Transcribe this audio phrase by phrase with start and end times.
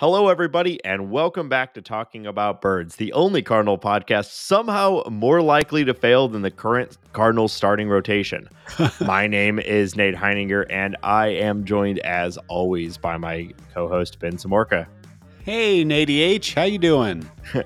[0.00, 5.42] Hello, everybody, and welcome back to Talking About Birds, the only Cardinal podcast somehow more
[5.42, 8.48] likely to fail than the current Cardinals starting rotation.
[9.02, 14.38] my name is Nate Heininger, and I am joined, as always, by my co-host Ben
[14.38, 14.86] Samorka.
[15.44, 17.30] Hey, Nate H, how you doing?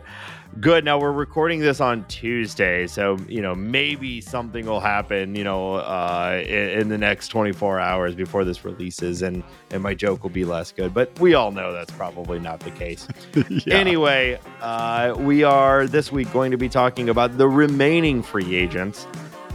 [0.61, 0.85] Good.
[0.85, 5.75] Now we're recording this on Tuesday, so you know maybe something will happen, you know,
[5.75, 10.31] uh, in, in, the next 24 hours before this releases, and and my joke will
[10.31, 10.95] be less good.
[10.95, 13.09] But we all know that's probably not the case.
[13.49, 13.75] yeah.
[13.75, 19.09] Anyway, uh, we are this week going to be talking about the remaining free agents,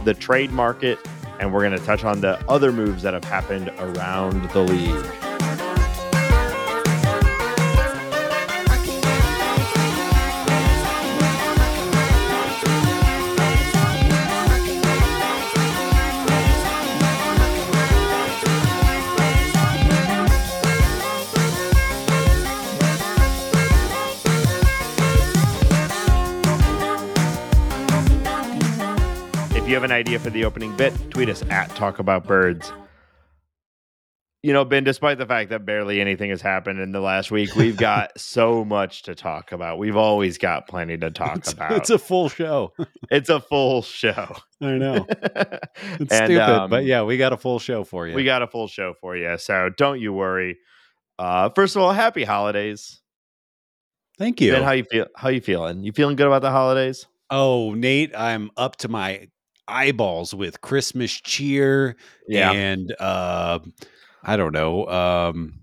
[0.04, 0.98] the trade market,
[1.38, 5.69] and we're going to touch on the other moves that have happened around the league.
[29.80, 32.70] Have an idea for the opening bit, tweet us at Talk About Birds.
[34.42, 37.56] You know, Ben, despite the fact that barely anything has happened in the last week,
[37.56, 39.78] we've got so much to talk about.
[39.78, 41.72] We've always got plenty to talk it's, about.
[41.72, 42.74] It's a full show.
[43.10, 44.36] it's a full show.
[44.60, 45.06] I know.
[45.98, 48.14] It's and, stupid, um, but yeah, we got a full show for you.
[48.14, 49.38] We got a full show for you.
[49.38, 50.58] So don't you worry.
[51.18, 53.00] Uh, first of all, happy holidays.
[54.18, 54.52] Thank you.
[54.52, 55.06] Ben, how you feel?
[55.16, 55.84] How you feeling?
[55.84, 57.06] You feeling good about the holidays?
[57.30, 59.28] Oh, Nate, I'm up to my
[59.70, 61.96] eyeballs with Christmas cheer
[62.28, 62.52] yeah.
[62.52, 63.60] and uh,
[64.22, 65.60] I don't know um,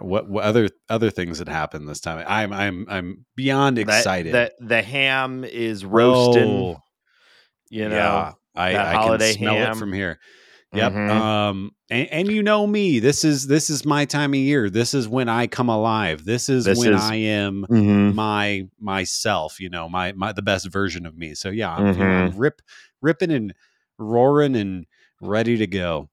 [0.00, 2.24] what, what other other things that happened this time.
[2.26, 4.32] I'm I'm I'm beyond excited.
[4.32, 6.44] The, the, the ham is roasting.
[6.44, 6.82] Oh,
[7.68, 9.72] you know, yeah, I, I can smell ham.
[9.72, 10.18] it from here.
[10.72, 10.92] Yep.
[10.92, 11.10] Mm-hmm.
[11.10, 12.98] Um, and, and, you know me.
[12.98, 14.68] This is this is my time of year.
[14.68, 16.24] This is when I come alive.
[16.24, 18.14] This is this when is, I am mm-hmm.
[18.14, 19.60] my myself.
[19.60, 21.34] You know, my my the best version of me.
[21.34, 22.38] So yeah, I'm, mm-hmm.
[22.38, 22.60] Rip
[23.06, 23.54] ripping and
[23.98, 24.84] roaring and
[25.20, 26.08] ready to go.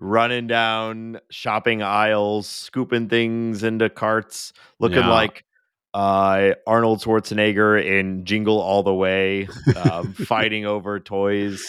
[0.00, 5.10] Running down shopping aisles, scooping things into carts, looking yeah.
[5.10, 5.44] like
[5.92, 11.66] uh, Arnold Schwarzenegger in Jingle All the Way, um, fighting over toys.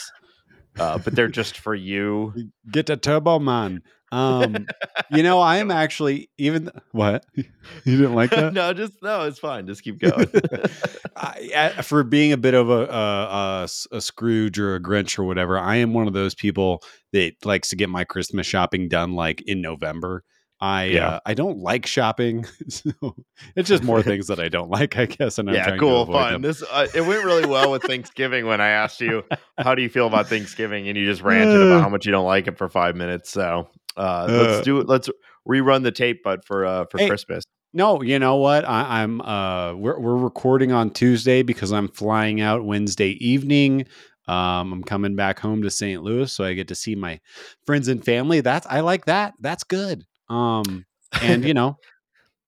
[0.80, 2.34] Uh, but they're just for you.
[2.72, 3.82] Get a Turbo Man.
[4.12, 4.68] Um,
[5.10, 7.46] you know, I am actually even what you
[7.86, 8.54] didn't like that.
[8.54, 9.68] no, just no, it's fine.
[9.68, 10.28] Just keep going.
[11.16, 15.58] I, for being a bit of a, a, a Scrooge or a Grinch or whatever,
[15.58, 16.84] I am one of those people
[17.14, 20.24] that likes to get my Christmas shopping done like in November.
[20.62, 21.08] I yeah.
[21.08, 22.46] uh, I don't like shopping.
[22.70, 23.16] So
[23.56, 25.40] it's just more things that I don't like, I guess.
[25.40, 26.34] And I'm yeah, cool, fun.
[26.34, 26.42] Them.
[26.44, 29.24] This uh, it went really well with Thanksgiving when I asked you
[29.58, 32.26] how do you feel about Thanksgiving, and you just ranted about how much you don't
[32.26, 33.32] like it for five minutes.
[33.32, 34.62] So uh, let's uh.
[34.62, 34.88] do it.
[34.88, 35.10] Let's
[35.48, 37.44] rerun the tape, but for uh, for hey, Christmas.
[37.74, 38.68] No, you know what?
[38.68, 43.86] I, am uh, we're we're recording on Tuesday because I'm flying out Wednesday evening.
[44.28, 46.04] Um, I'm coming back home to St.
[46.04, 47.20] Louis, so I get to see my
[47.66, 48.42] friends and family.
[48.42, 49.34] That's I like that.
[49.40, 50.06] That's good.
[50.30, 50.86] Um,
[51.22, 51.78] and you know,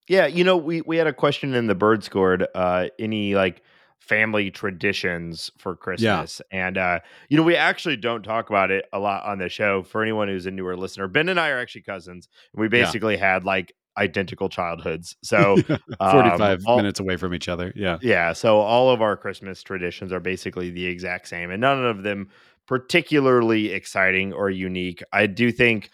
[0.07, 2.45] yeah, you know, we we had a question in the bird scored.
[2.53, 3.61] Uh, any like
[4.03, 6.41] family traditions for Christmas.
[6.51, 6.67] Yeah.
[6.67, 6.99] And uh,
[7.29, 9.83] you know, we actually don't talk about it a lot on the show.
[9.83, 12.27] For anyone who's a newer listener, Ben and I are actually cousins.
[12.53, 13.33] We basically yeah.
[13.33, 15.15] had like identical childhoods.
[15.23, 15.55] So
[15.99, 17.71] 45 um, all, minutes away from each other.
[17.75, 17.97] Yeah.
[18.01, 18.33] Yeah.
[18.33, 22.29] So all of our Christmas traditions are basically the exact same and none of them
[22.67, 25.03] particularly exciting or unique.
[25.13, 25.91] I do think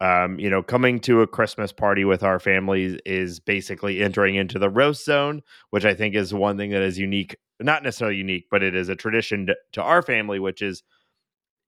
[0.00, 4.58] um, you know, coming to a Christmas party with our families is basically entering into
[4.58, 8.46] the roast zone, which I think is one thing that is unique, not necessarily unique,
[8.50, 10.82] but it is a tradition to, to our family, which is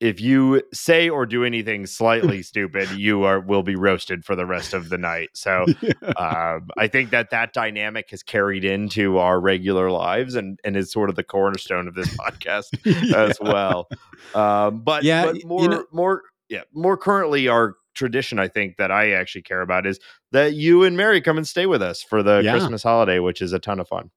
[0.00, 4.46] if you say or do anything slightly stupid, you are will be roasted for the
[4.46, 5.30] rest of the night.
[5.34, 5.66] So,
[6.16, 10.92] um, I think that that dynamic has carried into our regular lives and and is
[10.92, 13.16] sort of the cornerstone of this podcast yeah.
[13.16, 13.88] as well.
[14.34, 18.76] Um, but yeah, but more you know, more yeah more currently our tradition I think
[18.76, 19.98] that I actually care about is
[20.32, 22.52] that you and Mary come and stay with us for the yeah.
[22.52, 24.10] Christmas holiday, which is a ton of fun.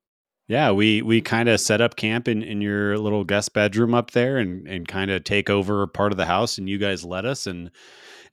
[0.47, 4.12] Yeah, we we kind of set up camp in, in your little guest bedroom up
[4.12, 7.23] there and and kind of take over part of the house and you guys let
[7.25, 7.71] us and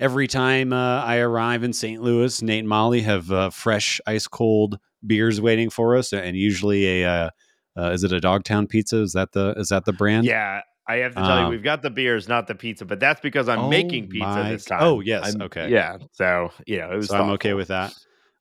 [0.01, 2.03] every time uh, I arrive in St.
[2.03, 7.03] Louis, Nate and Molly have uh, fresh ice cold beers waiting for us and usually
[7.03, 7.31] a uh,
[7.79, 9.01] uh is it a Dogtown pizza?
[9.01, 10.25] Is that the is that the brand?
[10.25, 12.99] Yeah, I have to tell um, you, we've got the beers, not the pizza, but
[12.99, 14.79] that's because I'm oh making pizza this time.
[14.83, 15.99] Oh yes, I'm, okay, yeah.
[16.13, 17.09] So you know, it was.
[17.09, 17.95] So I'm okay with that.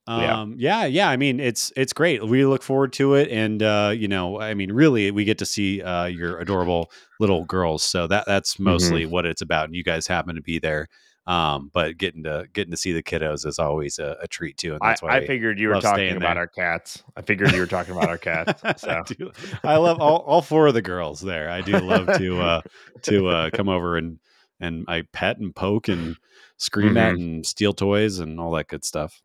[0.07, 0.83] Um, yeah.
[0.83, 1.09] yeah, yeah.
[1.09, 2.25] I mean, it's it's great.
[2.25, 5.45] We look forward to it, and uh, you know, I mean, really, we get to
[5.45, 6.89] see uh, your adorable
[7.19, 7.83] little girls.
[7.83, 9.11] So that that's mostly mm-hmm.
[9.11, 9.65] what it's about.
[9.65, 10.87] And you guys happen to be there.
[11.27, 14.73] Um, but getting to getting to see the kiddos is always a, a treat too,
[14.73, 16.37] and I, that's why I figured you were talking about there.
[16.37, 17.03] our cats.
[17.17, 18.63] I figured you were talking about our cats.
[18.85, 19.31] I, do-
[19.63, 21.49] I love all, all four of the girls there.
[21.49, 22.61] I do love to uh,
[23.03, 24.19] to uh, come over and
[24.61, 26.15] and I pet and poke and
[26.55, 27.21] scream at Mm-hmm.
[27.21, 29.21] and steal toys and all that good stuff.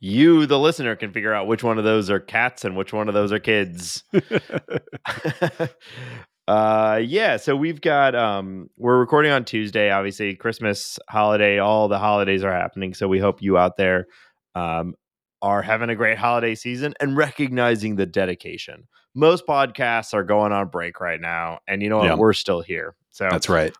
[0.00, 3.06] you, the listener, can figure out which one of those are cats and which one
[3.08, 4.02] of those are kids.
[6.48, 11.98] uh yeah so we've got um we're recording on tuesday obviously christmas holiday all the
[11.98, 14.06] holidays are happening so we hope you out there
[14.54, 14.94] um
[15.42, 20.68] are having a great holiday season and recognizing the dedication most podcasts are going on
[20.68, 22.14] break right now and you know what Yeah.
[22.16, 23.74] we're still here so That's right.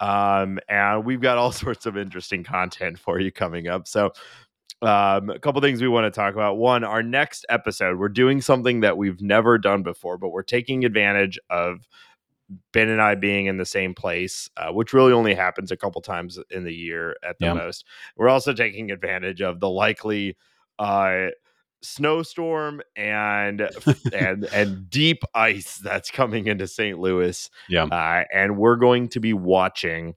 [0.00, 3.88] um, and we've got all sorts of interesting content for you coming up.
[3.88, 4.12] So,
[4.82, 6.56] um, a couple things we want to talk about.
[6.58, 10.84] One, our next episode, we're doing something that we've never done before, but we're taking
[10.84, 11.86] advantage of
[12.72, 16.00] Ben and I being in the same place, uh, which really only happens a couple
[16.00, 17.52] times in the year at the Yeah.
[17.54, 17.84] most.
[18.16, 20.36] We're also taking advantage of the likely
[20.78, 21.28] uh,
[21.82, 23.68] snowstorm and
[24.12, 26.98] and and deep ice that's coming into St.
[26.98, 27.48] Louis.
[27.68, 27.84] Yeah.
[27.84, 30.14] Uh, and we're going to be watching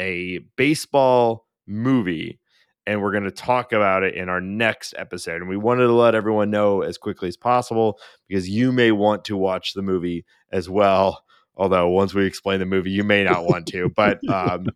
[0.00, 2.38] a baseball movie
[2.86, 5.36] and we're going to talk about it in our next episode.
[5.40, 7.98] And we wanted to let everyone know as quickly as possible
[8.28, 11.24] because you may want to watch the movie as well.
[11.56, 13.88] Although once we explain the movie, you may not want to.
[13.94, 14.66] But um,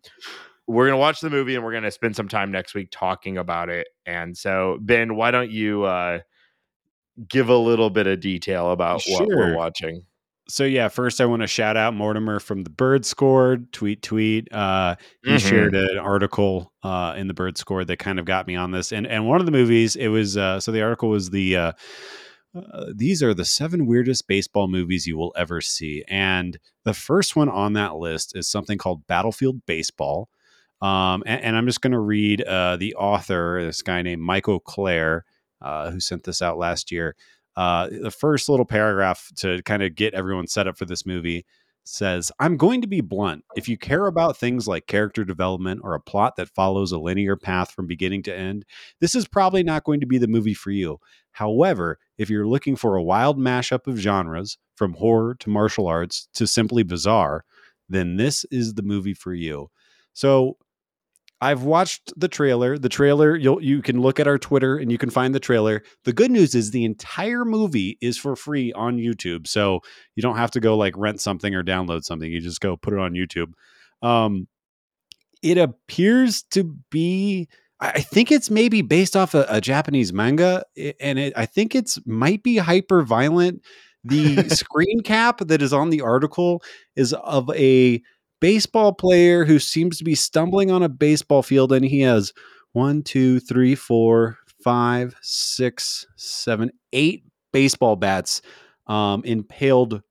[0.67, 2.89] we're going to watch the movie and we're going to spend some time next week
[2.91, 3.87] talking about it.
[4.05, 6.19] And so, Ben, why don't you uh,
[7.27, 10.03] give a little bit of detail about what we're watching?
[10.49, 14.51] So yeah, first I want to shout out Mortimer from the Bird Scored tweet tweet.
[14.53, 15.39] Uh, he Mhm.
[15.39, 18.91] shared an article uh, in the Bird Scored that kind of got me on this.
[18.93, 21.71] And and one of the movies, it was uh, so the article was the uh,
[22.55, 26.03] uh, these are the seven weirdest baseball movies you will ever see.
[26.07, 30.29] And the first one on that list is something called Battlefield Baseball.
[30.81, 34.59] Um, and, and I'm just going to read uh, the author, this guy named Michael
[34.59, 35.25] Clair,
[35.61, 37.15] uh, who sent this out last year.
[37.57, 41.45] Uh, the first little paragraph to kind of get everyone set up for this movie
[41.83, 43.43] says, I'm going to be blunt.
[43.55, 47.35] If you care about things like character development or a plot that follows a linear
[47.35, 48.63] path from beginning to end,
[48.99, 50.99] this is probably not going to be the movie for you.
[51.31, 56.29] However, if you're looking for a wild mashup of genres, from horror to martial arts
[56.35, 57.43] to simply bizarre,
[57.89, 59.69] then this is the movie for you.
[60.13, 60.57] So
[61.39, 62.77] I've watched the trailer.
[62.77, 65.83] The trailer, you'll you can look at our Twitter and you can find the trailer.
[66.03, 69.47] The good news is the entire movie is for free on YouTube.
[69.47, 69.81] So
[70.15, 72.31] you don't have to go like rent something or download something.
[72.31, 73.53] You just go put it on YouTube.
[74.01, 74.47] Um
[75.43, 77.47] it appears to be
[77.79, 80.63] I I think it's maybe based off a, a Japanese manga,
[80.99, 83.61] and it, I think it's might be hyper violent.
[84.03, 86.63] The screen cap that is on the article
[86.95, 88.01] is of a
[88.39, 92.33] baseball player who seems to be stumbling on a baseball field, and he has
[92.73, 98.41] one, two, three, four, five, six, seven, eight baseball bats
[98.87, 100.01] um, impaled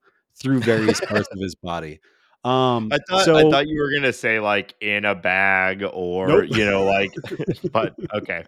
[0.40, 2.00] through various parts of his body.
[2.44, 6.28] Um, I thought so I thought you were gonna say like in a bag or
[6.28, 6.44] Nope.
[6.50, 7.10] you know like,
[7.72, 8.44] but okay,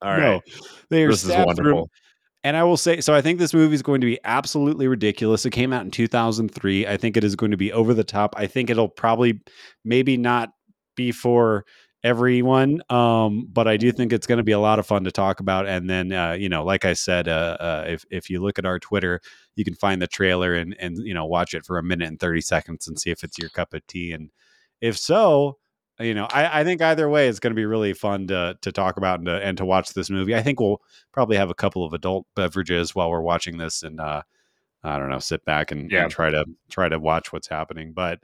[0.00, 0.20] all right.
[0.20, 0.40] no,
[0.90, 1.90] they are this is stabbed through wonderful.
[2.44, 5.46] And I will say, so I think this movie is going to be absolutely ridiculous.
[5.46, 6.86] It came out in 2003.
[6.86, 8.34] I think it is going to be over the top.
[8.36, 9.40] I think it'll probably
[9.84, 10.52] maybe not
[10.96, 11.64] be for
[12.04, 15.12] everyone, um, but I do think it's going to be a lot of fun to
[15.12, 15.68] talk about.
[15.68, 18.66] And then, uh, you know, like I said, uh, uh, if if you look at
[18.66, 19.20] our Twitter,
[19.54, 22.18] you can find the trailer and and you know watch it for a minute and
[22.18, 24.12] 30 seconds and see if it's your cup of tea.
[24.12, 24.30] And
[24.80, 25.58] if so,
[26.00, 28.72] you know, I, I think either way, it's going to be really fun to to
[28.72, 30.34] talk about and to, and to watch this movie.
[30.34, 30.80] I think we'll
[31.12, 34.22] probably have a couple of adult beverages while we're watching this, and uh,
[34.82, 36.04] I don't know, sit back and, Yeah.
[36.04, 37.92] and try to try to watch what's happening.
[37.92, 38.20] But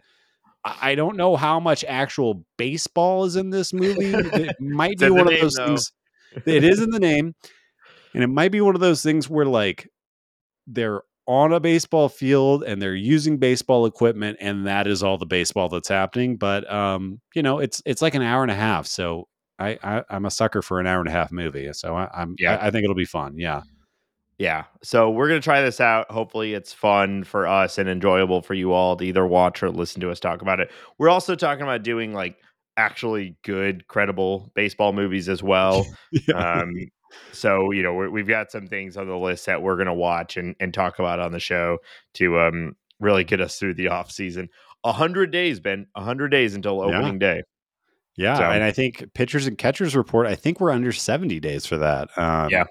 [0.65, 4.13] I don't know how much actual baseball is in this movie.
[4.49, 5.67] It might be one of those though.
[5.67, 5.93] things.
[6.47, 7.35] It is in the name,
[8.15, 9.89] and it might be one of those things where like
[10.67, 15.27] they're on a baseball field and they're using baseball equipment and that is all the
[15.27, 18.87] baseball that's happening but um you know it's it's like an hour and a half
[18.87, 22.09] so i, I i'm a sucker for an hour and a half movie so I,
[22.15, 22.57] i'm Yeah.
[22.57, 23.61] I, I think it'll be fun yeah
[24.39, 24.65] Yeah.
[24.83, 26.11] So we're gonna try this out.
[26.13, 30.01] Hopefully, it's fun for us and enjoyable for you all to either watch or listen
[30.03, 30.71] to us talk about it.
[30.97, 32.37] We're also talking about doing like
[32.77, 35.85] actually good, credible baseball movies as well.
[36.37, 36.73] um,
[37.33, 40.37] so you know we're, we've got some things on the list that we're gonna watch
[40.37, 41.79] and, and talk about on the show
[42.15, 44.49] to um really get us through the off season.
[44.85, 45.87] A hundred days, Ben.
[45.95, 46.99] A hundred days until Yeah.
[46.99, 47.43] opening day.
[48.17, 51.67] yeah So- and i think pitchers and catchers report i think we're under 70 days
[51.67, 52.65] for that um Yeah.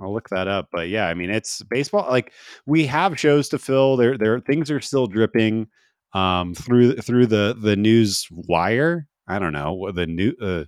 [0.00, 2.06] I'll look that up, but yeah, I mean it's baseball.
[2.08, 2.32] Like
[2.66, 3.96] we have shows to fill.
[3.96, 5.66] There, there things are still dripping
[6.14, 9.08] um, through through the the news wire.
[9.26, 10.34] I don't know the new.
[10.40, 10.64] Uh,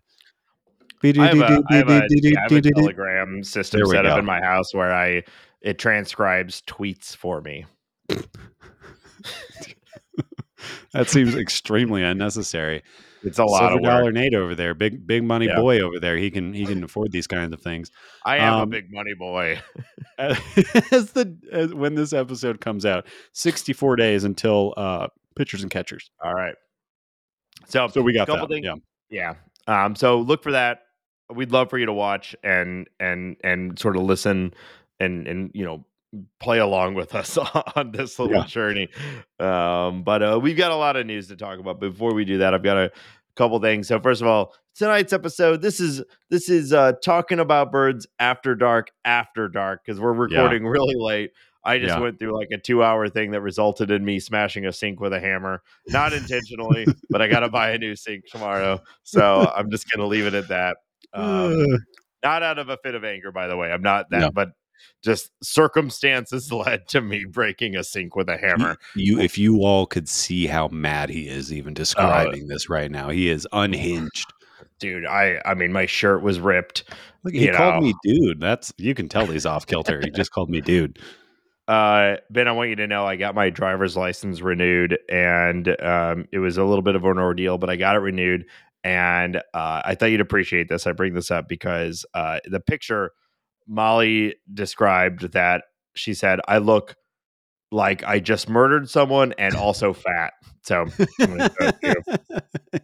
[1.02, 5.22] I have a, a, a Telegram system set up in my house where I
[5.62, 7.66] it transcribes tweets for me.
[10.92, 12.82] that seems extremely unnecessary.
[13.22, 14.12] It's a lot Silver of dollar.
[14.12, 15.56] Nate over there, big big money Yeah.
[15.56, 16.16] boy over there.
[16.16, 17.90] He can he can afford these kinds of things.
[18.24, 19.60] I am a Um, big money boy.
[20.18, 25.70] as the as, when this episode comes out, sixty four days until uh, pitchers and
[25.70, 26.10] catchers.
[26.24, 26.54] All right.
[27.68, 28.48] So, So we got that.
[28.48, 28.64] things.
[28.64, 29.34] Yeah.
[29.68, 29.84] yeah.
[29.84, 30.80] Um, so look for that.
[31.34, 34.54] We'd love for you to watch and and and sort of listen
[34.98, 35.84] and and you know
[36.40, 37.38] play along with us
[37.76, 38.46] on this little Yeah.
[38.46, 38.88] journey.
[39.38, 41.78] Um, but uh, we've got a lot of news to talk about.
[41.80, 42.90] Before we do that, I've got a
[43.36, 43.86] couple things.
[43.88, 48.54] So first of all, tonight's episode this is this is uh, talking about birds after
[48.54, 50.38] dark after dark because we're Yeah.
[50.40, 51.30] recording really late.
[51.62, 52.00] I just Yeah.
[52.02, 55.12] went through like a two hour thing that resulted in me smashing a sink with
[55.12, 58.80] a hammer, not intentionally, but I got to buy a new sink tomorrow.
[59.02, 60.78] So I'm just going to leave it at that.
[61.12, 61.66] Um,
[62.22, 63.72] not out of a fit of anger, by the way.
[63.72, 64.30] I'm not that, No.
[64.30, 64.50] but
[65.02, 68.76] just circumstances led to me breaking a sink with a hammer.
[68.94, 72.90] You, if you all could see how mad he is, Uh, even describing this right
[72.90, 74.32] now, he is unhinged.
[74.78, 76.84] Dude, I I mean my shirt was ripped.
[77.22, 77.80] Look, he You called know.
[77.88, 78.40] me dude.
[78.40, 80.00] That's you can tell he's off kilter.
[80.02, 80.98] He just called me dude.
[81.68, 86.26] Uh, Ben, I want you to know I got my driver's license renewed, and um,
[86.32, 88.44] it was a little bit of an ordeal, but I got it renewed.
[88.82, 90.86] And uh, I thought you'd appreciate this.
[90.86, 93.12] I bring this up because uh, the picture
[93.68, 96.94] Molly described that she said, I look
[97.72, 100.32] like I just murdered someone and also fat.
[100.64, 100.86] So,
[101.20, 102.02] I'm gonna show it to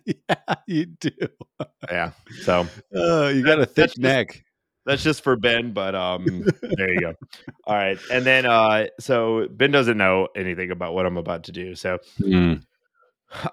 [0.06, 0.14] you.
[0.28, 1.10] yeah, you do.
[1.90, 2.12] yeah.
[2.42, 4.42] So Uh, you got a thick that's just- neck.
[4.84, 7.14] that's just for Ben, but um, there you go.
[7.66, 7.98] All right.
[8.12, 11.74] And then, uh, so Ben doesn't know anything about what I'm about to do.
[11.74, 12.62] So, Mm,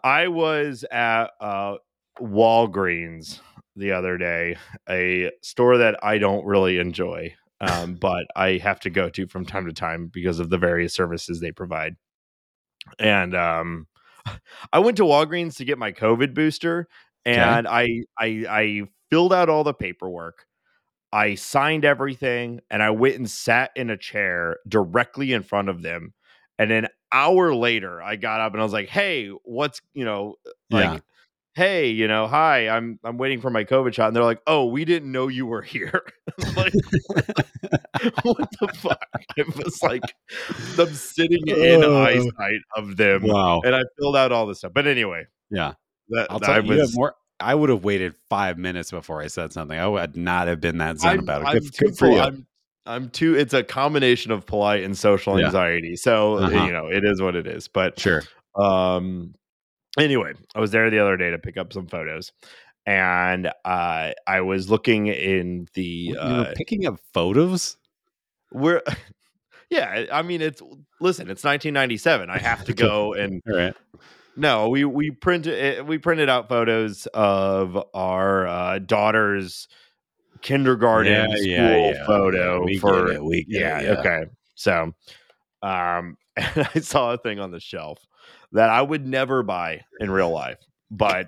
[0.03, 1.75] I was at uh,
[2.19, 3.39] Walgreens
[3.75, 4.57] the other day,
[4.89, 9.45] a store that I don't really enjoy, um, but I have to go to from
[9.45, 11.95] time to time because of the various services they provide.
[12.99, 13.87] And um,
[14.73, 16.87] I went to Walgreens to get my COVID booster,
[17.25, 20.45] and I, I I filled out all the paperwork.
[21.11, 25.81] I signed everything, and I went and sat in a chair directly in front of
[25.81, 26.13] them.
[26.59, 30.35] And an hour later, I got up and I was like, "Hey, what's you know
[30.71, 30.99] like?" Yeah.
[31.55, 34.65] Hey, you know, hi, I'm I'm waiting for my COVID shot, and they're like, "Oh,
[34.65, 36.01] we didn't know you were here."
[36.55, 36.73] Like,
[38.23, 38.99] what the fuck?
[39.37, 40.13] I was like,
[40.79, 42.03] I'm sitting in Oh.
[42.03, 43.61] eyesight of them, wow.
[43.63, 44.71] and I filled out all this stuff.
[44.73, 45.73] But anyway, Yeah.
[46.09, 47.15] that, I'll tell I you, you more.
[47.39, 49.77] I would have waited five minutes before I said something.
[49.77, 51.47] I would not have been that zen I'm, about it.
[51.49, 52.19] I'm Good, too good for you.
[52.19, 52.47] I'm,
[52.85, 53.35] I'm too.
[53.35, 55.45] It's a combination of polite and social Yeah.
[55.47, 55.95] anxiety.
[55.95, 56.65] So Uh-huh.
[56.65, 57.67] you know, it is what it is.
[57.67, 58.23] But sure.
[58.55, 59.35] um,
[59.99, 62.31] anyway, I was there the other day to pick up some photos,
[62.85, 65.83] and uh, I was looking in the.
[65.83, 67.77] you Uh, were picking up photos.
[68.51, 68.81] we're,
[69.69, 70.05] yeah.
[70.11, 70.61] I mean, it's
[70.99, 71.29] listen.
[71.29, 72.29] It's 1997.
[72.29, 73.75] I have to go and All right.
[74.35, 79.67] No, we we printed we printed out photos of our uh, daughter's
[80.41, 82.05] kindergarten Yeah, school yeah, yeah.
[82.07, 83.23] photo we for it.
[83.23, 83.89] We yeah, it, yeah.
[83.99, 84.23] okay.
[84.55, 84.93] So,
[85.61, 87.99] um, and I saw a thing on the shelf
[88.53, 91.27] that I would never buy in real life, but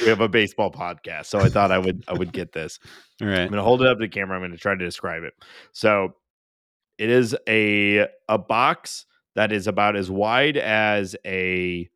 [0.00, 2.78] we have a baseball podcast, so I thought I would I would get this.
[3.20, 3.40] All right.
[3.40, 4.36] I'm going to hold it up to the camera.
[4.36, 5.34] I'm going to try to describe it.
[5.72, 6.14] So,
[6.98, 11.88] it is a a box that is about as wide as a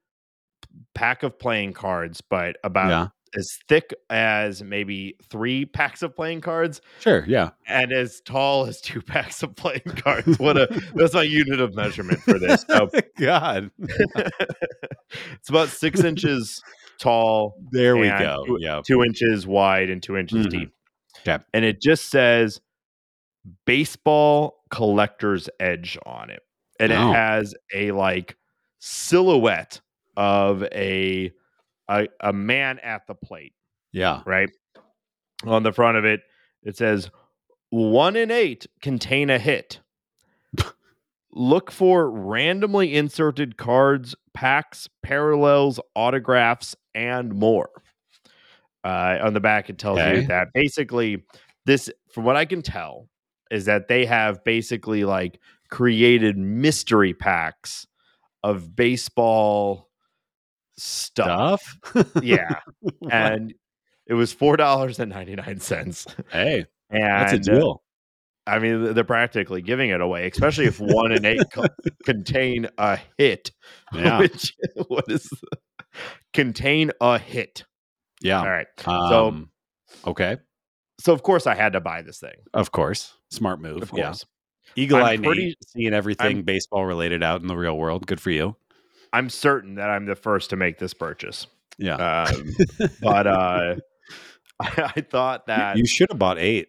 [0.94, 3.08] pack of playing cards, but about Yeah.
[3.36, 7.24] As thick as maybe three packs of playing cards, Sure.
[7.28, 7.50] Yeah.
[7.66, 10.38] and as tall as two packs of playing cards.
[10.38, 12.64] What a that's my unit of measurement for this.
[12.68, 12.88] So
[13.18, 13.70] God.
[13.80, 16.62] it's about six inches
[16.98, 18.44] tall, There we go.
[18.46, 18.80] two- Yeah.
[18.86, 20.50] two inches wide, and two inches Mhm.
[20.50, 20.72] deep.
[21.26, 21.42] Okay.
[21.52, 22.60] And it just says
[23.64, 26.42] baseball collector's edge on it.
[26.80, 27.10] And Oh.
[27.10, 28.36] it has a like
[28.78, 29.80] silhouette
[30.16, 31.32] of a,
[31.88, 33.54] a a man at the plate,
[33.92, 34.22] Yeah.
[34.26, 34.50] right?
[35.44, 36.20] On the front of it,
[36.62, 37.10] it says
[37.70, 39.80] one in eight contain a hit.
[41.32, 47.68] Look for randomly inserted cards, packs, parallels, autographs, and more.
[48.82, 50.20] Uh, on the back, it tells Okay.
[50.22, 51.24] you that basically
[51.66, 53.08] this, from what I can tell,
[53.50, 55.38] is that they have basically like
[55.68, 57.86] created mystery packs
[58.42, 59.90] of baseball
[60.76, 61.62] stuff.
[61.84, 62.22] Stuff.
[62.22, 62.60] Yeah,
[63.10, 63.54] and
[64.06, 66.06] it was four dollars and ninety nine cents.
[66.30, 67.82] hey, And that's a uh, deal.
[68.48, 71.64] I mean, they're practically giving it away, especially if one and eight co-
[72.04, 73.50] contain a hit.
[73.92, 74.18] Yeah.
[74.20, 74.52] Which
[74.88, 75.28] what is
[76.32, 77.64] contain a hit?
[78.20, 78.40] Yeah.
[78.40, 78.66] All right.
[78.84, 79.50] so Um,
[80.06, 80.38] okay.
[81.00, 82.34] so of course I had to buy this thing.
[82.54, 83.14] Of course.
[83.30, 83.82] Smart move.
[83.82, 84.04] Of Yeah.
[84.06, 84.24] course.
[84.74, 88.06] Eagle eye Nate, seeing everything I'm- baseball related out in the real world.
[88.06, 88.56] Good for you.
[89.12, 91.46] I'm certain that I'm the first to make this purchase.
[91.78, 91.96] Yeah.
[92.28, 92.54] Um,
[93.02, 93.74] but uh
[94.60, 96.68] I, I thought that you should have bought eight.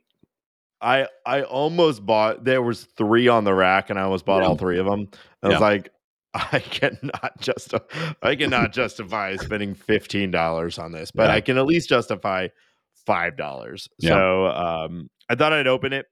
[0.81, 4.49] I I almost bought there was three on the rack and I almost bought Yeah.
[4.49, 5.09] all three of them.
[5.41, 5.53] I Yeah.
[5.53, 5.89] was like
[6.33, 7.73] I cannot just
[8.21, 11.35] I cannot justify spending fifteen dollars on this, but Yeah.
[11.35, 12.49] I can at least justify
[13.05, 13.87] five dollars.
[14.01, 16.05] So um I thought I'd open it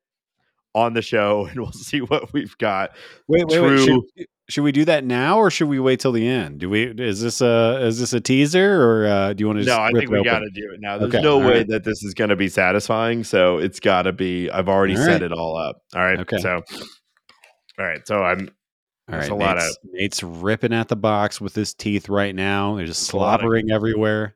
[0.73, 2.95] on the show and we'll see what we've got.
[3.27, 3.79] Wait, wait, wait.
[3.85, 6.59] Should, should we do that now or should we wait till the end?
[6.59, 9.65] Do we is this a is this a teaser or uh, do you want to
[9.65, 10.97] No, I think we got to do it now.
[10.97, 11.67] There's Okay, no all way right.
[11.69, 14.49] that this is going to be satisfying, so it's got to be.
[14.51, 15.21] I've already All set right.
[15.23, 15.81] it all up.
[15.95, 16.19] All right.
[16.19, 16.37] Okay.
[16.37, 16.61] So,
[17.79, 18.05] all right.
[18.07, 18.49] So I'm
[19.11, 22.75] All right, a lot Nate's, Nate's ripping at the box with his teeth right now.
[22.75, 24.35] They're just of- slobbering everywhere.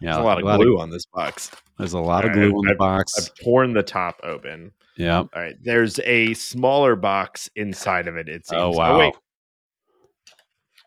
[0.00, 1.50] Yeah, there's a lot of glue on this box.
[1.78, 3.12] there's a lot of glue on the I've- box.
[3.18, 4.72] I've torn the top open.
[4.96, 5.18] Yeah.
[5.18, 5.56] All right.
[5.62, 8.28] There's a smaller box inside of it.
[8.28, 8.60] It seems.
[8.60, 8.98] Oh wow.
[8.98, 9.14] wait.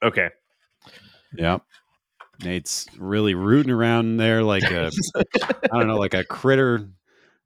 [0.03, 0.29] Okay.
[1.35, 1.57] Yeah.
[2.43, 6.89] Nate's really rooting around there like a I don't know, like a critter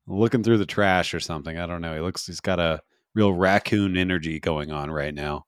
[0.06, 1.58] looking through the trash or something.
[1.58, 1.96] I don't know.
[1.96, 2.82] He looks he's got a
[3.16, 5.46] real raccoon energy going on right now.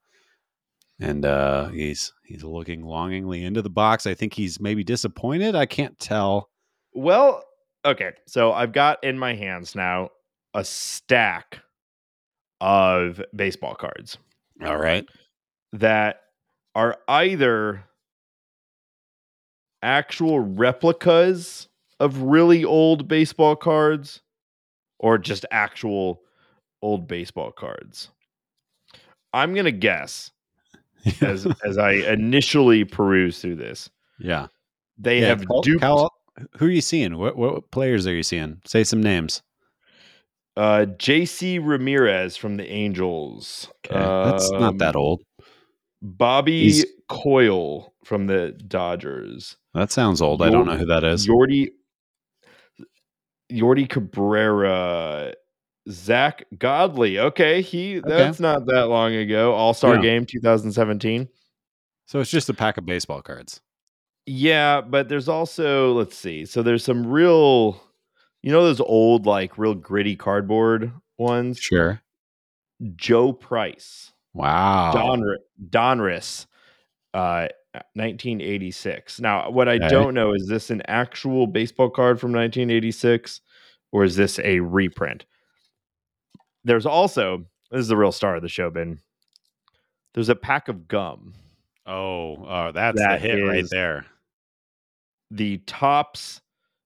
[1.00, 4.08] And uh he's he's looking longingly into the box.
[4.08, 5.56] I think he's maybe disappointed.
[5.56, 6.50] I can't tell.
[6.94, 7.44] Well,
[7.84, 8.14] okay.
[8.28, 10.10] So I've got in my hands now
[10.54, 11.60] a stack
[12.62, 14.18] of baseball cards.
[14.64, 15.06] All right.
[15.74, 16.22] that
[16.76, 17.84] are either
[19.82, 21.68] actual replicas
[22.00, 24.22] of really old baseball cards
[25.00, 26.22] or just actual
[26.82, 28.10] old baseball cards.
[29.34, 30.32] I'm going to guess
[31.22, 33.90] as as I initially peruse through this.
[34.20, 34.48] yeah.
[34.98, 36.14] They Yeah, have Cal- duped Cal-
[36.58, 37.18] who are you seeing?
[37.18, 38.62] What what players are you seeing?
[38.66, 39.42] Say some names.
[40.56, 43.68] Uh JC Ramirez from the Angels.
[43.86, 43.98] Okay.
[44.00, 45.22] That's not that Um, old.
[46.02, 49.58] Bobby He's- Coyle from the Dodgers.
[49.74, 50.42] That sounds old.
[50.42, 51.28] I don't know who that is.
[51.28, 51.70] Yordi
[53.52, 55.34] Yordi Cabrera,
[55.90, 57.20] Zack Godley.
[57.20, 59.54] Okay, he that's not that long ago.
[59.54, 60.02] All Star Yeah.
[60.02, 61.28] Game 2017.
[62.08, 63.62] So it's just a pack of baseball cards.
[64.26, 66.46] Yeah, but there's also let's see.
[66.46, 67.82] So there's some real,
[68.44, 71.58] you know, those old like real gritty cardboard ones.
[71.60, 72.02] Sure.
[72.96, 74.92] Joe Price, Wow.
[74.94, 75.38] Don
[75.70, 76.46] Donruss,
[77.14, 77.48] uh,
[77.96, 79.20] 1986.
[79.22, 79.88] Now, what I Okay.
[79.90, 83.42] don't know is this an actual baseball card from 1986
[83.92, 85.26] or is this a reprint?
[86.64, 89.00] There's also this is the real star of the show, Ben.
[90.14, 91.34] There's a pack of gum.
[91.86, 94.06] Oh, uh, that's That the hit right there.
[95.32, 96.42] The Topps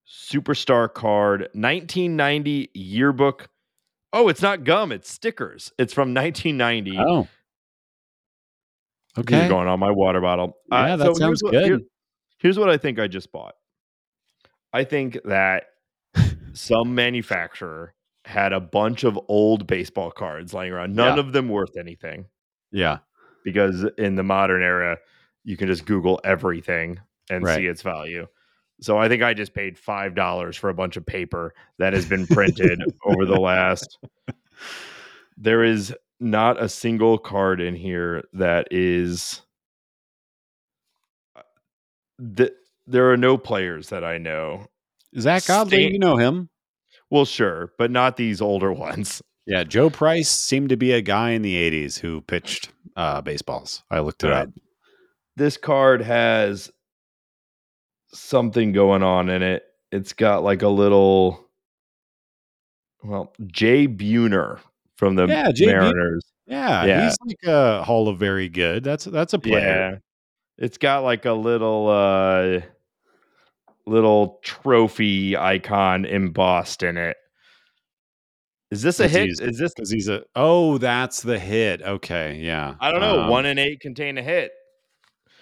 [0.09, 3.49] Superstar card 1990 yearbook.
[4.13, 5.71] Oh, it's not gum, it's stickers.
[5.77, 6.97] It's from 1990.
[6.99, 7.27] Oh.
[9.17, 9.47] Okay.
[9.49, 10.57] going on my water bottle.
[10.71, 11.65] Uh, Yeah, that here's sounds what- good.
[11.65, 11.79] here-
[12.37, 13.55] here's what I think I just bought.
[14.71, 15.65] I think that
[16.53, 20.95] some manufacturer had a bunch of old baseball cards lying around.
[20.95, 21.23] None Yeah.
[21.23, 22.25] of them worth anything
[22.71, 22.99] Yeah.
[23.43, 24.97] because in the modern era,
[25.43, 27.55] you can just Google everything and Right.
[27.55, 28.27] see its value.
[28.81, 32.05] So I think I just paid five dollars for a bunch of paper that has
[32.05, 33.97] been printed over the last.
[35.37, 39.41] There is not a single card in here that is.
[42.19, 42.53] That
[42.87, 44.67] there are no players that I know.
[45.19, 46.49] Zack Godley, Stan- you know him.
[47.09, 49.21] Well, sure, but not these older ones.
[49.45, 53.81] Yeah, Joe Price seemed to be a guy in the 80s who pitched uh, baseballs.
[53.89, 54.39] I looked it Yeah.
[54.41, 54.49] up.
[55.37, 56.69] This card has
[58.13, 59.63] something going on in it.
[59.91, 61.47] It's got like a little,
[63.03, 64.59] well, Jay Buhner
[64.95, 66.25] from the Yeah, Jay Mariners.
[66.45, 67.03] Yeah, Yeah.
[67.03, 68.83] he's like a Hall of Very Good.
[68.83, 69.59] That's that's a player.
[69.59, 69.97] Yeah,
[70.57, 72.61] it's got like a little, uh
[73.85, 77.15] little trophy icon embossed in it.
[78.69, 79.29] Is this a hit?
[79.39, 79.73] Is this?
[79.73, 81.81] Because he's a oh, that's the hit.
[81.81, 82.75] Okay, yeah.
[82.81, 83.21] I don't know.
[83.21, 84.51] Um, one and eight contain a hit.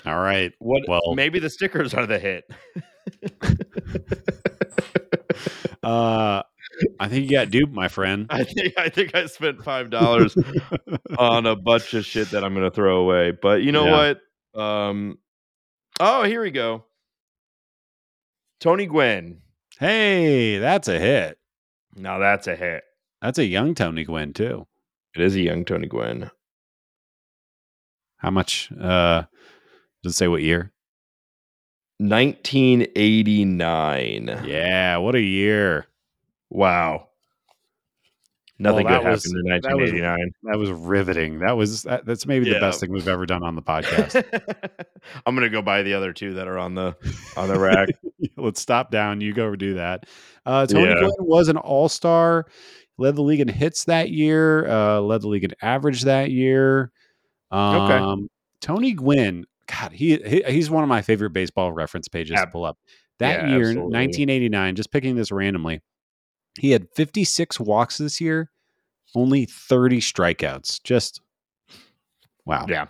[0.06, 0.52] All right.
[0.60, 0.84] What?
[0.88, 2.44] well- maybe the stickers are the hit.
[5.84, 6.42] Uh,
[7.00, 8.26] I think you got duped, my friend.
[8.32, 10.36] I think I think I spent five dollars
[11.20, 13.32] on a bunch of shit that I'm gonna throw away.
[13.40, 14.18] But you know Yeah.
[14.54, 14.60] what?
[14.62, 15.20] Um
[16.00, 16.86] oh here we go.
[18.60, 19.42] Tony Gwynn.
[19.80, 21.38] hey, that's a hit.
[21.96, 22.84] Now that's a hit.
[23.22, 24.66] That's a young Tony Gwynn too.
[25.16, 26.32] It is a young Tony Gwynn.
[28.18, 28.72] How much?
[28.72, 29.24] Uh,
[30.06, 30.72] does it say what year?
[31.98, 34.44] 1989.
[34.46, 35.88] Yeah, what a year.
[36.50, 37.08] Wow.
[38.58, 40.32] Nothing Well, good that was- happened in that was- 1989.
[40.44, 41.40] That was riveting.
[41.40, 44.24] That was that, that's maybe the best thing we've ever done on the podcast.
[45.26, 46.96] I'm gonna go buy the other two that are on the
[47.36, 47.90] on the rack.
[48.38, 49.20] Let's stop down.
[49.20, 50.06] You go do that.
[50.46, 51.00] Uh, Tony Yeah.
[51.00, 52.46] Gwynn was an all star,
[52.98, 56.92] led the league in hits that year, uh, led the league in average that year.
[57.52, 58.30] Um,
[58.62, 62.66] Tony Gwynn, God, he, he he's one of my favorite baseball reference pages to pull
[62.66, 62.78] up.
[63.20, 63.94] That yeah, year, absolutely.
[63.94, 65.82] 1989, just picking this randomly,
[66.60, 68.52] he had 56 walks this year,
[69.16, 70.84] only 30 strikeouts.
[70.84, 71.22] Just
[72.46, 72.66] wow.
[72.68, 72.88] Yeah.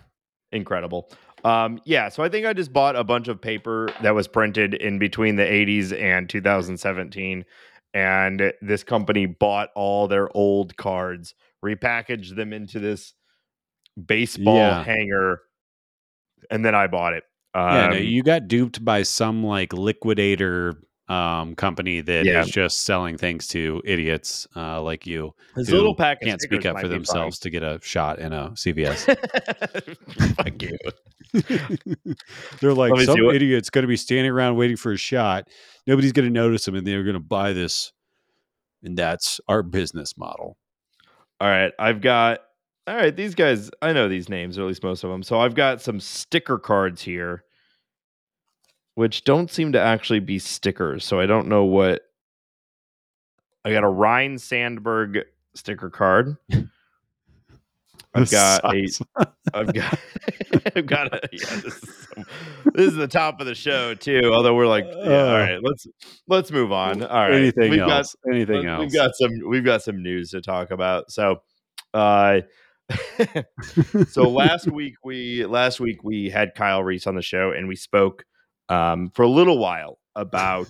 [0.52, 1.12] Incredible.
[1.44, 4.74] Um, yeah, so I think I just bought a bunch of paper that was printed
[4.74, 7.46] in between the 80s and 2017.
[7.94, 13.14] And this company bought all their old cards, repackaged them into this
[14.04, 14.84] baseball Yeah.
[14.84, 15.42] hanger,
[16.50, 17.24] and then I bought it.
[17.54, 20.76] Um, Yeah, no, you got duped by some like liquidator
[21.08, 22.44] um, company that is Yeah.
[22.44, 26.78] just selling things to idiots uh, like you this who little pack can't speak up
[26.80, 29.06] for be themselves to get a shot in a CVS.
[30.16, 30.36] fine.
[30.36, 30.78] Fuck you.
[32.60, 35.48] They're like some idiot's going to be standing around waiting for a shot.
[35.86, 37.92] Nobody's going to notice them, and they're going to buy this,
[38.84, 40.58] and that's our business model.
[41.40, 42.40] All right, I've got.
[42.88, 45.24] All right, these guys, I know these names, or at least most of them.
[45.24, 47.44] So I've got some sticker cards here,
[48.94, 51.04] which don't seem to actually be stickers.
[51.04, 52.02] So I don't know what.
[53.64, 56.38] I got a Ryne Sandberg sticker card.
[58.14, 58.88] I've got a.
[59.54, 60.00] I've got.
[60.76, 61.20] I've got a.
[61.34, 62.08] Yeah, this is.
[62.16, 62.26] Some,
[62.76, 64.30] this is the top of the show too.
[64.32, 64.94] Although we're like, yeah,
[65.24, 65.40] all Uh.
[65.40, 65.88] right, let's
[66.28, 67.02] let's move on.
[67.04, 68.16] All right, Anything we've got else?
[68.32, 68.82] Anything Let's- else?
[68.82, 71.12] We've got some we've got some news to talk about.
[71.12, 71.42] So
[71.96, 72.42] uh
[74.10, 77.76] so last week we last week we had Kyle Reese on the show and we
[77.76, 78.26] spoke
[78.70, 80.70] um for a little while about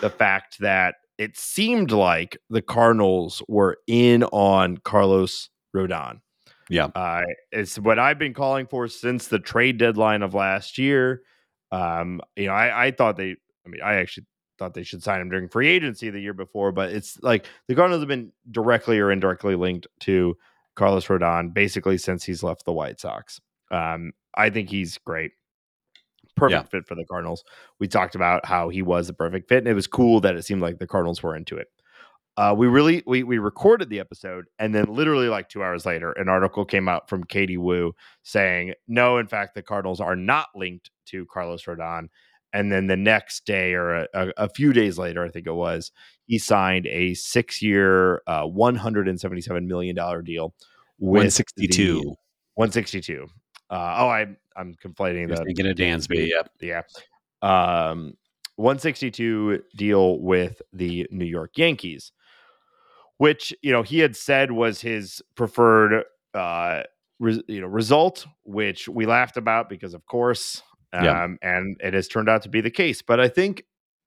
[0.00, 6.20] the fact that it seemed like the Cardinals were in on Carlos Rodon.
[6.70, 6.86] Yeah.
[6.94, 11.22] Uh it's what I've been calling for since the trade deadline of last year.
[11.70, 14.26] Um, you know, I, I thought they I mean, I actually
[14.58, 17.74] thought they should sign him during free agency the year before, but it's like the
[17.74, 20.36] Cardinals have been directly or indirectly linked to
[20.74, 23.40] Carlos Rodon basically since he's left the White Sox.
[23.70, 25.32] Um, I think he's great.
[26.36, 27.44] Perfect fit for the Cardinals.
[27.78, 30.44] We talked about how he was the perfect fit, and it was cool that it
[30.44, 31.68] seemed like the Cardinals were into it.
[32.38, 36.12] Uh, we really we we recorded the episode, and then literally like two hours later,
[36.12, 40.48] an article came out from Katie Woo saying, "No, in fact, the Cardinals are not
[40.54, 42.08] linked to Carlos Rodon."
[42.54, 45.52] And then the next day, or a, a, a few days later, I think it
[45.52, 45.90] was,
[46.32, 50.54] he signed a six-year, uh, one hundred and seventy-seven million dollar deal.
[50.98, 52.00] with One sixty two.
[52.00, 52.16] the-
[52.54, 53.26] 162.
[53.68, 56.30] Uh, oh, I I'm conflating the thinking of Dansby.
[56.30, 56.50] Yep.
[56.62, 56.82] yeah.
[57.42, 58.14] Um
[58.56, 62.12] 162 deal with the New York Yankees,
[63.18, 66.82] which, you know, he had said was his preferred uh
[67.46, 70.62] you know, result, which we laughed about because of course
[70.94, 71.28] um Yeah.
[71.42, 73.64] and it has turned out to be the case, but I think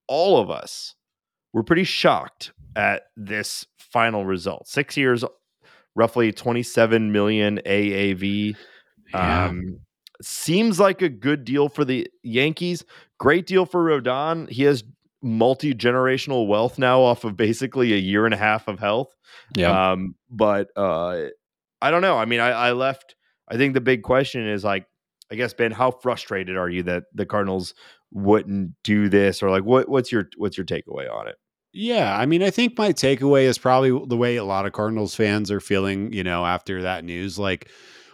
[0.08, 0.96] all of us
[1.56, 4.68] were pretty shocked at this final result.
[4.68, 5.24] 6 years
[5.96, 8.56] roughly 27 million AAV
[9.14, 9.46] Yeah.
[9.46, 9.80] um,
[10.22, 12.84] seems like a good deal for the Yankees.
[13.18, 14.50] Great deal for Rodon.
[14.50, 14.84] He has
[15.22, 19.16] multi generational wealth now off of basically a year and a half of health.
[19.56, 19.92] yeah.
[19.92, 21.28] Um, but uh,
[21.82, 22.18] I don't know.
[22.18, 23.16] I mean, I, I left.
[23.48, 24.86] I think the big question is like,
[25.32, 27.74] I guess Ben, how frustrated are you that the Cardinals
[28.12, 31.36] wouldn't do this, or like, what what's your what's your takeaway on it?
[31.78, 35.14] Yeah, I mean, I think my takeaway is probably the way a lot of Cardinals
[35.14, 37.38] fans are feeling, you know, after that news.
[37.38, 37.70] Like,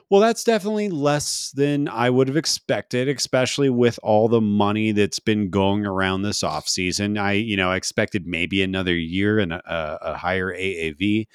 [0.09, 5.19] well, that's definitely less than I would have expected, especially with all the money that's
[5.19, 7.19] been going around this offseason.
[7.21, 11.27] I, you know, expected maybe another year and a, a, higher AAV.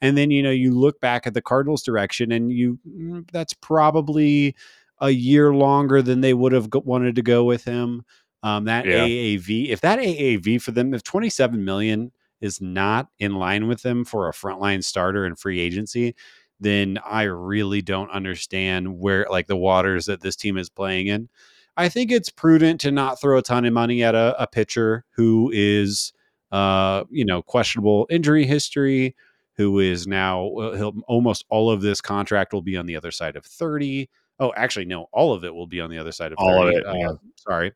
[0.00, 3.54] And then, you know, you look back at the Cardinals' direction and you, mm, that's
[3.54, 4.54] probably
[5.00, 8.04] a year longer than they would have wanted to go with him.
[8.42, 9.04] Um, that Yeah.
[9.06, 14.04] AAV, if that AAV for them, if 27 million is not in line with them
[14.04, 16.14] for a frontline starter in free agency,
[16.58, 21.28] then I really don't understand where like the waters that this team is playing in.
[21.76, 25.04] I think it's prudent to not throw a ton of money at a, a pitcher
[25.12, 26.12] who is,
[26.50, 29.14] uh, you know, questionable injury history,
[29.56, 33.10] who is now uh, he'll, almost all of this contract will be on the other
[33.10, 34.08] side of 30.
[34.38, 36.74] Oh, actually, no, all of it will be on the other side of All of
[36.74, 36.76] 30.
[36.76, 37.08] it, yeah.
[37.10, 37.72] Uh, sorry.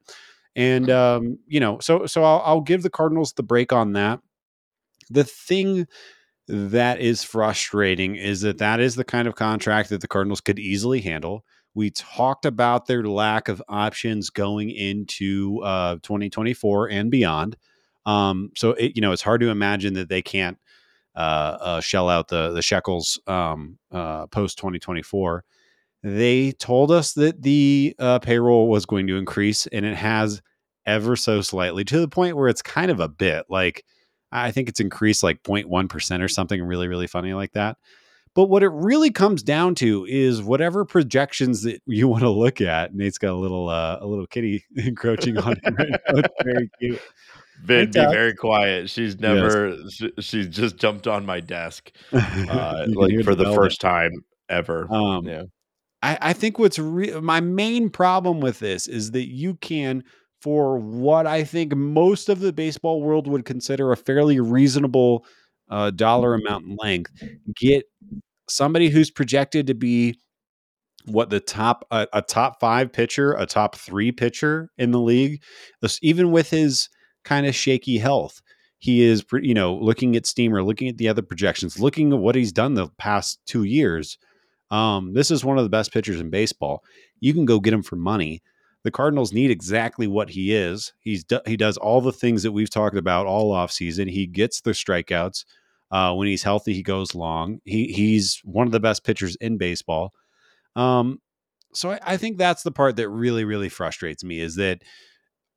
[0.57, 4.21] And um, you know, so so I'll, I'll give the Cardinals the break on that.
[5.11, 5.87] The thing
[6.49, 10.59] that is frustrating is that that is the kind of contract that the Cardinals could
[10.59, 17.57] easily handle We talked about their lack of options going into uh, 2024 and beyond.
[18.07, 20.59] Um, so it, you know, it's hard to imagine that they can't
[21.17, 25.45] uh, uh, shell out the the shekels um, uh, post 2024.
[26.07, 30.41] They told us that the uh, payroll was going to increase, and it has
[30.87, 33.85] ever so slightly to the point where it's kind of a bit like
[34.31, 37.77] I think it's increased like 0.1 percent or something really really funny like that.
[38.35, 42.61] But what it really comes down to is whatever projections that you want to look
[42.61, 42.95] at.
[42.95, 46.19] Nate's got a little uh, a little kitty encroaching on him right now.
[46.19, 47.01] It's very cute.
[47.65, 48.91] Vin, be very quiet.
[48.91, 49.71] She's never.
[49.71, 49.93] Yes.
[49.93, 54.13] She, she's just jumped on my desk, uh, like for the, the first time
[54.49, 54.87] ever.
[54.89, 55.43] Um, yeah.
[56.03, 60.05] I, I think what's re- my main problem with this is that you can,
[60.43, 65.25] for what I think most of the baseball world would consider a fairly reasonable
[65.71, 67.13] uh, dollar amount in length,
[67.57, 67.85] get
[68.49, 70.19] somebody who's projected to be
[71.07, 75.43] what the top a, a, top five pitcher, a top three pitcher in the league,
[76.03, 76.89] even with his
[77.25, 78.41] kind of shaky health.
[78.79, 82.35] He is, you know, looking at Steamer, looking at the other projections, looking at what
[82.35, 84.19] he's done the past two years.
[84.71, 86.83] Um, this is one of the best pitchers in baseball.
[87.21, 88.43] You can go get him for money.
[88.83, 90.93] The Cardinals need exactly what he is.
[91.01, 94.09] He's he does all the things that we've talked about all off season.
[94.09, 95.45] He gets the strikeouts.
[95.91, 97.61] Uh, when he's healthy, he goes long.
[97.65, 100.13] He he's one of the best pitchers in baseball.
[100.75, 101.21] Um,
[101.73, 104.83] so I, I think that's the part that really really frustrates me is that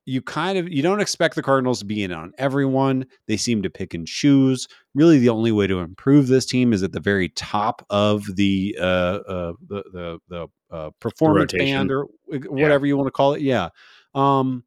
[0.10, 3.06] you kind of you don't expect the Cardinals to be in on everyone.
[3.28, 4.68] They seem to pick and choose.
[4.96, 8.76] Really, the only way to improve this team is at the very top of the
[8.80, 12.90] uh, uh the the, the uh, performance band or whatever yeah.
[12.90, 13.42] you want to call it.
[13.42, 13.70] Yeah.
[14.16, 14.64] Um.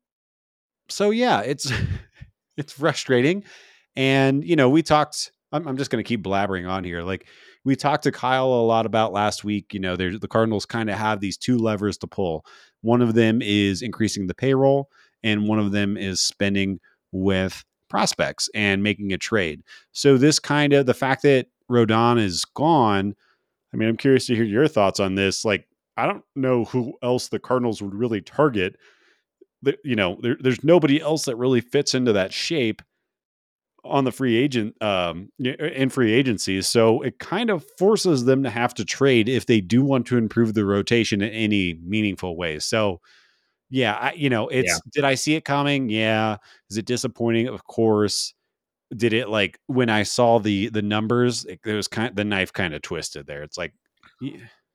[0.88, 1.72] So yeah, it's
[2.56, 3.42] it's frustrating,
[3.96, 5.32] and you know we talked.
[5.50, 7.02] I'm, I'm just going to keep blabbering on here.
[7.02, 7.26] Like
[7.64, 9.74] we talked to Kyle a lot about last week.
[9.74, 12.46] You know, there's the Cardinals kind of have these two levers to pull.
[12.82, 14.88] One of them is increasing the payroll
[15.22, 16.80] and one of them is spending
[17.12, 19.62] with prospects and making a trade.
[19.92, 23.14] So this kind of the fact that Rodon is gone,
[23.72, 25.44] I mean, I'm curious to hear your thoughts on this.
[25.44, 28.76] Like, I don't know who else the Cardinals would really target.
[29.62, 32.82] The, you know, there, there's nobody else that really fits into that shape
[33.84, 38.48] on the free agent um in free agencies so it kind of forces them to
[38.48, 42.60] have to trade if they do want to improve the rotation in any meaningful way
[42.60, 43.00] so
[43.72, 44.78] yeah, I, you know, it's yeah.
[44.92, 45.88] did I see it coming?
[45.88, 46.36] Yeah.
[46.68, 47.48] Is it disappointing?
[47.48, 48.34] Of course.
[48.94, 51.46] Did it like when I saw the the numbers?
[51.46, 53.42] It, it was kind of, the knife kind of twisted there.
[53.42, 53.72] It's like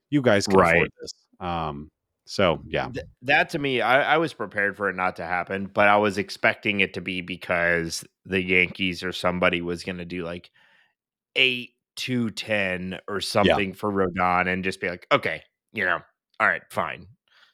[0.10, 0.76] you guys can right.
[0.76, 1.14] afford this.
[1.40, 1.92] Um,
[2.26, 5.70] so yeah, Th- that to me, I, I was prepared for it not to happen,
[5.72, 10.06] but I was expecting it to be because the Yankees or somebody was going to
[10.06, 10.50] do like
[11.36, 13.76] eight to ten or something yeah.
[13.76, 16.00] for Rodon and just be like, okay, you know,
[16.40, 17.06] all right, fine,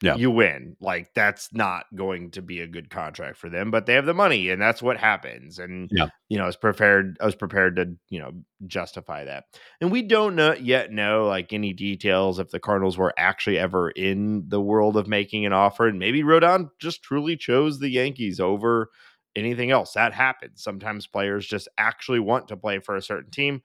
[0.03, 0.15] yeah.
[0.15, 0.75] you win.
[0.81, 4.13] Like that's not going to be a good contract for them, but they have the
[4.13, 5.59] money and that's what happens.
[5.59, 6.07] And yeah.
[6.27, 8.31] you know, I was prepared I was prepared to, you know,
[8.67, 9.45] justify that.
[9.79, 13.91] And we don't know yet know like any details if the Cardinals were actually ever
[13.91, 18.41] in the world of making an offer and maybe Rodon just truly chose the Yankees
[18.41, 18.89] over
[19.37, 19.93] anything else.
[19.93, 20.61] That happens.
[20.61, 23.61] Sometimes players just actually want to play for a certain team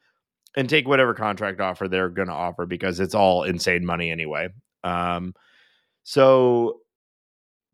[0.57, 4.49] and take whatever contract offer they're going to offer because it's all insane money anyway.
[4.85, 5.35] Um,
[6.09, 6.81] so,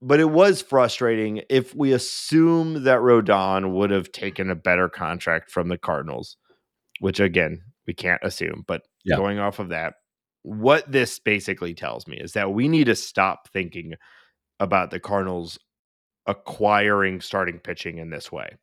[0.02, 5.52] but it was frustrating if we assume that Rodon would have taken a better contract
[5.52, 6.36] from the Cardinals,
[6.98, 9.14] which again, we can't assume, but yeah.
[9.14, 9.94] going off of that,
[10.42, 13.94] what this basically tells me is that we need to stop thinking
[14.58, 15.56] about the Cardinals
[16.26, 18.56] acquiring starting pitching in this way.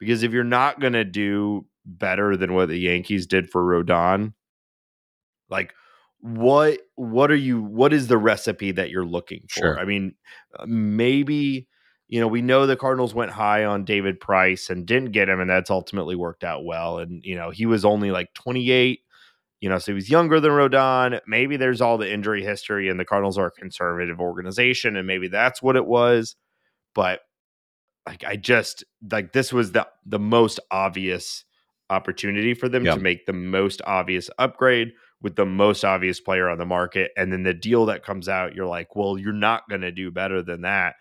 [0.00, 4.32] Because if you're not going to do better than what the Yankees did for Rodon,
[5.48, 5.74] like
[6.22, 9.60] what what are you what is the recipe that you're looking for?
[9.60, 9.78] Sure.
[9.78, 10.14] i mean
[10.58, 11.66] uh, maybe
[12.08, 15.40] you know we know the cardinals went high on david price and didn't get him
[15.40, 19.00] and that's ultimately worked out well and you know he was only like 28
[19.60, 21.20] you know so he was younger than rodon.
[21.26, 25.26] Maybe there's all the injury history and the cardinals are a conservative organization and maybe
[25.26, 26.36] that's what it was
[26.94, 27.20] but
[28.06, 31.44] like i just like this was the the most obvious
[31.90, 36.58] opportunity for them to make the most obvious upgrade with the most obvious player on
[36.58, 37.12] the market.
[37.16, 40.10] And then the deal that comes out, you're like, well, you're not going to do
[40.10, 40.96] better than that.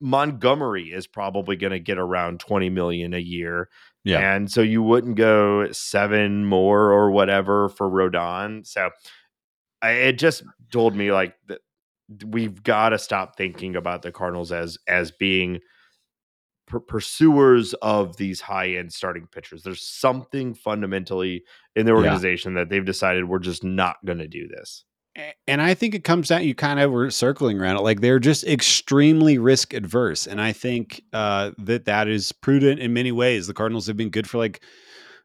[0.00, 3.68] Montgomery is probably going to get around 20 million a year.
[4.04, 4.34] Yeah.
[4.34, 8.66] And so you wouldn't go seven more or whatever for Rodon.
[8.66, 8.90] So
[9.82, 11.60] I, it just told me like that
[12.24, 15.60] we've got to stop thinking about the Cardinals as as being–
[16.66, 19.62] pursuers of these high end starting pitchers.
[19.62, 22.60] There's something fundamentally in the organization yeah.
[22.60, 24.84] that they've decided we're just not going to do this.
[25.46, 26.44] and I think it comes down.
[26.44, 30.52] You kind of were circling around it, like they're just extremely risk adverse, and I
[30.52, 33.46] think uh, that that is prudent in many ways.
[33.46, 34.62] The Cardinals have been good for like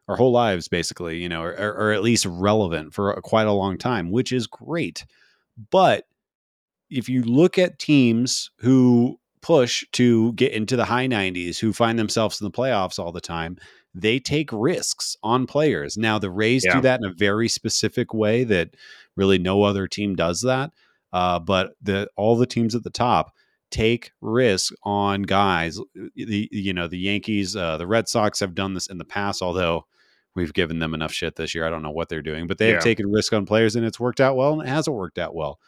[0.08, 3.52] our whole lives, basically, you know, or, or at least relevant for a, quite a
[3.52, 5.04] long time, which is great.
[5.70, 6.04] But
[6.90, 11.98] if you look at teams who push to get into the high 90s, who find
[11.98, 13.58] themselves in the playoffs all the time,
[13.94, 15.96] they take risks on players.
[15.96, 16.74] Now, the Rays yeah.
[16.74, 18.74] do that in a very specific way that
[19.16, 20.72] really no other team does that.
[21.12, 23.34] Uh, but the all the teams at the top
[23.70, 25.78] take risks on guys.
[26.14, 29.42] The you know the Yankees, uh, the Red Sox have done this in the past,
[29.42, 29.86] although
[30.34, 31.66] we've given them enough shit this year.
[31.66, 32.74] I don't know what they're doing, but they yeah.
[32.74, 35.34] have taken risk on players and it's worked out well and it hasn't worked out
[35.34, 35.58] well.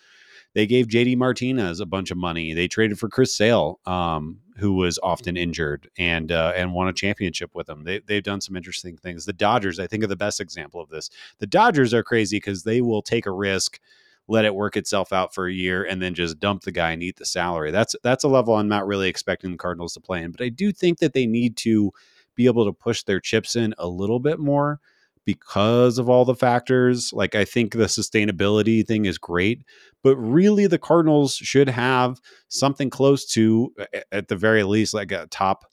[0.55, 2.55] They gave JD Martinez a bunch of money.
[2.55, 6.93] They traded for Chris Sale, um, who was often injured and uh, and won a
[6.93, 7.83] championship with them.
[7.83, 9.25] They they've done some interesting things.
[9.25, 11.11] The Dodgers, I think, are the best example of this.
[11.39, 13.81] The Dodgers are crazy because they will take a risk,
[14.29, 17.03] let it work itself out for a year, and then just dump the guy and
[17.03, 17.73] eat the salary.
[17.73, 20.31] That's that's a level I'm not really expecting the Cardinals to play in.
[20.31, 21.93] But I do think that they need to
[22.37, 24.81] be able to push their chips in a little bit more
[25.25, 27.13] because of all the factors.
[27.13, 29.65] Like I think the sustainability thing is great,
[30.03, 33.73] but really the Cardinals should have something close to
[34.13, 35.65] at the very least like a top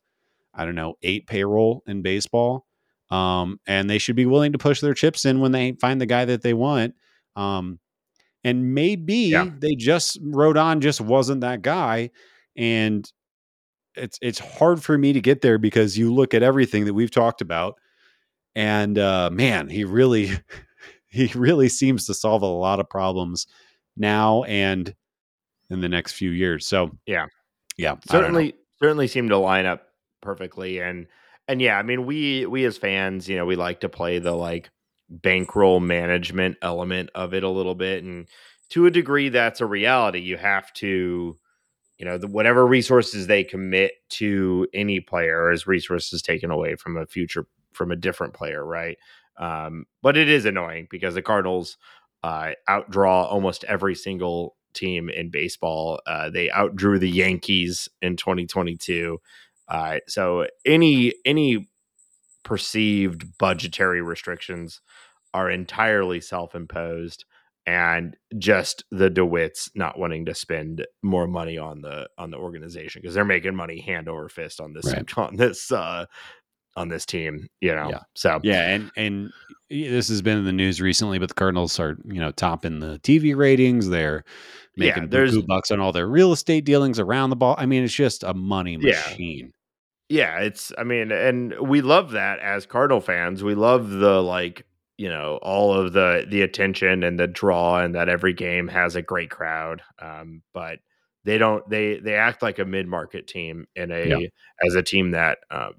[0.54, 2.66] I don't know, 8 payroll in baseball.
[3.10, 6.06] Um, and they should be willing to push their chips in when they find the
[6.06, 6.94] guy that they want.
[7.38, 7.80] Um,
[8.44, 9.50] and maybe yeah.
[9.60, 12.10] they just Rodon just wasn't that guy
[12.56, 13.10] and
[13.96, 17.12] it's it's hard for me to get there because you look at everything that we've
[17.12, 17.76] talked about
[18.56, 20.32] and uh, man he really
[21.08, 23.48] he really seems to solve a lot of problems
[23.98, 24.96] now and
[25.70, 26.68] in the next few years.
[26.68, 27.28] So yeah.
[27.78, 29.88] yeah certainly certainly seem to line up
[30.22, 30.80] perfectly.
[30.80, 31.08] And
[31.48, 34.34] and yeah i mean we we as fans you know we like to play the
[34.34, 34.70] like
[35.10, 38.04] bankroll management element of it a little bit.
[38.04, 38.28] And
[38.70, 40.20] to a degree that's a reality.
[40.20, 41.38] You have to
[41.98, 46.98] you know the, whatever resources they commit to any player is resources taken away from
[46.98, 48.98] a future from a different player right?
[49.38, 51.78] Um, but it is annoying because the cardinals
[52.24, 56.00] uh, outdraw almost every single team in baseball.
[56.06, 59.20] Uh, they outdrew the yankees in 2022
[59.72, 61.70] uh, so any any
[62.44, 64.82] perceived budgetary restrictions
[65.34, 67.24] are entirely self-imposed
[67.66, 73.02] and just the DeWitts not wanting to spend more money on the on the organization
[73.02, 75.18] because they're making money hand over fist on this right.
[75.18, 76.06] on this uh
[76.76, 77.90] on this team, you know.
[77.90, 78.00] Yeah.
[78.16, 79.32] So yeah, and and
[79.70, 83.00] this has been in the news recently, but the Cardinals are you know topping the
[83.00, 83.90] TV ratings.
[83.90, 84.24] They're
[84.78, 87.56] making yeah, there's bucks on all their real estate dealings around the ball.
[87.58, 89.52] I mean, it's just a money machine.
[90.10, 90.38] Yeah.
[90.38, 90.72] yeah, it's.
[90.78, 93.44] I mean, and we love that as Cardinal fans.
[93.44, 94.66] We love the like
[94.98, 98.96] you know all of the the attention and the draw and that every game has
[98.96, 100.78] a great crowd um, but
[101.24, 104.28] they don't they they act like a mid-market team in a yeah.
[104.64, 105.74] as a team that um,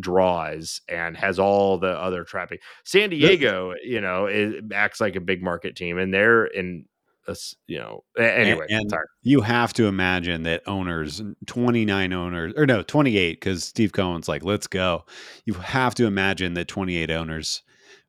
[0.00, 5.20] draws and has all the other traffic san diego you know it acts like a
[5.20, 6.84] big market team and they're in
[7.28, 12.66] a, you know anyway and, and you have to imagine that owners 29 owners or
[12.66, 15.04] no 28 because steve cohen's like let's go
[15.44, 17.62] you have to imagine that 28 owners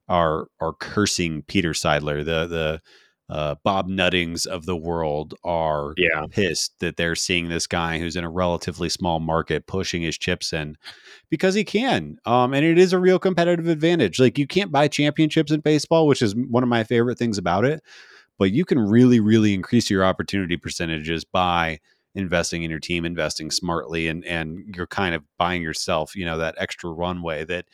[0.07, 2.23] are are cursing Peter Seidler.
[2.23, 2.81] The the
[3.29, 6.25] uh, Bob Nuttings of the world are yeah.
[6.29, 10.51] pissed that they're seeing this guy who's in a relatively small market pushing his chips
[10.51, 10.75] in
[11.29, 12.17] because he can.
[12.25, 14.19] Um, and it is a real competitive advantage.
[14.19, 17.65] Like you can't buy championships in baseball, which is one of my favorite things about
[17.65, 17.81] it.
[18.39, 21.79] But you can really, really increase your opportunity percentages by
[22.15, 26.37] investing in your team, investing smartly, and and you're kind of buying yourself, you know,
[26.37, 27.65] that extra runway that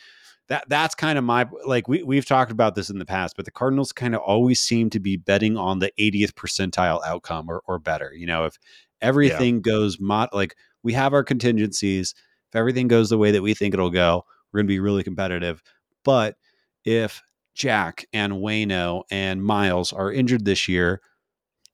[0.50, 3.46] that that's kind of my like we we've talked about this in the past, but
[3.46, 7.62] the Cardinals kind of always seem to be betting on the 80th percentile outcome or
[7.68, 8.12] or better.
[8.14, 8.58] You know, if
[9.02, 9.62] everything yeah.
[9.62, 12.16] goes mod like we have our contingencies,
[12.50, 15.04] if everything goes the way that we think it'll go, we're going to be really
[15.04, 15.62] competitive.
[16.04, 16.36] But
[16.84, 17.22] if
[17.56, 21.02] Jack and Waino and Miles are injured this year,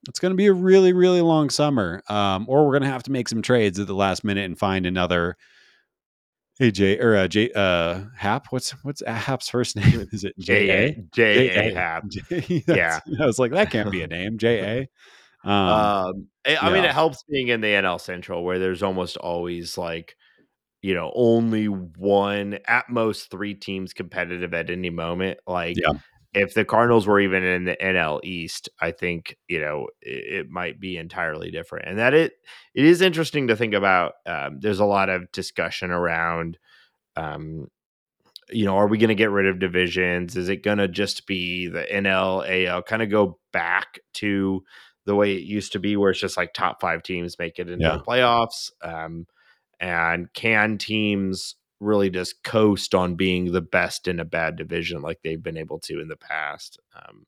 [0.08, 2.02] it's going to be a really, really long summer.
[2.08, 4.58] Um, or we're going to have to make some trades at the last minute and
[4.58, 5.36] find another
[6.58, 8.46] Jay or uh, Jay uh, Happ.
[8.50, 10.08] What's what's Happ's first name?
[10.12, 12.04] Is it J A J A Happ?
[12.30, 14.38] yeah, I was like that can't be a name.
[14.38, 14.88] J
[15.44, 15.48] A.
[15.48, 16.70] Um, um, I yeah.
[16.70, 20.16] mean, it helps being in the NL Central where there's almost always like
[20.82, 25.38] you know only one at most three teams competitive at any moment.
[25.46, 25.98] Like yeah
[26.34, 30.50] if the Cardinals were even in the NL East, I think you know it, it
[30.50, 31.88] might be entirely different.
[31.88, 32.34] And that it
[32.74, 34.14] it is interesting to think about.
[34.26, 36.58] Um, there's a lot of discussion around
[37.16, 37.68] um,
[38.50, 40.36] you know, are we going to get rid of divisions?
[40.36, 44.62] Is it going to just be the NL, AL, kind of go back to
[45.04, 47.68] the way it used to be, where it's just like top five teams make it
[47.68, 47.96] into Yeah.
[47.96, 48.70] the playoffs?
[48.82, 49.26] Um,
[49.80, 55.18] and can teams really just coast on being the best in a bad division like
[55.22, 56.78] they've been able to in the past?
[56.94, 57.26] Um,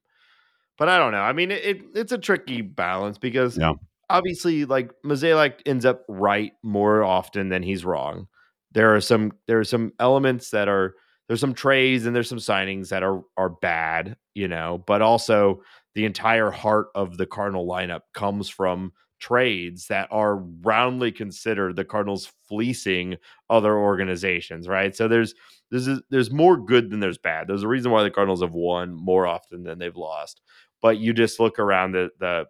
[0.77, 1.23] but I don't know.
[1.23, 3.75] I mean, it, it it's a tricky balance because Yeah.
[4.11, 8.29] obviously, like Mozeliak ends up right more often than he's wrong.
[8.73, 10.95] There are some there are some elements that are
[11.27, 15.63] there's some trades and there's some signings that are are bad, you know, but also
[15.95, 21.85] the entire heart of the Cardinal lineup comes from trades that are roundly considered the
[21.85, 23.17] Cardinals fleecing
[23.51, 24.95] other organizations, right?
[24.95, 25.35] So there's
[25.71, 27.49] there's there's more good than there's bad.
[27.49, 30.41] There's a reason why the Cardinals have won more often than they've lost.
[30.81, 32.47] But you just look around the the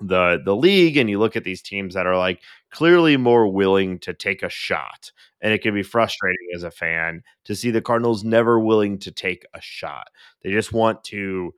[0.00, 3.98] the the league and you look at these teams that are like clearly more willing
[3.98, 5.12] to take a shot
[5.42, 9.10] and it can be frustrating as a fan to see the cardinals never willing to
[9.10, 10.06] take a shot
[10.42, 11.52] they just want to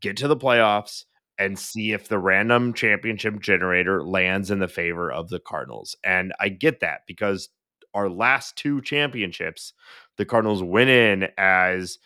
[0.00, 1.04] get to the playoffs
[1.38, 6.32] and see if the random championship generator lands in the favor of the cardinals and
[6.40, 7.48] i get that because
[7.94, 9.72] our last two championships
[10.16, 11.98] the cardinals went in as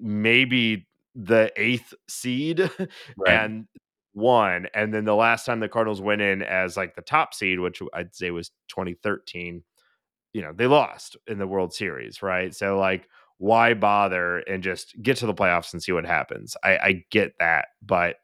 [0.00, 2.70] maybe the eighth seed
[3.26, 3.66] and
[4.16, 4.66] won.
[4.74, 7.80] And then the last time the Cardinals went in as like the top seed, which
[7.94, 9.62] I'd say was 2013,
[10.32, 12.54] you know, they lost in the World Series, right?
[12.54, 13.08] So like
[13.38, 16.56] why bother and just get to the playoffs and see what happens?
[16.64, 18.16] I, I get that, but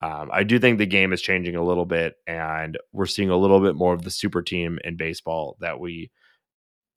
[0.00, 3.36] um, I do think the game is changing a little bit, and we're seeing a
[3.36, 6.10] little bit more of the super team in baseball that we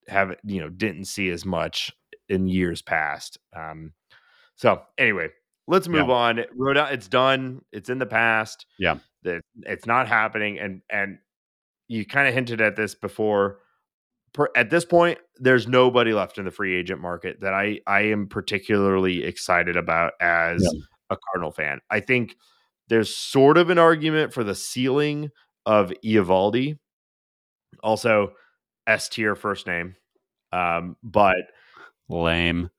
[0.08, 1.92] have, you know, didn't see as much
[2.30, 3.38] in years past.
[3.56, 3.94] Um,
[4.56, 5.30] so anyway,
[5.68, 6.14] let's move Yeah.
[6.14, 6.40] on.
[6.58, 7.62] Rodon, it's done.
[7.72, 8.66] It's in the past.
[8.78, 8.98] Yeah.
[9.24, 10.60] It's not happening.
[10.60, 11.18] And and
[11.88, 13.60] you kind of hinted at this before.
[14.34, 18.02] Per, at this point, there's nobody left in the free agent market that I I
[18.02, 20.66] am particularly excited about as
[21.10, 21.80] a Cardinal fan.
[21.90, 22.36] I think
[22.88, 25.30] there's sort of an argument for the ceiling
[25.66, 26.78] of Eovaldi.
[27.84, 28.34] Also,
[28.88, 29.96] S tier first name.
[30.54, 31.38] Um, but
[32.10, 32.70] Lame.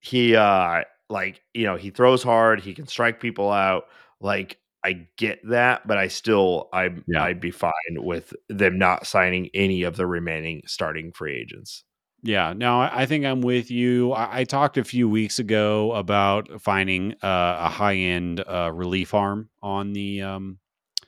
[0.00, 3.84] he uh like you know he throws hard he can strike people out
[4.20, 7.24] like i get that but i still i Yeah.
[7.24, 11.84] i'd be fine with them not signing any of the remaining starting free agents
[12.24, 14.12] Yeah, no, I think I'm with you.
[14.12, 19.12] I, I talked a few weeks ago about finding uh, a high end uh, relief
[19.12, 20.58] arm on the um,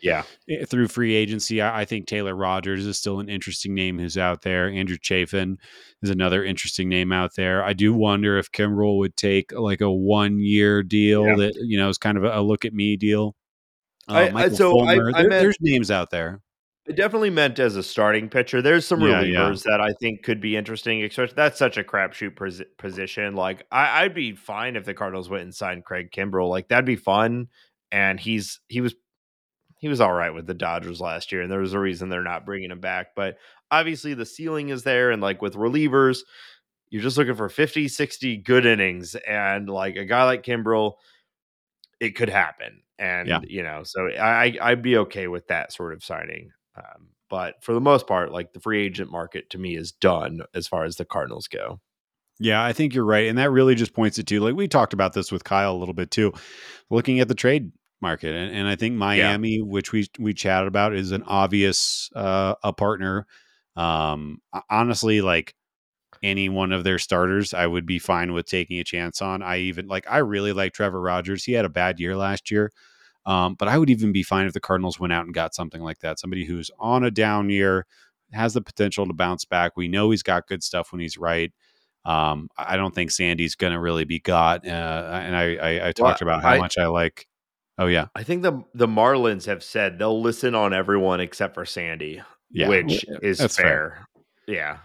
[0.03, 1.63] yeah eh, through free agency.
[1.63, 4.69] I, I think Taylor Rogers is still an interesting name who's out there.
[4.69, 5.57] Andrew Chafin
[6.03, 7.63] is another interesting name out there.
[7.63, 11.37] I do wonder if Kimbrel would take like a one year deal Yeah.
[11.37, 13.37] that you know is kind of a, a look at me deal.
[14.09, 16.41] Uh, I- I- so I- Fulmer, I there- meant- there's names out there.
[16.87, 19.71] it definitely meant as a starting pitcher there's some Yeah, relievers yeah.
[19.71, 24.03] that i think could be interesting especially that's such a crapshoot pos- position like I,
[24.03, 27.49] i'd be fine if the cardinals went and signed craig kimbrel like that'd be fun
[27.91, 28.95] and he's he was
[29.79, 32.23] he was all right with the Dodgers last year, and there was a reason they're
[32.23, 33.09] not bringing him back.
[33.15, 33.37] But
[33.71, 36.21] obviously, the ceiling is there, and like with relievers,
[36.89, 40.95] you're just looking for 50, 60 good innings, and like a guy like Kimbrel,
[42.05, 42.83] it could happen.
[42.99, 43.41] And Yeah.
[43.45, 46.51] you know, so I I'd be okay with that sort of signing.
[46.77, 50.43] Um, but for the most part, like the free agent market to me is done
[50.55, 51.81] as far as the Cardinals go.
[52.41, 53.29] Yeah, I think you're right.
[53.29, 55.79] And that really just points it to like we talked about this with Kyle a
[55.79, 56.33] little bit too,
[56.91, 58.35] looking at the trade market.
[58.35, 62.73] And, and I think Miami, which we we chatted about, is an obvious uh a
[62.73, 63.27] partner.
[63.77, 64.39] Um
[64.69, 65.55] honestly, like
[66.25, 69.43] any one of their starters, I would be fine with taking a chance on.
[69.43, 71.45] I even like I really like Trevor Rogers.
[71.45, 72.73] He had a bad year last year.
[73.27, 75.81] Um, but I would even be fine if the Cardinals went out and got something
[75.83, 76.19] like that.
[76.19, 77.87] Somebody who's on a down year,
[78.33, 79.77] has the potential to bounce back.
[79.77, 81.53] We know he's got good stuff when he's right.
[82.05, 84.67] Um, I I don't think Sandy's going to really be got.
[84.67, 87.27] Uh, and I, I, I talked about how I- much I like.
[87.79, 91.65] Oh yeah, I think the the Marlins have said they'll listen on everyone except for
[91.65, 92.23] Sandy.
[92.51, 92.69] yeah.
[92.69, 93.65] which is that's fair.
[93.67, 94.09] fair.
[94.47, 94.77] Yeah.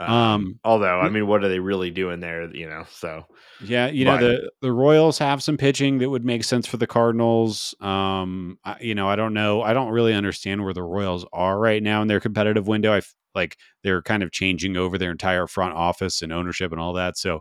[0.00, 2.54] Um, although I mean, what are they really doing there?
[2.54, 3.24] You know, so
[3.60, 6.86] Yeah, you know the the Royals have some pitching that would make sense for the
[6.86, 7.74] Cardinals.
[7.80, 9.62] Um, I, you know, I don't know.
[9.62, 12.92] I don't really understand where the Royals are right now in their competitive window.
[12.92, 16.80] I f- like they're kind of changing over their entire front office and ownership and
[16.80, 17.16] all that.
[17.16, 17.40] So,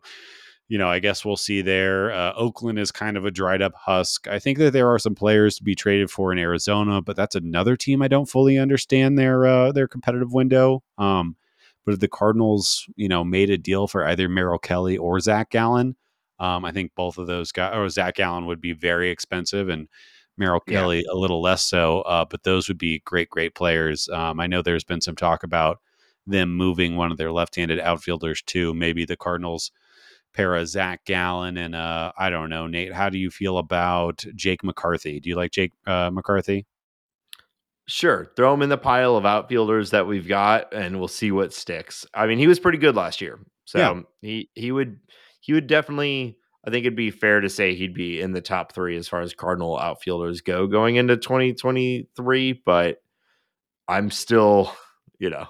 [0.67, 2.11] you know, I guess we'll see there.
[2.11, 4.27] Uh, Oakland is kind of a dried up husk.
[4.27, 7.35] I think that there are some players to be traded for in Arizona, but that's
[7.35, 10.83] another team I don't fully understand their uh, their competitive window.
[10.97, 11.35] Um,
[11.87, 15.51] but if the Cardinals, you know, made a deal for either Merrill Kelly or Zac
[15.51, 15.95] Gallen,
[16.37, 19.87] um, I think both of those guys, or Zac Gallen would be very expensive, and
[20.37, 20.73] Merrill Yeah.
[20.81, 22.01] Kelly a little less so.
[22.01, 24.09] Uh, but those would be great, great players.
[24.09, 25.79] Um, I know there's been some talk about
[26.25, 28.73] them moving one of their left-handed outfielders too.
[28.73, 29.71] Maybe the Cardinals
[30.33, 32.91] pair of Zac Gallen and uh, I don't know, Nate.
[32.91, 35.21] How do you feel about Jake McCarthy?
[35.21, 36.65] Do you like Jake uh, McCarthy?
[37.87, 41.53] Sure, throw him in the pile of outfielders that we've got, and we'll see what
[41.53, 42.05] sticks.
[42.13, 44.01] I mean, he was pretty good last year, so yeah.
[44.21, 44.99] he he would
[45.39, 46.37] he would definitely.
[46.65, 49.21] I think it'd be fair to say he'd be in the top three as far
[49.21, 52.61] as Cardinal outfielders go going into 2023.
[52.65, 53.01] But
[53.87, 54.73] I'm still,
[55.17, 55.47] you know,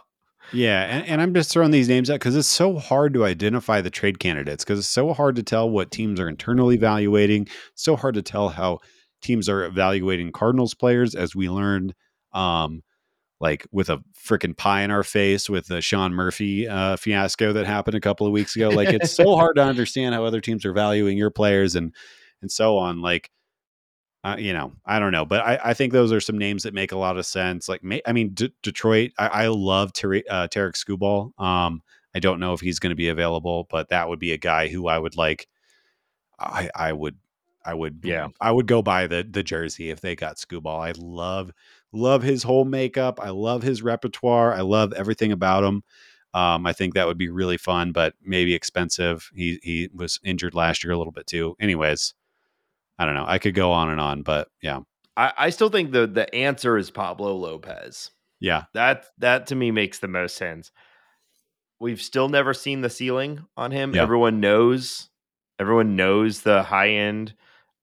[0.53, 3.81] yeah, and, and I'm just throwing these names out because it's so hard to identify
[3.81, 7.47] the trade candidates because it's so hard to tell what teams are internally evaluating.
[7.75, 8.79] so hard to tell how
[9.21, 11.93] teams are evaluating Cardinals players, as we learned,
[12.37, 12.83] um,
[13.39, 17.65] like with a freaking pie in our face with the Sean Murphy uh, fiasco that
[17.65, 18.69] happened a couple of weeks ago.
[18.69, 21.93] Like it's so hard to understand how other teams are valuing your players and
[22.41, 23.01] and so on.
[23.01, 23.29] Like
[24.23, 26.73] uh, you know, I don't know, but I, I, think those are some names that
[26.73, 27.69] make a lot of sense.
[27.69, 31.39] Like, I mean, D- Detroit, I, I love Ter- uh, Tarik Skubal.
[31.39, 31.81] Um,
[32.13, 34.67] I don't know if he's going to be available, but that would be a guy
[34.67, 35.47] who I would like.
[36.39, 37.15] I, I would,
[37.63, 40.79] I would, yeah, I would go buy the the jersey if they got Skubal.
[40.79, 41.51] I love,
[41.97, 43.19] love his whole makeup.
[43.21, 44.53] I love his repertoire.
[44.53, 45.83] I love everything about him.
[46.33, 49.31] Um, I think that would be really fun, but maybe expensive.
[49.33, 51.55] He he was injured last year a little bit too.
[51.59, 52.13] Anyways,
[52.99, 53.25] I don't know.
[53.27, 54.81] I could go on and on, but yeah.
[55.15, 58.11] I, I still think the the answer is Pablo Lopez.
[58.39, 58.63] Yeah.
[58.73, 60.71] That that to me makes the most sense.
[61.79, 63.95] We've still never seen the ceiling on him.
[63.95, 64.03] Yeah.
[64.03, 65.09] Everyone knows
[65.59, 67.33] everyone knows the high end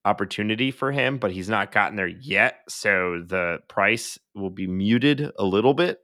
[0.05, 2.61] opportunity for him, but he's not gotten there yet.
[2.69, 5.99] So the price will be muted a little bit.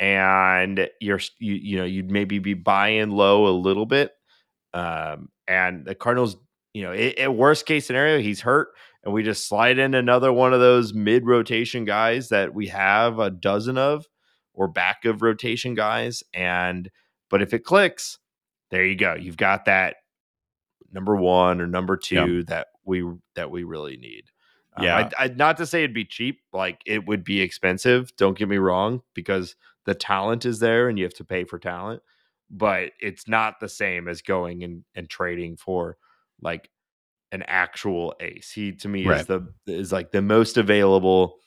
[0.00, 4.10] And you're you, you know, you'd maybe be buying low a little bit.
[4.74, 6.36] Um, and the Cardinals
[6.74, 8.68] you know, it, worst case scenario, he's hurt,
[9.04, 13.18] and we just slide in another one of those mid rotation guys that we have
[13.18, 14.06] a dozen of,
[14.54, 16.22] or back of rotation guys.
[16.32, 16.90] And
[17.28, 18.18] but if it clicks,
[18.70, 19.14] there you go.
[19.14, 19.96] You've got that
[20.92, 22.42] number one or number two yeah.
[22.48, 23.04] that we
[23.34, 24.24] that we really need.
[24.76, 28.14] Um, yeah, I, I, not to say it'd be cheap, like it would be expensive.
[28.16, 29.54] Don't get me wrong, because
[29.84, 32.02] the talent is there, and you have to pay for talent.
[32.50, 35.96] But it's not the same as going and, and trading for
[36.40, 36.70] like
[37.32, 38.50] an actual ace.
[38.52, 39.20] He to me right.
[39.20, 41.38] is the is like the most available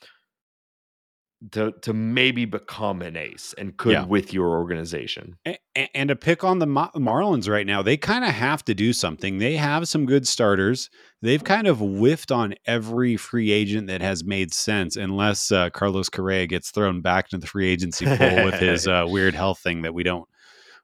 [1.52, 4.06] to to maybe become an ace and could yeah.
[4.06, 5.36] with your organization.
[5.46, 5.58] And,
[5.94, 9.38] and to pick on the Marlins right now, they kind of have to do something.
[9.38, 10.90] They have some good starters.
[11.22, 16.10] They've kind of whiffed on every free agent that has made sense, unless uh, Carlos
[16.10, 19.82] Correa gets thrown back into the free agency pool with his uh, weird health thing
[19.84, 20.28] that we don't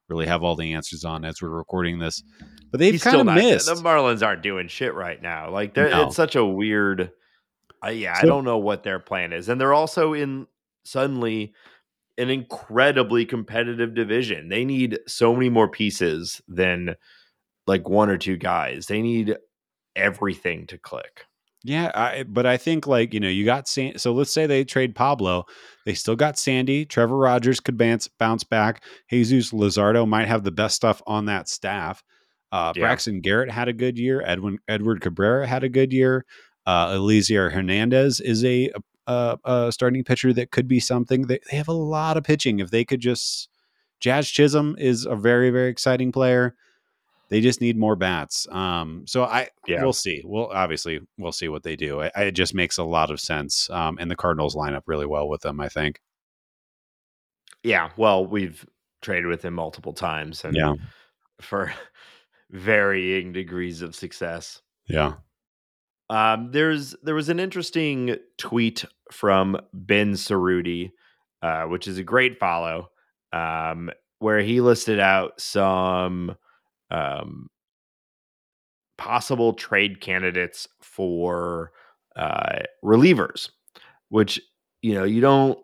[0.10, 2.22] really have all the answers on as we're recording this.
[2.70, 3.68] But they've kind of missed.
[3.68, 5.50] The Marlins aren't doing shit right now.
[5.50, 6.08] Like no.
[6.08, 7.12] it's such a weird.
[7.84, 10.46] Uh, yeah, so, I don't know what their plan is, and they're also in
[10.84, 11.54] suddenly
[12.18, 14.50] an incredibly competitive division.
[14.50, 16.96] They need so many more pieces than
[17.68, 18.88] like one or two guys.
[18.88, 19.36] They need
[19.96, 21.26] everything to click.
[21.64, 24.64] Yeah, I, but I think like you know you got San- so let's say they
[24.64, 25.46] trade Pablo,
[25.86, 26.86] they still got Sandy.
[26.86, 28.84] Trevor Rogers could bounce bounce back.
[29.10, 32.04] Jesus Luzardo might have the best stuff on that staff.
[32.52, 32.82] Uh, yeah.
[32.82, 34.24] Braxton Garrett had a good year.
[34.26, 36.26] Edwin Edward Cabrera had a good year.
[36.66, 38.82] Uh, Elieser Hernandez is a, a,
[39.44, 41.24] a, starting pitcher that could be something.
[41.24, 42.60] They, they have a lot of pitching.
[42.60, 43.50] If they could just,
[44.00, 46.56] Jazz Chisholm is a very very exciting player.
[47.30, 48.46] They just need more bats.
[48.52, 49.82] Um, so I yeah.
[49.82, 50.22] we'll see.
[50.26, 52.02] We'll obviously we'll see what they do.
[52.02, 53.70] I, it just makes a lot of sense.
[53.70, 55.62] Um, and the Cardinals line up really well with them.
[55.62, 56.02] I think.
[57.64, 58.66] Yeah, well, we've
[59.02, 60.74] traded with him multiple times, and yeah.
[61.40, 61.72] for
[62.50, 64.62] varying degrees of success.
[64.88, 65.14] Yeah.
[66.12, 68.84] Um, there's there was an interesting tweet
[69.14, 70.92] from Ben Cerruti,
[71.42, 72.90] uh, which is a great follow,
[73.32, 73.90] um,
[74.20, 76.36] where he listed out some
[76.92, 77.48] um,
[78.98, 81.72] possible trade candidates for
[82.18, 83.50] uh, relievers,
[84.10, 84.42] which
[84.82, 85.58] you know you don't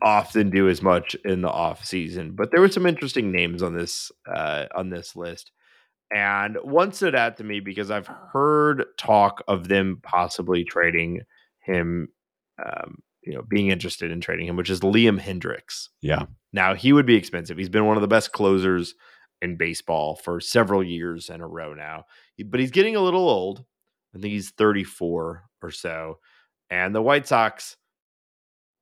[0.00, 3.74] often do as much in the off season, but there were some interesting names on
[3.74, 5.50] this uh, on this list.
[6.12, 11.22] And one stood out to me because I've heard talk of them possibly trading
[11.58, 12.08] him,
[12.64, 15.88] um, you know, being interested in trading him, which is Liam Hendriks.
[16.00, 16.26] Yeah.
[16.52, 17.58] Now he would be expensive.
[17.58, 18.94] He's been one of the best closers
[19.42, 22.04] in baseball for several years in a row now,
[22.46, 23.64] but he's getting a little old.
[24.14, 26.18] I think he's 34 or so.
[26.70, 27.76] And the White Sox,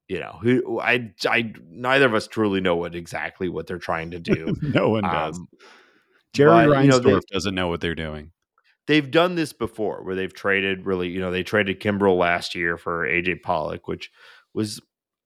[0.09, 4.11] you know, who I, I, neither of us truly know what exactly what they're trying
[4.13, 4.55] to do.
[4.63, 5.41] no one does.
[6.35, 8.31] Jerry but, Reinsdorf you know, they, doesn't know what they're doing.
[8.87, 12.77] They've done this before where they've traded really, you know, they traded Kimbrel last year
[12.77, 14.11] for AJ Pollock, which
[14.53, 14.81] was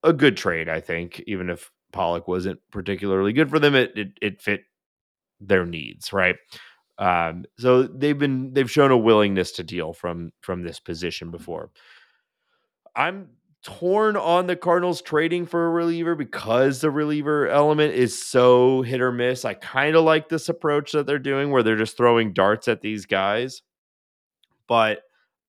[0.05, 3.75] a good trade, I think, even if Pollock wasn't particularly good for them.
[3.75, 4.61] It it, it fit
[5.41, 6.37] their needs, right?
[6.99, 11.71] Um, so they've been they've shown a willingness to deal from from this position before.
[12.95, 13.29] I'm
[13.69, 19.03] torn on the Cardinals trading for a reliever because the reliever element is so hit
[19.03, 19.45] or miss.
[19.45, 22.81] I kind of like this approach that they're doing where they're just throwing darts at
[22.81, 23.61] these guys.
[24.69, 25.03] But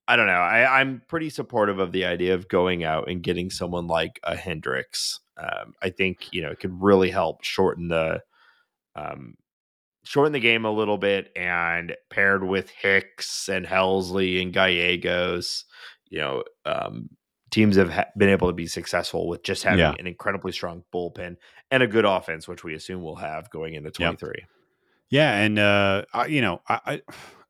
[0.06, 0.34] I don't know.
[0.34, 4.36] I, I'm pretty supportive of the idea of going out and getting someone like a
[4.36, 5.20] Hendriks.
[5.38, 8.22] Um, I think you know it could really help shorten the
[8.98, 9.36] um,
[10.04, 15.64] shorten the game a little bit, and paired with Hicks and Helsley and Gallegos,
[16.10, 17.10] you know, um,
[17.52, 19.93] teams have ha- been able to be successful with just having Yeah.
[19.97, 21.38] an incredibly strong bullpen
[21.72, 24.20] and a good offense, which we assume we'll have going into Yep.
[24.20, 24.45] 23.
[25.10, 27.02] Yeah, and uh, I, you know, I, I,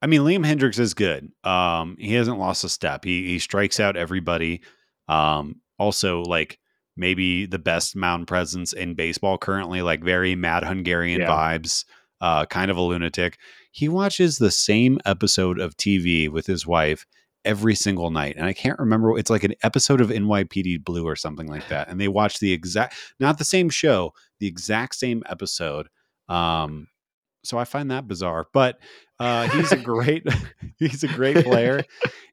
[0.02, 1.30] I mean, Liam Hendriks is good.
[1.44, 3.04] Um, he hasn't lost a step.
[3.04, 4.62] He he strikes out everybody.
[5.10, 6.58] Um, also, like
[6.96, 11.28] maybe the best mound presence in baseball currently, like very mad Hungarian Yeah.
[11.30, 11.84] vibes.
[12.22, 13.38] Uh, kind of a lunatic.
[13.72, 17.06] He watches the same episode of TV with his wife
[17.46, 19.18] every single night, and I can't remember.
[19.18, 22.52] It's like an episode of NYPD Blue or something like that, and they watch the
[22.52, 25.88] exact, not the same show, the exact same episode.
[26.28, 26.88] Um,
[27.44, 28.48] so I find that bizarre.
[28.54, 28.80] But
[29.20, 30.28] uh, he's a great
[30.78, 31.84] he's a great player.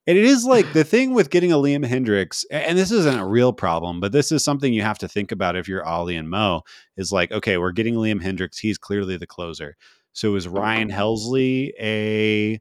[0.06, 3.26] And it is like the thing with getting a Liam Hendriks, and this isn't a
[3.26, 6.30] real problem, but this is something you have to think about if you're Ollie and
[6.30, 6.62] Mo,
[6.96, 8.58] is like, okay, we're getting Liam Hendriks.
[8.58, 9.76] He's clearly the closer.
[10.12, 12.60] So is Ryan Helsley a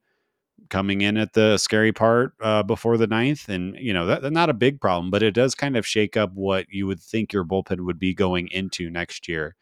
[0.69, 3.49] coming in at the scary part uh, before the ninth?
[3.49, 6.31] And, you know, that, not a big problem, but it does kind of shake up
[6.33, 9.55] what you would think your bullpen would be going into next year.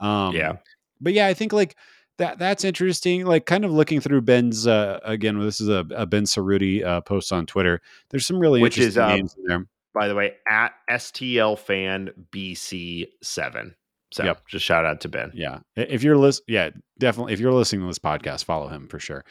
[0.00, 0.56] Um, Yeah.
[1.00, 1.76] But yeah, I think like
[2.18, 3.26] that that's interesting.
[3.26, 7.00] Like kind of looking through Ben's uh again, this is a, a Ben Cerruti uh
[7.02, 7.80] post on Twitter.
[8.10, 9.66] There's some really Which is, interesting um, names in there.
[9.94, 13.74] By the way, at STL fan BC7.
[14.12, 14.46] So Yep.
[14.46, 15.32] just shout out to Ben.
[15.34, 15.58] Yeah.
[15.74, 19.24] If you're list yeah, definitely if you're listening to this podcast, follow him for sure.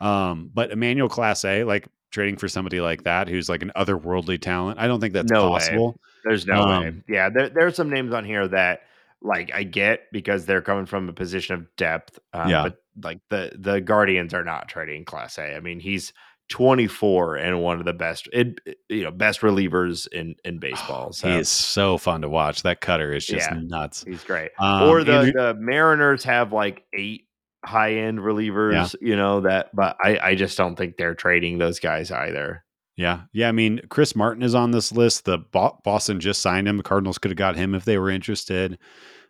[0.00, 4.78] Um, but Emmanuel Clase, like trading for somebody like that who's like an otherworldly talent,
[4.80, 5.58] I don't think that's No way.
[5.58, 6.00] possible.
[6.24, 6.88] There's no way.
[6.88, 8.80] Um, Yeah, there, there's some names on here that
[9.22, 12.18] like I get because they're coming from a position of depth.
[12.32, 12.62] Um, Yeah.
[12.64, 15.56] But like the the Guardians are not trading Clase.
[15.56, 16.12] I mean, he's
[16.48, 21.12] 24 and one of the best, it, you know, best relievers in in baseball.
[21.12, 22.62] So He is so fun to watch.
[22.64, 23.60] That cutter is just Yeah.
[23.62, 24.04] nuts.
[24.04, 24.50] he's great.
[24.58, 27.26] Um, or the Andrew- the Mariners have like eight
[27.64, 28.94] high end relievers.
[29.00, 32.64] You know that, but I I just don't think they're trading those guys either.
[32.96, 33.22] Yeah.
[33.32, 33.48] Yeah.
[33.48, 35.24] I mean, Chris Martin is on this list.
[35.24, 36.76] The Bo- Boston just signed him.
[36.76, 38.78] The Cardinals could have got him if they were interested.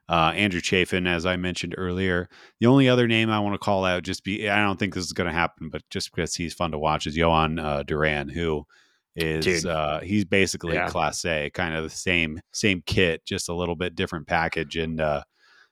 [0.08, 2.28] Uh, Andrew Chafin, as I mentioned earlier.
[2.58, 5.04] The only other name I want to call out, just be, I don't think this
[5.04, 8.28] is going to happen, but just because he's fun to watch, is Jhoan uh, Duran,
[8.28, 8.66] who
[9.14, 10.88] is, uh, he's basically Yeah.
[10.88, 15.22] Clase, kind of the same, same kit, just a little bit different package and uh,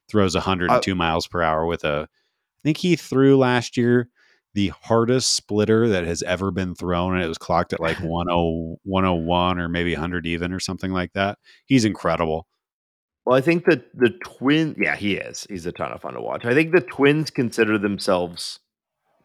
[0.09, 2.09] throws 102 miles per hour with a,
[2.59, 4.09] I think he threw last year
[4.54, 8.09] the hardest splitter that has ever been thrown, and it was clocked at like 10,
[8.09, 11.38] 101 or maybe 100 even or something like that.
[11.66, 12.46] He's incredible.
[13.24, 15.46] Well, I think that the twin, yeah, he is.
[15.50, 16.46] He's a ton of fun to watch.
[16.46, 18.59] I think the Twins consider themselves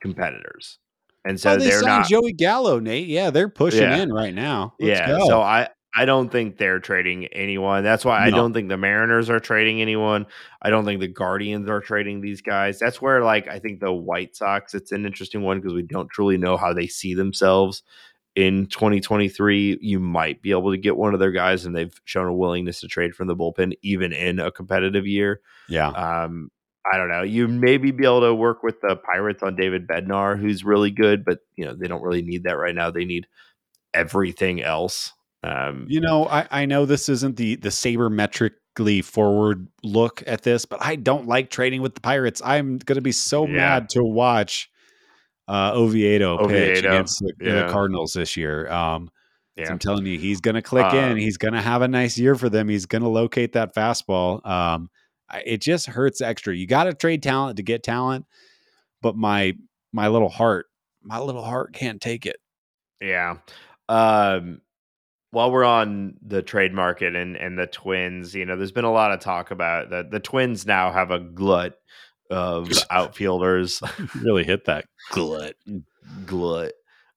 [0.02, 0.78] competitors,
[1.24, 2.10] and so oh, they they're signed not.
[2.10, 3.08] Joey Gallo, Nate.
[3.08, 4.00] Yeah, they're pushing Yeah.
[4.02, 4.74] in right now.
[4.80, 5.26] Let's yeah, go.
[5.26, 7.84] so I I don't think they're trading anyone.
[7.84, 10.26] That's why I don't think the Mariners are trading anyone.
[10.62, 12.80] I don't think the Guardians are trading these guys.
[12.80, 14.74] That's where like I think the White Sox.
[14.74, 17.84] It's an interesting one because we don't truly know how they see themselves
[18.36, 19.78] in 2023.
[19.82, 22.82] You might be able to get one of their guys, and they've shown a willingness
[22.82, 25.42] to trade from the bullpen even in a competitive year.
[25.70, 25.90] yeah.
[25.90, 26.50] Um,
[26.92, 27.22] I don't know.
[27.22, 31.24] You maybe be able to work with the Pirates on David Bednar, who's really good,
[31.24, 32.92] but you know they don't really need that right now.
[32.92, 33.28] They need
[33.94, 35.14] everything else.
[35.44, 40.66] Um, You know, I, I know this isn't the the sabermetrically forward look at this,
[40.66, 42.42] but I don't like trading with the Pirates.
[42.44, 43.56] I'm going to be so Yeah.
[43.56, 44.70] mad to watch
[45.48, 47.68] uh, Oviedo, pitch against the, the.
[47.70, 48.70] Cardinals this year.
[48.72, 49.10] Um,
[49.58, 51.12] so I'm telling you, he's going to click in.
[51.12, 52.70] Um, He's going to have a nice year for them.
[52.70, 54.44] He's going to locate that fastball.
[54.46, 54.90] Um,
[55.46, 56.56] it just hurts extra.
[56.56, 58.26] You got to trade talent to get talent,
[59.02, 59.54] but my
[59.92, 60.66] my little heart,
[61.04, 62.38] my little heart can't take it.
[63.00, 63.38] yeah.
[63.90, 64.62] Um,
[65.34, 68.92] while we're on the trade market and and the Twins, you know, there's been a
[68.92, 71.80] lot of talk about the the Twins now have a glut
[72.30, 73.82] of outfielders.
[74.22, 75.56] really hit that glut.
[76.26, 76.74] glut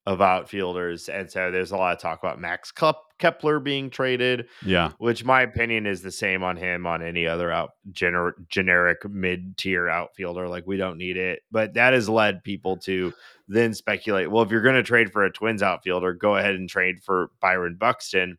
[0.07, 4.47] of outfielders, and so there's a lot of talk about Max Kep- Kepler being traded.
[4.65, 4.93] Yeah.
[4.99, 9.57] which my opinion is the same on him on any other out gener- generic mid
[9.59, 10.49] tier outfielder.
[10.49, 13.13] Like we don't need it, but that has led people to
[13.49, 14.31] then speculate.
[14.31, 17.31] Well, if you're going to trade for a Twins outfielder, go ahead and trade for
[17.41, 18.39] Byron Buxton.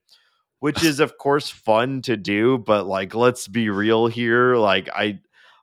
[0.60, 5.20] which is of course fun to do, but like let's be real here, like I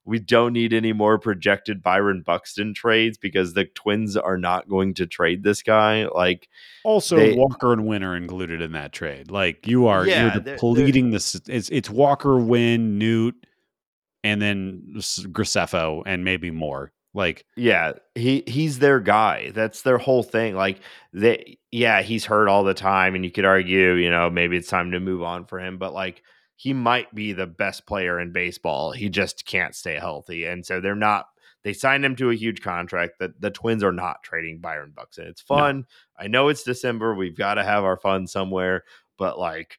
[0.06, 4.92] we don't need any more projected Byron Buxton trades because the Twins are not going
[4.94, 6.04] to trade this guy.
[6.06, 6.48] Like
[6.84, 9.30] also they- Walker and Winn are included in that trade.
[9.30, 11.34] Like you are Yeah, you're depleting this.
[11.48, 13.34] It's it's Walker, Winn, Newt,
[14.22, 16.92] and then Graceffo, and maybe more.
[17.14, 19.50] Like Yeah, he he's their guy.
[19.54, 20.54] That's their whole thing.
[20.56, 20.80] Like
[21.12, 24.68] they yeah, he's hurt all the time and you could argue, you know, maybe it's
[24.68, 26.22] time to move on for him, but like
[26.56, 28.92] he might be the best player in baseball.
[28.92, 30.44] He just can't stay healthy.
[30.44, 31.26] And so they're not
[31.62, 35.26] they signed him to a huge contract that the Twins are not trading Byron Buxton.
[35.26, 35.64] It's No.
[35.64, 35.86] fun.
[36.18, 37.14] I know it's December.
[37.14, 38.84] We've got to have our fun somewhere,
[39.18, 39.78] but like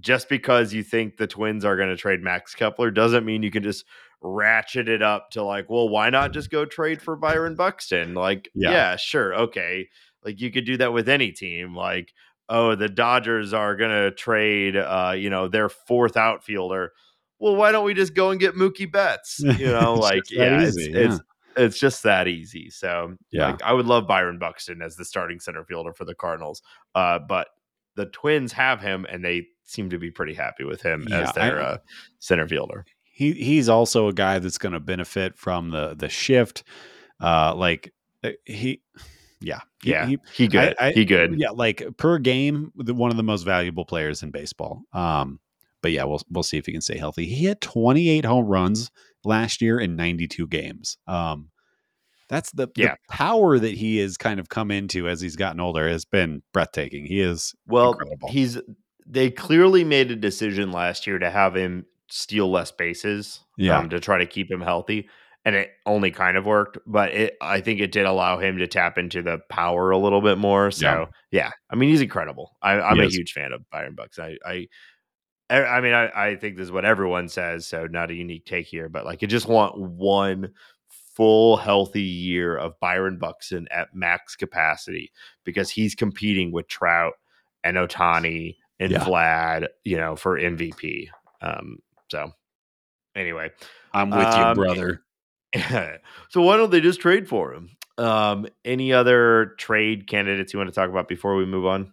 [0.00, 3.50] just because you think the Twins are going to trade Max Kepler doesn't mean you
[3.50, 3.84] can just
[4.22, 8.14] ratchet it up to like, well, why not just go trade for Byron Buxton?
[8.14, 8.70] Like, Yeah.
[8.70, 9.88] yeah, sure, okay.
[10.24, 11.74] Like you could do that with any team.
[11.74, 12.12] Like,
[12.48, 16.92] oh, the Dodgers are going to trade, uh, you know, their fourth outfielder.
[17.38, 19.40] Well, why don't we just go and get Mookie Betts?
[19.58, 21.20] You know, like, yeah, easy, it's, it's
[21.54, 22.70] it's just that easy.
[22.70, 23.50] So, Yeah.
[23.50, 26.62] like, I would love Byron Buxton as the starting center fielder for the Cardinals.
[26.94, 27.48] Uh, but
[27.96, 31.32] the Twins have him, and they seem to be pretty happy with him Yeah, as
[31.34, 31.76] their I- uh,
[32.20, 32.86] center fielder.
[33.12, 36.64] He he's also a guy that's going to benefit from the the shift.
[37.20, 37.92] Uh, like
[38.24, 38.80] uh, he,
[39.40, 40.74] yeah, he- Yeah, he, he, good.
[40.80, 41.38] I- he good.
[41.38, 44.82] yeah, like per game, the, one of the most valuable players in baseball.
[44.92, 45.38] Um,
[45.82, 47.26] but yeah, we'll we'll see if he can stay healthy.
[47.26, 48.90] He had 28 home runs
[49.24, 50.96] last year in 92 games.
[51.06, 51.50] Um,
[52.28, 52.94] that's the, the Yeah.
[53.10, 57.04] power that he has kind of come into as he's gotten older has been breathtaking.
[57.06, 58.30] He is Well, incredible.
[58.30, 58.58] he's
[59.06, 63.78] they clearly made a decision last year to have him steal less bases, Yeah.
[63.78, 65.08] um, to try to keep him healthy,
[65.44, 66.78] and it only kind of worked.
[66.86, 70.20] But it, I think it did allow him to tap into the power a little
[70.20, 70.70] bit more.
[70.70, 72.52] So yeah, I mean, he's incredible.
[72.62, 73.14] I, I'm He a is.
[73.16, 74.18] huge fan of Byron Bucks.
[74.18, 74.68] I, I,
[75.50, 78.44] I I mean, I, I think this is what everyone says, so not a unique
[78.46, 80.50] take here, but like, I just want one
[81.16, 85.10] full healthy year of Byron Buxton at max capacity
[85.44, 87.12] because he's competing with Trout
[87.64, 89.04] and Ohtani and Yeah.
[89.04, 91.08] Vlad, you know, for MVP.
[91.42, 91.78] Um,
[92.12, 92.30] so
[93.16, 93.50] anyway,
[93.92, 95.02] I'm with um, you, brother.
[96.28, 97.70] so why don't they just trade for him?
[97.96, 101.92] Um, any other trade candidates you want to talk about before we move on?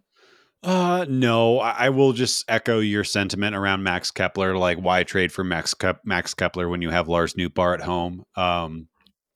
[0.61, 4.57] Uh, no, I, I will just echo your sentiment around Max Kepler.
[4.57, 8.26] Like, why trade for Max Max Kepler when you have Lars Nootbaar at home?
[8.36, 8.89] Um,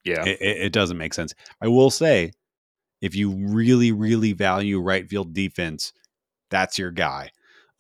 [0.03, 1.33] Yeah, it, it, it doesn't make sense.
[1.61, 2.33] I will say,
[3.01, 5.93] if you really, really value right field defense,
[6.49, 7.31] that's your guy.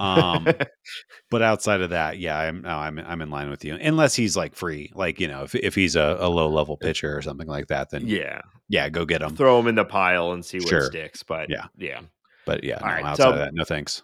[0.03, 0.47] Um,
[1.31, 3.75] but outside of that, yeah, I'm no, I'm I'm in line with you.
[3.75, 7.15] Unless he's like free, like you know, if if he's a, a low level pitcher
[7.17, 8.89] or something like that, then yeah, yeah.
[8.89, 9.35] go get him.
[9.35, 10.85] Throw him in the pile and see what Sure.
[10.85, 11.23] sticks.
[11.23, 11.67] But Yeah.
[11.77, 12.01] yeah.
[12.45, 14.01] But yeah, All no, right, outside so- of that, no thanks.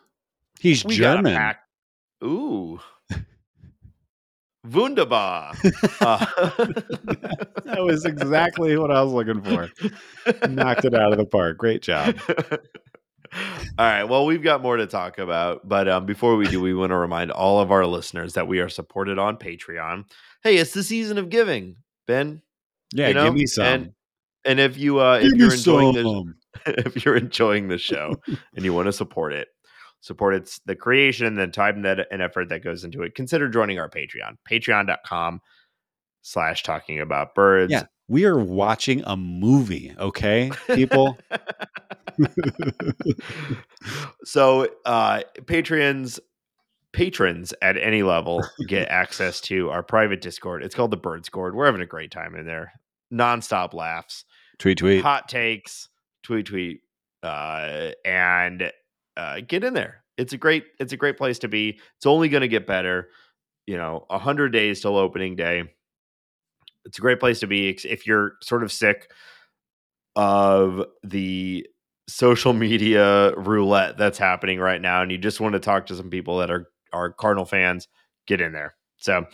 [0.59, 1.55] He's We got a German.
[2.23, 2.79] Ooh.
[4.69, 5.53] Wunderbar.
[6.01, 6.25] Uh,
[7.65, 9.69] that was exactly what I was looking for.
[10.49, 11.57] Knocked it out of the park.
[11.57, 12.17] Great job.
[13.34, 14.03] All right.
[14.03, 16.97] Well, we've got more to talk about, but um, before we do, we want to
[16.97, 20.05] remind all of our listeners that we are supported on Patreon.
[20.43, 21.75] Hey, it's the season of giving,
[22.07, 22.41] Ben.
[22.93, 23.65] Yeah, You know, give me some.
[23.65, 23.91] and-
[24.45, 26.36] And if you uh, give if you're enjoying this, some.
[26.65, 28.15] if you're enjoying the show
[28.55, 29.47] and you want to support it,
[30.01, 33.49] support its the creation and the time that and effort that goes into it, consider
[33.49, 34.38] joining our Patreon.
[34.49, 35.41] Patreon.com
[36.21, 37.71] slash talking about birds.
[37.71, 39.93] Yeah, we are watching a movie.
[39.99, 41.17] Okay, people.
[44.24, 46.20] so uh patrons
[46.91, 50.63] patrons at any level get access to our private discord.
[50.63, 51.55] It's called the bird scored.
[51.55, 52.74] We're having a great time in there.
[53.13, 54.26] Nonstop laughs
[54.57, 55.01] tweet, tweet.
[55.01, 55.89] hot takes
[56.24, 56.82] tweet tweet
[57.24, 58.72] uh and
[59.17, 60.03] uh get in there.
[60.17, 61.80] It's a great it's a great place to be.
[61.97, 63.09] It's only going to get better
[63.65, 65.63] you know 100 days till opening day.
[66.86, 69.11] It's a great place to be if you're sort of sick
[70.15, 71.67] of the
[72.10, 76.10] social media roulette that's happening right now and you just want to talk to some
[76.10, 77.88] people that are are cardinal fans
[78.26, 78.76] get in there.
[78.97, 79.26] So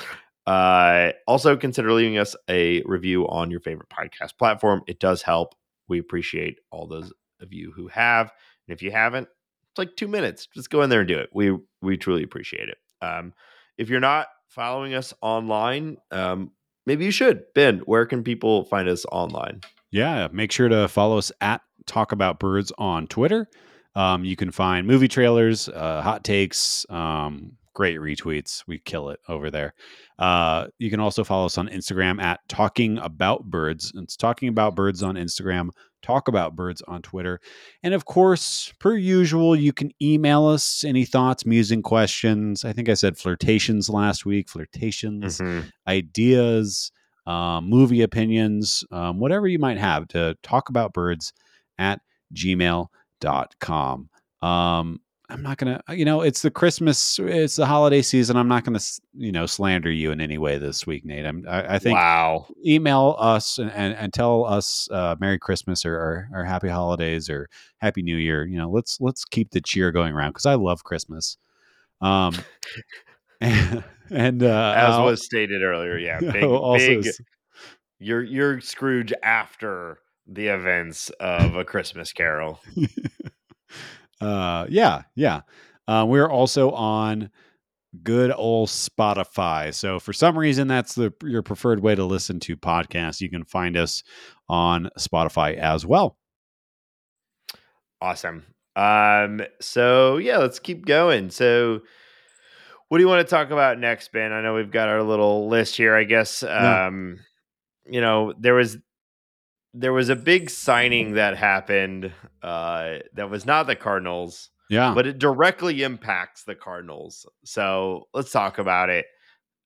[0.46, 4.82] uh also consider leaving us a review on your favorite podcast platform.
[4.88, 5.56] It does help.
[5.88, 7.12] We appreciate all those
[7.42, 8.32] of you who have
[8.68, 9.28] and if you haven't
[9.72, 10.48] it's like two minutes.
[10.54, 11.30] Just go in there and do it.
[11.34, 12.78] We we truly appreciate it.
[13.02, 13.34] Um
[13.78, 16.52] if you're not following us online um
[16.86, 17.44] maybe you should.
[17.54, 19.62] Ben where can people find us online
[19.96, 23.48] Yeah, make sure to follow us at Talk About Birds on Twitter.
[23.96, 28.64] Um, you can find movie trailers, uh, hot takes, um, great retweets.
[28.68, 29.74] We kill it over there.
[30.20, 33.93] Uh, you can also follow us on Instagram at Talking About Birds.
[33.96, 35.70] It's Talking About Birds on Instagram,
[36.02, 37.39] Talk About Birds on Twitter.
[37.82, 42.66] And of course, per usual, you can email us any thoughts, musing questions.
[42.66, 45.72] I think I said flirtations last week, flirtations, Mhm.
[45.88, 46.91] ideas,
[47.26, 51.34] um, movie opinions, um, whatever you might have to talk about birds
[51.78, 52.02] at
[52.34, 54.10] gmail.com.
[54.42, 58.38] Um, I'm not gonna, you know, it's the Christmas, it's the holiday season.
[58.38, 58.80] I'm not gonna,
[59.16, 61.26] you know, slander you in any way this week, Nate.
[61.26, 62.46] I'm, I, I think wow.
[62.64, 67.28] email us and, and, and tell us uh, Merry Christmas or, or, or Happy Holidays
[67.28, 67.50] or
[67.80, 68.46] Happy New Year.
[68.46, 71.38] You know, let's let's keep the cheer going around because I love Christmas.
[72.02, 72.36] Um,
[73.42, 76.20] and, and uh, As I'll- was stated earlier, yeah.
[76.32, 77.06] Big, also big
[78.00, 82.60] you're you're Scrooge after the events of a Christmas Carol.
[84.22, 85.42] uh, yeah, yeah.
[85.88, 87.30] Uh, we're also on
[88.04, 89.74] good old Spotify.
[89.74, 93.22] So for some reason, that's the your preferred way to listen to podcasts.
[93.22, 94.04] You can find us
[94.50, 96.18] on Spotify as well.
[98.02, 98.46] Awesome.
[98.76, 101.30] Um, so yeah, let's keep going.
[101.30, 101.82] So
[102.90, 104.32] what do you want to talk about next, Ben?
[104.32, 105.96] I know we've got our little list here.
[105.96, 106.88] I guess Yeah.
[106.88, 107.20] um,
[107.86, 108.78] you know, there was
[109.74, 112.12] there was a big signing that happened
[112.42, 117.26] uh that was not the Cardinals, Yeah, but it directly impacts the Cardinals.
[117.44, 119.06] So let's talk about it.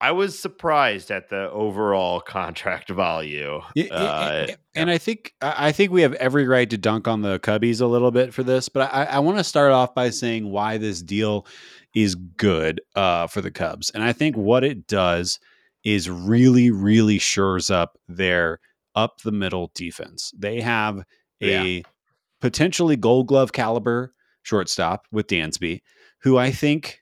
[0.00, 3.60] I was surprised at the overall contract value.
[3.74, 7.06] Yeah, yeah, Uh, yeah, and I think I think we have every right to dunk
[7.08, 9.94] on the Cubbies a little bit for this, but I, I want to start off
[9.94, 11.46] by saying why this deal
[11.94, 15.38] is good uh, for the Cubs, and I think what it does
[15.84, 18.58] is really, really shores up their
[18.96, 20.32] up the middle defense.
[20.36, 21.04] They have
[21.42, 21.84] a
[22.40, 24.12] potentially Gold Glove caliber
[24.44, 25.80] shortstop with Dansby,
[26.20, 27.00] who I think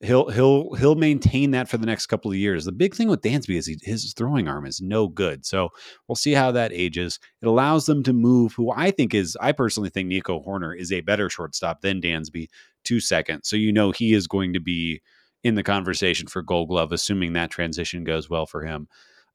[0.00, 2.64] he'll he'll he'll maintain that for the next couple of years.
[2.64, 5.68] The big thing with Dansby is he, his throwing arm is no good, so
[6.06, 7.18] we'll see how that ages.
[7.42, 10.92] It allows them to move who I think is I personally think Nico Hoerner is
[10.92, 12.48] a better shortstop than Dansby
[12.84, 15.02] to second, so you know he is going to be
[15.44, 18.88] in the conversation for Gold Glove, assuming that transition goes well for him.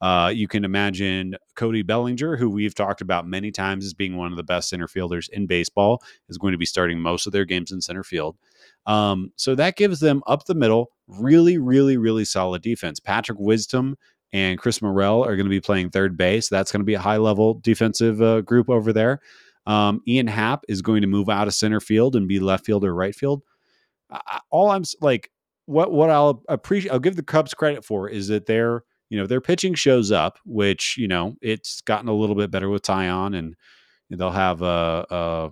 [0.04, 4.32] Uh, you can imagine Cody Bellinger, who we've talked about many times as being one
[4.32, 7.46] of the best center fielders in baseball, is going to be starting most of their
[7.46, 8.36] games in center field.
[8.86, 13.00] Um, so that gives them up the middle, really, really, really solid defense.
[13.00, 13.96] Patrick Wisdom
[14.34, 16.50] and Chris Morel are going to be playing third base.
[16.50, 19.22] That's going to be a high level defensive uh, group over there.
[19.66, 22.84] Um, Ian Happ is going to move out of center field and be left field
[22.84, 23.42] or right field.
[24.12, 25.32] I, all I'm like,
[25.66, 29.28] what what I'll appreciate, I'll give the Cubs credit for is that their you know
[29.28, 33.38] their pitching shows up, which you know it's gotten a little bit better with Taillon,
[33.38, 33.56] and
[34.10, 35.50] they'll have a, uh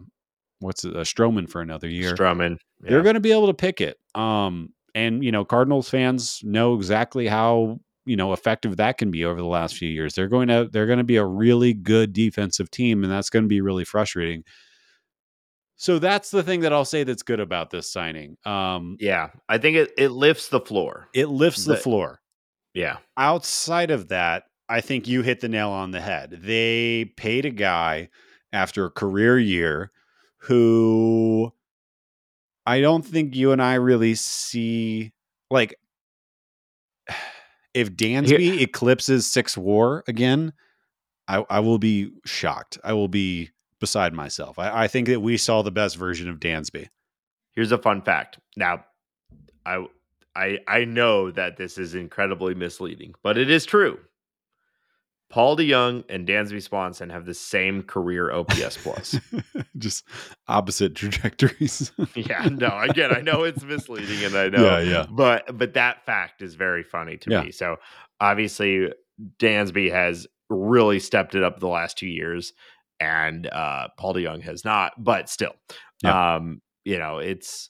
[0.59, 2.57] what's it, a Stroman for another year Stroman.
[2.79, 3.97] they're going to be able to pick it.
[4.13, 9.25] Um, and you know, Cardinals fans know exactly how you know effective that can be
[9.25, 10.13] over the last few years.
[10.15, 13.43] They're going to they're going to be a really good defensive team, and that's going
[13.45, 14.43] to be really frustrating.
[15.77, 18.37] So that's the thing that I'll say that's good about this signing.
[18.45, 21.07] Um, Yeah, I think it, it lifts the floor.
[21.13, 22.20] it lifts the The- floor.
[22.73, 22.97] Yeah.
[23.17, 26.39] outside of that, I think you hit the nail on the head.
[26.43, 28.09] They paid a guy
[28.53, 29.91] after a career year
[30.37, 31.51] who
[32.65, 35.11] I don't think you and I really see
[35.49, 35.75] like
[37.73, 40.53] if Dansby eclipses six war again,
[41.27, 42.77] I, I will be shocked.
[42.83, 44.59] I will be beside myself.
[44.59, 46.87] I, I think that we saw the best version of Dansby.
[47.53, 48.39] Here's a fun fact.
[48.55, 48.85] Now,
[49.65, 49.85] I
[50.35, 53.99] I I know that this is incredibly misleading, but it is true.
[55.29, 59.17] Paul DeJong and Dansby Swanson have the same career OPS plus.
[59.77, 60.03] Just
[60.49, 61.89] opposite trajectories.
[62.15, 64.61] yeah, no, again, I know it's misleading and I know.
[64.61, 65.05] Yeah, yeah.
[65.09, 67.43] But but that fact is very funny to Yeah.
[67.43, 67.51] me.
[67.51, 67.77] So
[68.19, 68.91] obviously
[69.39, 72.51] Dansby has really stepped it up the last two years
[72.99, 75.53] and uh Paul DeJong has not, but still.
[76.35, 77.69] Um, you know, it's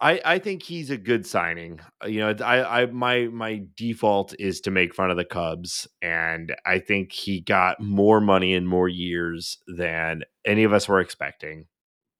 [0.00, 1.80] I, I think he's a good signing.
[2.02, 5.88] Uh, You know, I, I my my default is to make fun of the Cubs,
[6.02, 11.00] and I think he got more money in more years than any of us were
[11.00, 11.66] expecting.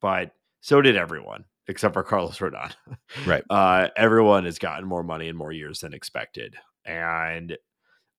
[0.01, 2.73] But so did everyone, except for Carlos Rodon.
[3.27, 3.45] Right.
[3.51, 7.57] Uh, everyone has gotten more money in more years than expected, and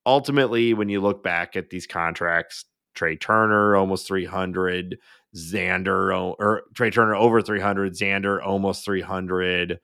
[0.06, 4.98] ultimately, when you look back at these contracts, Trea Turner almost three hundred,
[5.36, 9.78] Xander or Trea Turner over 300, Xander almost 300,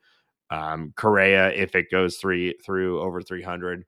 [0.51, 3.85] um, Correa if it goes three through over 300.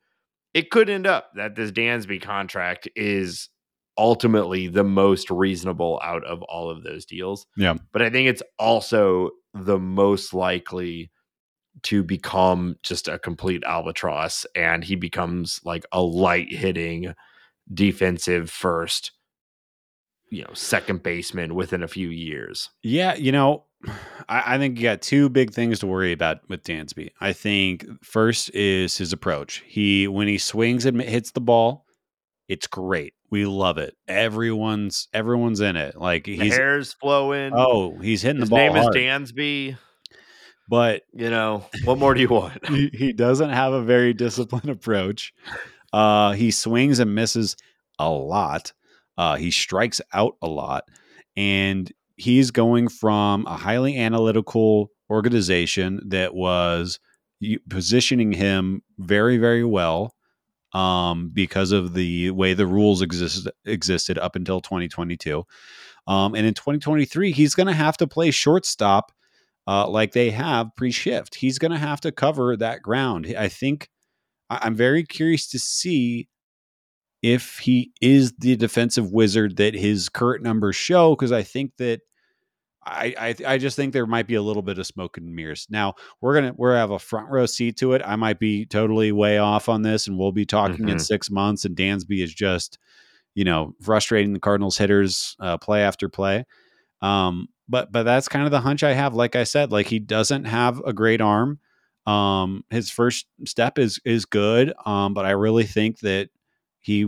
[0.54, 3.50] It could end up that this Dansby contract is
[3.98, 7.46] ultimately the most reasonable out of all of those deals.
[7.56, 7.76] Yeah.
[7.92, 11.12] But I think it's also the most likely
[11.84, 17.14] to become just a complete albatross and he becomes like a light hitting
[17.74, 19.12] defensive first
[20.32, 23.66] you know second baseman within a few years Yeah, you know,
[24.28, 27.10] I, I think you got two big things to worry about with Dansby.
[27.20, 29.64] I think first is his approach.
[29.68, 31.86] He when he swings and hits the ball,
[32.48, 33.14] it's great.
[33.30, 33.96] We love it.
[34.08, 35.96] Everyone's everyone's in it.
[35.96, 38.96] Like the he's hair's flowing oh he's hitting his the ball name hard.
[38.96, 39.78] is dansby
[40.70, 44.70] but you know what more do you want he, he doesn't have a very disciplined
[44.78, 45.34] approach.
[45.92, 47.58] Uh, he swings and misses
[48.00, 48.72] a lot.
[49.18, 50.86] Uh, he strikes out a lot,
[51.36, 57.00] and he's going from a highly analytical organization that was
[57.70, 60.14] positioning him very, very well
[60.74, 65.44] um, because of the way the rules exist, existed up until 2022.
[66.08, 69.12] Um, and in 2023, he's going to have to play shortstop
[69.68, 71.36] uh, like they have pre-shift.
[71.36, 73.34] He's going to have to cover that ground.
[73.38, 73.90] I think
[74.50, 76.28] I- I'm very curious to see
[77.22, 81.16] if he is the defensive wizard that his current numbers show.
[81.16, 82.02] Because I think that
[82.84, 83.14] I,
[83.46, 85.68] I I just think there might be a little bit of smoke and mirrors.
[85.70, 88.02] Now we're gonna we're have a front row seat to it.
[88.04, 91.02] I might be totally way off on this, and we'll be talking in Mhm.
[91.02, 91.64] six months.
[91.64, 92.80] And Dansby is just
[93.36, 96.46] you know frustrating the Cardinals hitters uh, play after play.
[97.04, 99.14] Um, but but that's kind of the hunch I have.
[99.14, 101.60] Like I said, like he doesn't have a great arm.
[102.08, 104.74] Um, his first step is is good.
[104.88, 106.30] Um, but I really think that
[106.82, 107.06] he,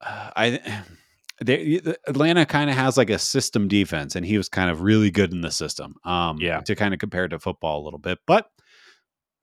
[0.00, 0.82] uh, I,
[1.44, 5.10] they, Atlanta kind of has like a system defense, and he was kind of really
[5.10, 5.94] good in the system.
[6.04, 6.60] Um, Yeah.
[6.60, 8.48] to kind of compare to football a little bit, but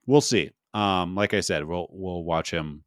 [0.06, 0.52] we'll see.
[0.74, 2.84] Um, like I said, we'll we'll watch him.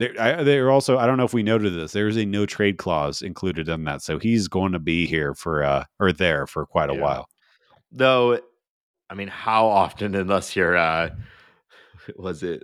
[0.00, 1.92] There, I, there also I don't know if we noted this.
[1.92, 5.62] There's a no trade clause included in that, so he's going to be here for
[5.64, 7.00] uh or there for quite a Yeah.
[7.00, 7.28] while.
[7.92, 8.38] though
[9.10, 11.08] i mean how often unless you're uh
[12.16, 12.62] was it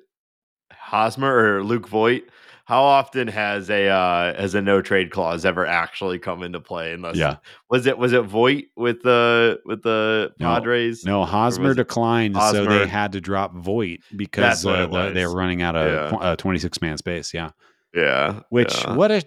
[0.73, 2.25] hosmer or luke voit
[2.67, 6.93] how often has a uh has a no trade clause ever actually come into play
[6.93, 7.37] unless Yeah.
[7.69, 12.65] was it was it voit with the with the No, padres No, Hosmer declined, so
[12.65, 16.19] they had to drop Voit because uh, the- they were running out of Yeah.
[16.19, 17.35] uh, 26 man space.
[17.35, 17.51] Yeah.
[17.95, 18.95] yeah Which yeah.
[18.97, 19.23] what a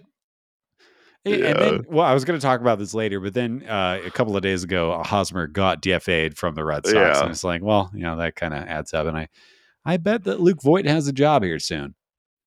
[1.24, 4.10] and then well, I was going to talk about this later, but then uh, a
[4.10, 7.20] couple of days ago, Hosmer got DFA'd from the Red Sox, Yeah.
[7.22, 9.06] and it's like, well, you know, that kind of adds up.
[9.06, 9.28] And I,
[9.84, 11.94] I bet that Luke Voit has a job here soon.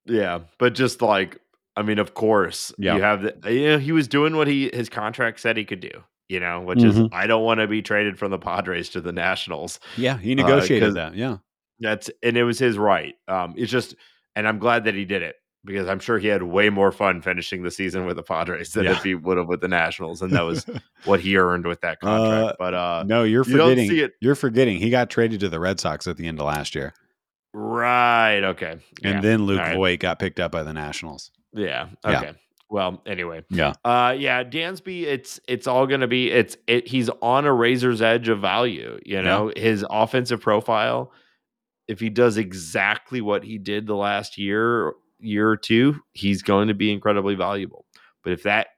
[0.06, 1.38] Yeah, but just like
[1.76, 2.96] I mean, of course, Yeah.
[2.96, 5.80] you have the you know, he was doing what he his contract said he could
[5.80, 5.90] do,
[6.28, 7.08] you know, which is Mhm.
[7.12, 9.80] I don't want to be traded from the Padres to the Nationals.
[9.96, 11.14] Yeah, he Uh, that.
[11.14, 11.38] Yeah,
[11.80, 13.14] That's and it was his right.
[13.28, 13.94] Um it's just
[14.36, 17.22] and I'm glad that he did it because I'm sure he had way more fun
[17.22, 18.92] finishing the season with the Padres than Yeah.
[18.92, 20.66] if he would have with the Nationals and that was
[21.04, 22.50] what he earned with that contract.
[22.50, 23.88] Uh, but uh no, you're you don't forgetting.
[23.88, 24.76] see it You're forgetting.
[24.78, 26.92] He got traded to the Red Sox at the end of last year,
[27.52, 28.72] right, okay.
[28.72, 29.20] and Yeah.
[29.20, 29.74] then Luke right.
[29.76, 31.30] Voit got picked up by the Nationals.
[31.52, 31.88] Yeah.
[32.04, 32.18] Yeah.
[32.18, 32.32] Okay.
[32.70, 33.44] Well, anyway.
[33.50, 38.00] Yeah, Uh yeah, Dansby, it's it's all gonna be it's it he's on a razor's
[38.00, 41.12] edge of value, you know, his offensive profile.
[41.86, 46.68] If he does exactly what he did the last year, year or two, he's going
[46.68, 47.84] to be incredibly valuable.
[48.24, 48.68] But if that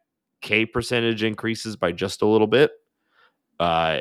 [0.40, 2.72] K percentage increases by just a little bit,
[3.60, 4.00] uh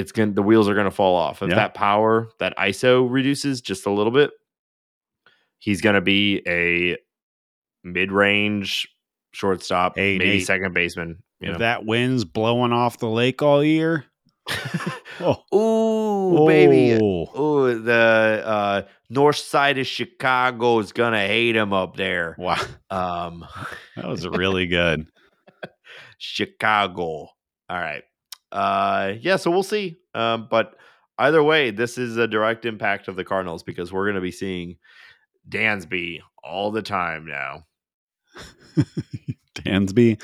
[0.00, 1.42] it's gonna the wheels are gonna fall off.
[1.42, 1.56] If Yeah.
[1.56, 4.30] that power, that ISO reduces just a little bit,
[5.58, 6.96] he's gonna be a
[7.84, 8.88] mid-range
[9.32, 10.46] shortstop, Hey, maybe Nate.
[10.46, 11.22] second baseman.
[11.40, 11.58] If know?
[11.58, 14.04] that wind's blowing off the lake all year.
[15.22, 15.44] Oh,
[16.44, 16.98] Ooh, baby.
[17.02, 17.38] Oh.
[17.38, 22.34] Ooh, the uh north side of Chicago is gonna hate him up there.
[22.38, 22.56] Wow,
[22.88, 23.44] Um,
[23.96, 25.06] that was really good.
[26.16, 27.02] Chicago.
[27.02, 27.30] All
[27.68, 28.02] right.
[28.52, 29.36] Uh, yeah.
[29.36, 29.96] So we'll see.
[30.14, 30.74] Um, but
[31.18, 34.76] either way, this is a direct impact of the Cardinals because we're gonna be seeing
[35.48, 37.64] Dansby all the time now.
[39.54, 40.20] Dansby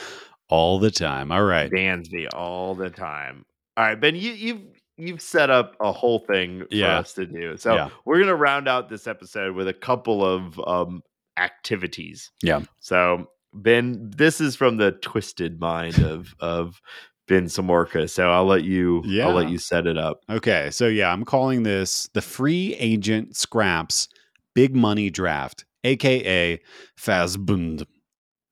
[0.49, 1.33] all the time.
[1.33, 1.71] All right.
[1.71, 3.45] Dansby all the time.
[3.77, 4.61] All right, Ben, you you've
[4.97, 6.99] you've set up a whole thing for Yeah.
[6.99, 7.57] us to do.
[7.57, 7.91] So Yeah.
[8.05, 11.03] we're gonna round out this episode with a couple of um
[11.37, 12.31] activities.
[12.43, 12.63] Yeah.
[12.81, 16.81] So Ben, this is from the twisted mind of of
[17.29, 18.09] Ben Samorka.
[18.09, 19.27] So I'll let you yeah.
[19.27, 20.21] I'll let you set it up.
[20.31, 24.09] Okay, so yeah, I'm calling this the free agent scraps
[24.55, 26.59] big money draft, aka
[26.99, 27.85] Fazbund,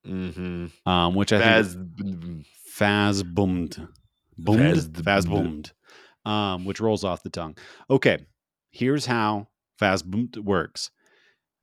[0.07, 0.67] Mm-hmm.
[0.89, 2.45] um, which I think
[2.79, 3.89] Fazbund,
[4.37, 4.93] boomed.
[5.03, 5.73] Fazbund,
[6.27, 7.57] um, which rolls off the tongue.
[7.89, 8.19] Okay,
[8.71, 9.49] here's how
[9.81, 10.91] Fazbund works.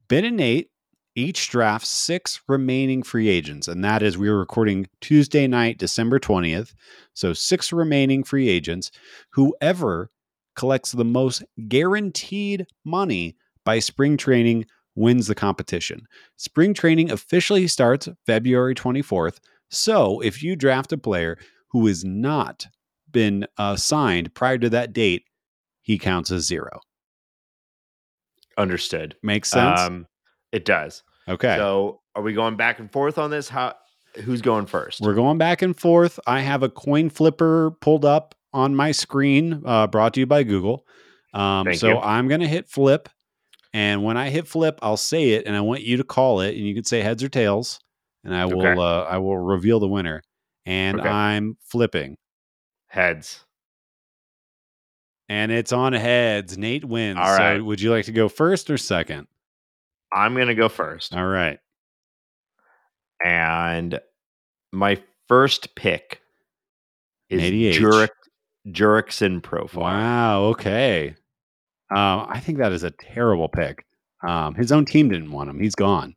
[0.08, 0.71] Ben and Nate
[1.16, 6.20] each draft six remaining free agents, and that is we are recording Tuesday night, December
[6.20, 6.74] twentieth.
[7.14, 8.92] So six remaining free agents.
[9.34, 10.10] Whoever
[10.56, 13.36] collects the most guaranteed money
[13.66, 16.06] by spring training wins the competition.
[16.36, 19.38] Spring training officially starts February 24th.
[19.70, 21.38] So if you draft a player
[21.70, 22.68] who has not
[23.10, 25.24] been uh, signed prior to that date,
[25.82, 26.82] he counts as zero.
[28.58, 29.16] understood.
[29.24, 29.80] Makes sense?
[29.80, 30.08] Um
[30.52, 31.04] it does.
[31.28, 31.56] okay.
[31.58, 33.50] So are we going back and forth on this?
[33.50, 33.76] How
[34.24, 35.02] who's going first?
[35.02, 36.20] We're going back and forth.
[36.28, 40.44] I have a coin flipper pulled up on my screen, uh, brought to you by
[40.44, 40.86] Google.
[41.34, 41.98] Um, Thank so you.
[42.00, 43.08] I'm going to hit flip.
[43.74, 46.56] And when I hit flip, I'll say it and I want you to call it.
[46.58, 47.80] And you can say heads or tails.
[48.26, 48.82] And I will Okay.
[48.82, 50.22] uh, I will reveal the winner.
[50.66, 51.08] And Okay.
[51.08, 52.18] I'm flipping.
[52.88, 53.46] Heads.
[55.30, 56.58] And it's on heads.
[56.58, 57.18] Nate wins.
[57.18, 57.58] All right.
[57.58, 59.28] So would you like to go first or second?
[60.14, 61.16] I'm gonna go first.
[61.16, 61.60] All right.
[63.24, 64.00] And
[64.72, 66.22] my first pick
[67.30, 67.80] is H.
[68.68, 69.76] Jurickson Profar.
[69.76, 70.44] Wow.
[70.46, 71.16] Okay.
[71.90, 73.86] Um, I think that is a terrible pick.
[74.26, 75.60] Um, his own team didn't want him.
[75.60, 76.14] He's gone.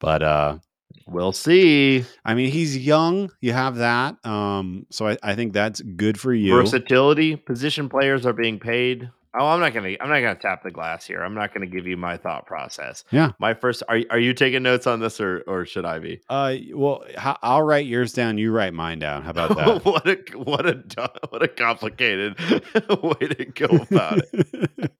[0.00, 0.58] But uh,
[1.06, 2.04] We'll see.
[2.24, 3.30] I mean, he's young.
[3.40, 4.24] You have that.
[4.24, 6.54] Um, so I, I think that's good for you.
[6.54, 7.36] Versatility.
[7.36, 9.10] Position players are being paid.
[9.34, 9.96] Oh, I'm not gonna.
[10.00, 11.22] I'm not gonna tap the glass here.
[11.22, 13.02] I'm not gonna give you my thought process.
[13.10, 13.32] Yeah.
[13.38, 13.82] My first.
[13.88, 16.20] Are Are you taking notes on this, or or should I be?
[16.28, 17.02] Uh, well,
[17.42, 18.36] I'll write yours down.
[18.36, 19.22] You write mine down.
[19.22, 19.84] How about that?
[19.86, 22.38] what a what a what a complicated
[23.02, 24.70] way to go about it.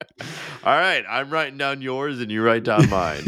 [0.65, 3.25] All right, I'm writing down yours, and you write down mine.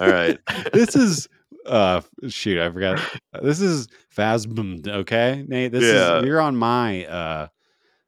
[0.00, 0.38] All right.
[0.72, 1.28] this is
[1.66, 3.00] uh shoot, I forgot.
[3.42, 4.86] This is Phasm.
[4.86, 5.72] Okay, Nate.
[5.72, 6.18] This Yeah.
[6.18, 7.48] is you're on my uh.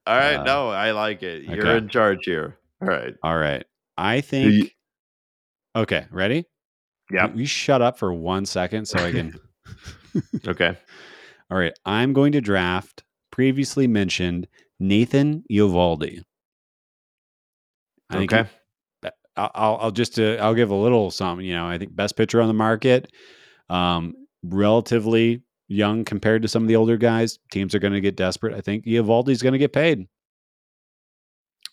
[0.06, 0.36] All right.
[0.36, 1.42] Uh, no, I like it.
[1.44, 1.78] You're okay.
[1.78, 2.58] in charge here.
[2.80, 3.14] All right.
[3.22, 3.64] All right.
[3.96, 4.72] I you- think.
[5.74, 6.44] Okay, ready?
[7.12, 7.36] Yep.
[7.36, 9.34] You shut up for one second so I can.
[10.46, 10.74] Okay.
[11.50, 11.74] All right.
[11.84, 14.48] I'm going to draft previously mentioned
[14.80, 16.22] Nathan Eovaldi.
[18.08, 18.50] I think he- Okay.
[19.36, 21.44] I'll, I'll I'll just uh, I'll give a little something.
[21.44, 23.12] You know, I think best pitcher on the market,
[23.68, 27.38] um, relatively young compared to some of the older guys.
[27.50, 28.54] Teams are going to get desperate.
[28.54, 30.06] I think Eovaldi's going to get paid.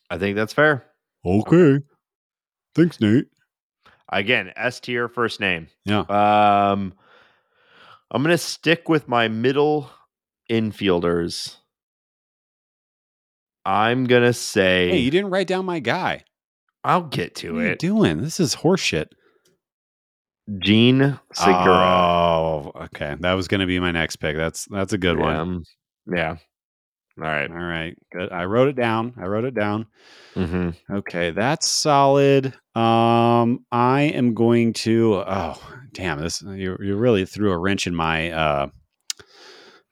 [0.10, 0.86] I think that's fair.
[1.26, 1.80] Okay.
[2.76, 3.28] Thanks, Nate.
[4.10, 5.68] Again, S tier first name.
[5.86, 6.02] Yeah.
[6.02, 6.94] Um,
[8.12, 9.90] I'm gonna stick with my middle
[10.52, 11.56] infielders.
[13.66, 16.26] I'm gonna say Hey, you didn't write down my guy.
[16.84, 17.54] I'll get to it.
[17.54, 17.80] What are you it.
[17.80, 18.22] doing?
[18.22, 19.08] This is horseshit.
[20.60, 21.76] Jean Segura.
[21.76, 23.16] Oh, okay.
[23.20, 24.36] That was going to be my next pick.
[24.36, 25.36] That's that's a good one.
[25.36, 25.64] Um,
[26.14, 26.38] yeah.
[27.18, 27.50] All right.
[27.50, 28.32] All right, good.
[28.32, 29.14] I wrote it down.
[29.18, 29.86] I wrote it down.
[30.36, 30.96] Mm-hmm.
[30.96, 32.48] Okay, that's solid.
[32.76, 35.24] Um, I am going to.
[35.28, 35.62] Oh,
[35.94, 36.20] damn!
[36.20, 38.68] This you you really threw a wrench in my uh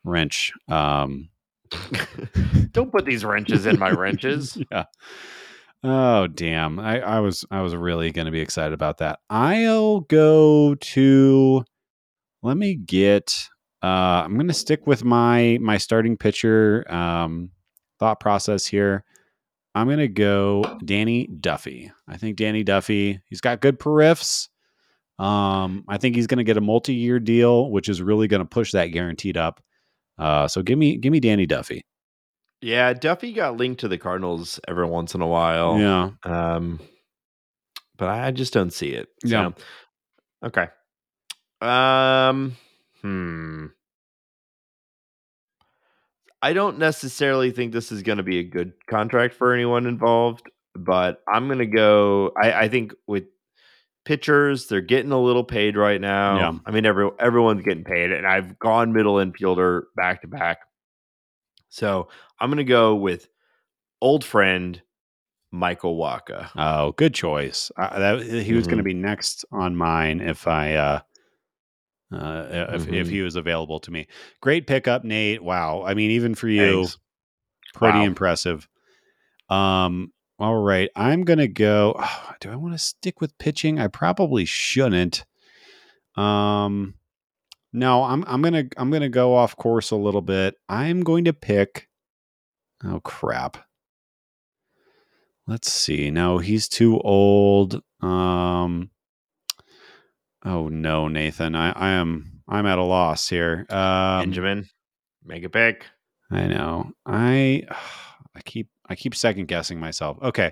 [0.04, 0.52] wrench.
[0.68, 1.30] Um,
[2.72, 4.58] Don't put these wrenches in my wrenches.
[4.72, 4.86] yeah.
[5.84, 6.80] Oh damn!
[6.80, 9.20] I I was I was really going to be excited about that.
[9.30, 11.64] I'll go to.
[12.44, 13.48] Let me get.
[13.84, 17.50] Uh, I'm going to stick with my my starting pitcher um,
[18.00, 19.04] thought process here.
[19.74, 21.92] I'm going to go Danny Duffy.
[22.08, 23.22] I think Danny Duffy.
[23.28, 24.50] He's got good periffs.
[25.18, 28.46] Um, I think he's going to get a multi-year deal, which is really going to
[28.46, 29.62] push that guaranteed up.
[30.18, 31.86] Uh, so give me give me Danny Duffy.
[32.62, 35.80] Yeah, Duffy got linked to the Cardinals every once in a while.
[35.80, 36.12] Yeah.
[36.24, 36.80] Um,
[37.98, 39.10] but I just don't see it.
[39.26, 39.50] So, Yeah.
[40.44, 40.68] Okay.
[41.62, 42.56] Um.
[43.02, 43.66] Hmm.
[46.42, 50.50] I don't necessarily think this is going to be a good contract for anyone involved.
[50.74, 52.32] but I'm gonna go.
[52.42, 53.26] I, I think with
[54.06, 56.38] pitchers, they're getting a little paid right now.
[56.38, 56.60] Yeah.
[56.66, 60.60] I mean, every everyone's getting paid, and I've gone middle infielder back to back.
[61.72, 63.28] So I'm gonna go with
[64.02, 64.82] old friend
[65.52, 66.50] Michael Wacha.
[66.56, 67.72] Oh, good choice.
[67.78, 71.00] Uh, that he was going to be next on mine if I uh,
[72.14, 73.12] uh, if if Mhm.
[73.12, 74.08] he was available to me.
[74.42, 75.44] Great pickup, Nate.
[75.44, 75.84] Wow.
[75.86, 76.98] I mean, even for you, Thanks.
[77.74, 78.06] pretty Wow.
[78.06, 78.68] impressive.
[79.50, 80.14] Um.
[80.40, 82.02] All right, I'm gonna go.
[82.40, 83.80] do I want to stick with pitching?
[83.80, 85.26] I probably shouldn't.
[86.16, 86.96] Um.
[87.74, 90.56] No, I'm I'm gonna I'm gonna go off course a little bit.
[90.68, 91.88] I'm going to pick.
[92.84, 93.58] Oh crap.
[95.48, 96.12] Let's see.
[96.12, 97.82] No, he's too old.
[98.02, 98.90] Um.
[100.44, 101.56] Oh no, Nathan.
[101.56, 103.66] I I am I'm at a loss here.
[103.70, 104.68] Um, Benjamin,
[105.24, 105.86] make a pick.
[106.30, 106.92] I know.
[107.06, 107.64] I
[108.36, 110.18] I keep I keep second guessing myself.
[110.22, 110.52] Okay.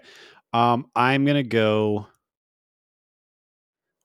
[0.53, 2.07] Um I'm going to go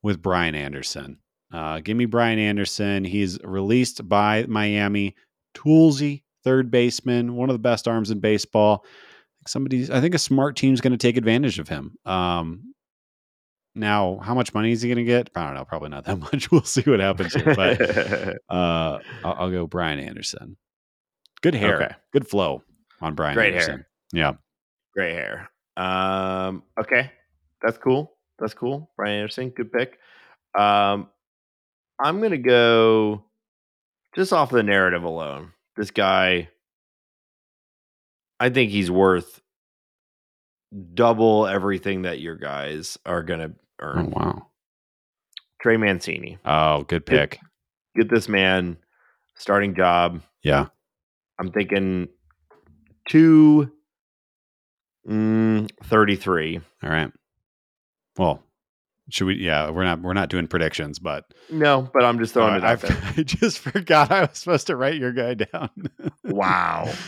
[0.02, 1.18] with Brian Anderson.
[1.54, 3.04] Uh give me Brian Anderson.
[3.04, 5.14] He's released by Miami.
[5.54, 8.84] Toolsy, third baseman, one of the best arms in baseball.
[9.46, 11.96] Somebody's I think a smart team's going to take advantage of him.
[12.04, 12.74] Um
[13.76, 15.30] now, how much money is he going to get?
[15.34, 16.50] I don't know, probably not that much.
[16.52, 17.80] We'll see what happens here, but
[18.48, 20.56] uh, I'll, I'll go Brian Anderson.
[21.42, 21.94] Good hair, Okay.
[22.12, 22.62] good flow
[23.00, 23.88] on Brian Great hair.
[24.12, 24.34] Yeah,
[24.94, 25.50] Great hair.
[25.76, 27.10] Um, okay.
[27.62, 28.12] That's cool.
[28.38, 28.90] That's cool.
[28.96, 29.98] Brian Anderson, good pick.
[30.56, 31.08] Um,
[32.02, 33.24] I'm gonna go
[34.14, 35.52] just off the narrative alone.
[35.76, 36.48] This guy,
[38.40, 39.40] I think he's worth
[40.94, 44.10] double everything that your guys are gonna Oh earn.
[44.10, 44.46] wow.
[45.62, 46.38] Trey Mancini.
[46.44, 47.38] Oh, good pick.
[47.96, 48.76] Get this man
[49.36, 50.20] starting job.
[50.42, 50.66] Yeah.
[51.38, 52.08] I'm thinking
[53.08, 53.70] two
[55.08, 56.60] mm, 33.
[56.82, 57.10] All right.
[58.18, 58.42] Well,
[59.10, 59.34] should we?
[59.36, 60.00] Yeah, we're not.
[60.02, 62.96] We're not doing predictions, but No, but I'm just throwing uh, it out there.
[63.16, 65.70] I just forgot I was supposed to write your guy down.
[66.24, 66.92] Wow.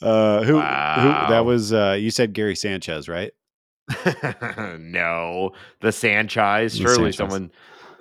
[0.00, 0.54] Uh, who?
[0.54, 0.58] Who?
[0.58, 1.72] That was.
[1.72, 3.30] Uh, you said Gary Sanchez, right?
[4.80, 6.72] no, the Sanchez.
[6.72, 7.16] The Surely Sanchez.
[7.16, 7.52] someone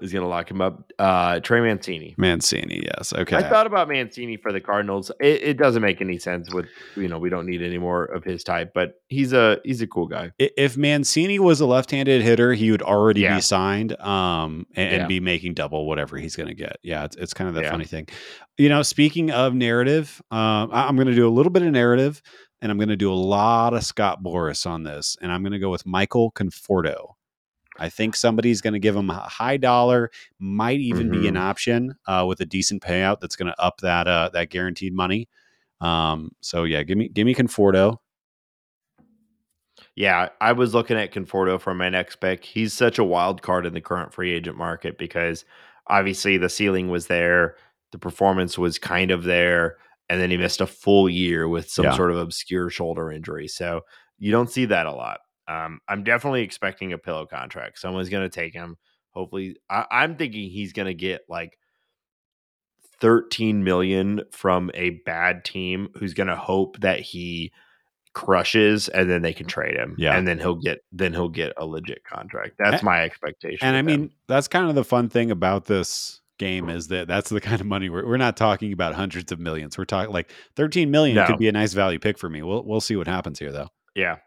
[0.01, 0.91] is going to lock him up.
[0.99, 2.15] Uh, Trey Mancini.
[2.17, 2.83] Mancini.
[2.85, 3.13] Yes.
[3.13, 3.35] Okay.
[3.35, 5.11] I thought about Mancini for the Cardinals.
[5.19, 6.65] It, it doesn't make any sense with
[6.95, 9.87] you know we don't need any more of his type, but he's a he's a
[9.87, 10.31] cool guy.
[10.39, 13.35] If Mancini was a left-handed hitter, he would already Yeah.
[13.35, 16.77] be signed um, and, and be making double whatever he's going to get.
[16.83, 17.71] Yeah, it's, it's kind of the Yeah.
[17.71, 18.07] funny thing.
[18.57, 21.71] You know, speaking of narrative, um, I, I'm going to do a little bit of
[21.71, 22.21] narrative,
[22.61, 25.53] and I'm going to do a lot of Scott Boras on this, and I'm going
[25.53, 27.13] to go with Michael Conforto.
[27.81, 31.39] I think somebody's going to give him a high dollar, might even be an Mhm.
[31.41, 35.27] option uh, with a decent payout that's going to up that uh, that guaranteed money.
[35.81, 37.97] Um, so yeah, give me give me Conforto.
[39.95, 42.45] Yeah, I was looking at Conforto for my next pick.
[42.45, 45.43] He's such a wild card in the current free agent market because
[45.87, 47.55] obviously the ceiling was there,
[47.91, 49.77] the performance was kind of there,
[50.07, 51.95] and then he missed a full year with some Yeah.
[51.95, 53.47] sort of obscure shoulder injury.
[53.47, 53.81] So
[54.19, 55.19] you don't see that a lot.
[55.47, 57.79] Um, I'm definitely expecting a pillow contract.
[57.79, 58.77] Someone's going to take him.
[59.11, 61.57] Hopefully, I, I'm thinking he's going to get like
[62.99, 67.51] 13 million from a bad team who's going to hope that he
[68.13, 70.17] crushes and then they can trade him Yeah.
[70.17, 73.75] and then he'll get then he'll get a legit contract that's A- my expectation And
[73.77, 77.39] I mean, that's kind of the fun thing about this game is that that's the
[77.39, 79.77] kind of money we're, we're not talking about hundreds of millions.
[79.77, 81.25] We're talking like 13 million No.
[81.25, 82.41] could be a nice value pick for me.
[82.41, 83.69] We'll we'll see what happens here though.
[83.95, 84.17] yeah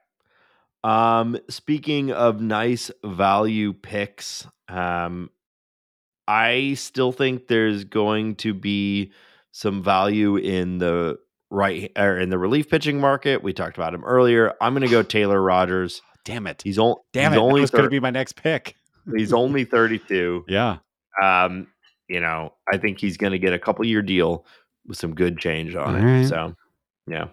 [0.84, 5.28] um speaking of nice value picks um
[6.28, 9.10] i still think there's going to be
[9.50, 11.16] some value in the
[11.50, 14.88] right or in the relief pitching market we talked about him earlier i'm going to
[14.88, 16.62] go taylor rogers Damn it.
[16.62, 17.42] he's, on, Damn he's it.
[17.42, 18.76] only that was going to be my next pick.
[19.14, 20.78] he's only 32 Yeah.
[21.22, 21.66] um,
[22.08, 24.46] you know, I think he's going to get a couple year deal
[24.86, 26.02] with some good change on All it.
[26.02, 26.26] right.
[26.26, 26.54] So,
[27.06, 27.28] yeah,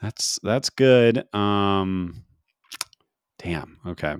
[0.00, 1.24] That's that's good.
[1.34, 2.24] Um
[3.38, 3.78] damn.
[3.86, 4.16] Okay.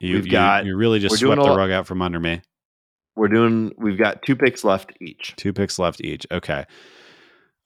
[0.00, 2.40] You, We've you- got- you really just swept the rug out from under me.
[3.16, 3.72] we're doing.
[3.76, 5.34] We've got two picks left each.
[5.36, 6.26] Two picks left each.
[6.32, 6.64] Okay.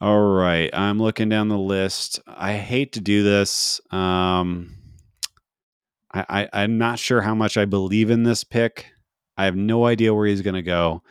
[0.01, 0.69] All right.
[0.73, 2.21] I'm looking down the list.
[2.27, 3.81] I hate to do this.
[3.93, 4.75] Um,
[6.13, 8.87] I, I, I'm not sure how much I believe in this pick.
[9.37, 11.03] I have no idea where he's going to go,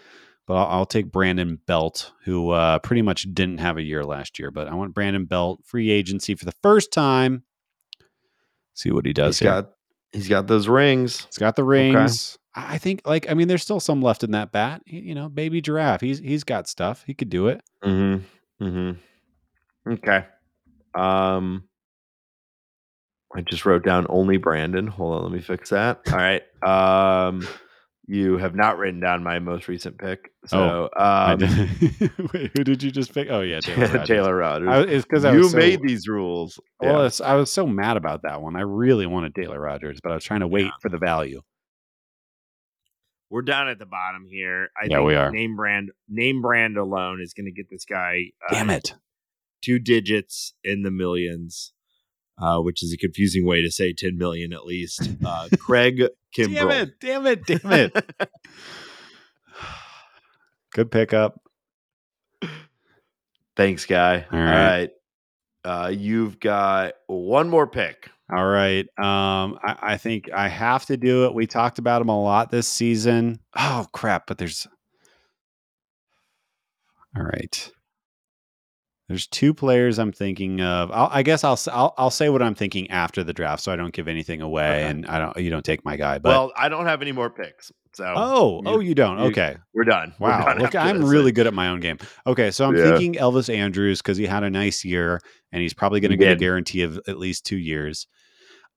[0.45, 4.39] but I'll, I'll take Brandon Belt, who uh, pretty much didn't have a year last
[4.39, 4.51] year.
[4.51, 7.43] But I want Brandon Belt, free agency for the first time.
[8.73, 9.51] See what he does He's here.
[9.51, 9.71] got.
[10.11, 11.25] He's got those rings.
[11.25, 12.37] He's got the rings.
[12.55, 14.83] I I think, like, I mean, there's still some left in that bat.
[14.85, 16.01] He- you know, baby giraffe.
[16.01, 17.03] He's he's got stuff.
[17.07, 17.61] He could do it.
[17.83, 18.63] Mm-hmm.
[18.65, 19.91] Mm-hmm.
[19.93, 20.25] Okay.
[20.95, 21.63] Um.
[23.35, 24.85] I just wrote down only Brandon.
[24.85, 26.01] Hold on, let me fix that.
[26.11, 26.43] All right.
[26.61, 27.47] Um,
[28.05, 30.31] you have not written down my most recent pick.
[30.47, 31.39] So, I um,
[32.33, 33.27] Wait, who did you just pick?
[33.29, 33.87] Oh yeah, Taylor.
[33.87, 34.07] Rogers.
[34.07, 34.69] Taylor Rogers.
[34.69, 36.59] I, it's because I you so, made these rules.
[36.81, 37.25] Well, Yeah.
[37.25, 38.55] I was so mad about that one.
[38.55, 41.41] I really wanted Taylor Rogers, but I was trying to wait for the value.
[43.29, 44.69] We're down at the bottom here.
[44.79, 45.31] I Yeah, think we are.
[45.31, 48.31] Name brand, name brand alone is going to get this guy.
[48.49, 48.93] uh, Damn it!
[49.61, 51.72] two digits in the millions,
[52.41, 55.09] uh, which is a confusing way to say 10 million at least.
[55.25, 56.03] Uh, Craig
[56.37, 56.55] Kimbrel.
[56.55, 56.99] Damn it!
[56.99, 57.45] Damn it!
[57.45, 58.15] Damn it!
[60.73, 61.39] Good pickup.
[63.55, 64.25] Thanks, guy.
[64.31, 64.79] All All right.
[64.79, 64.89] right.
[65.63, 68.09] Uh, you've got one more pick.
[68.35, 68.85] All right.
[68.97, 71.35] Um, I, I think I have to do it.
[71.35, 73.39] We talked about him a lot this season.
[73.55, 74.25] Oh crap!
[74.27, 74.67] But there's.
[77.15, 77.71] All right.
[79.09, 80.89] There's two players I'm thinking of.
[80.91, 83.75] I'll, I guess I'll, I'll I'll say what I'm thinking after the draft, so I
[83.75, 84.89] don't give anything away, Okay.
[84.89, 86.19] and I don't you don't take my guy.
[86.19, 87.71] But well, I don't have any more picks.
[87.93, 90.13] So oh you- oh you don't you- okay we're done.
[90.19, 90.45] We're Wow.
[90.45, 91.09] done Look, I'm this.
[91.09, 91.97] really good at my own game.
[92.25, 92.49] Okay.
[92.49, 92.85] So I'm Yeah.
[92.85, 95.19] thinking Elvis Andrus because he had a nice year
[95.51, 98.07] and he's probably going to get a guarantee of at least two years.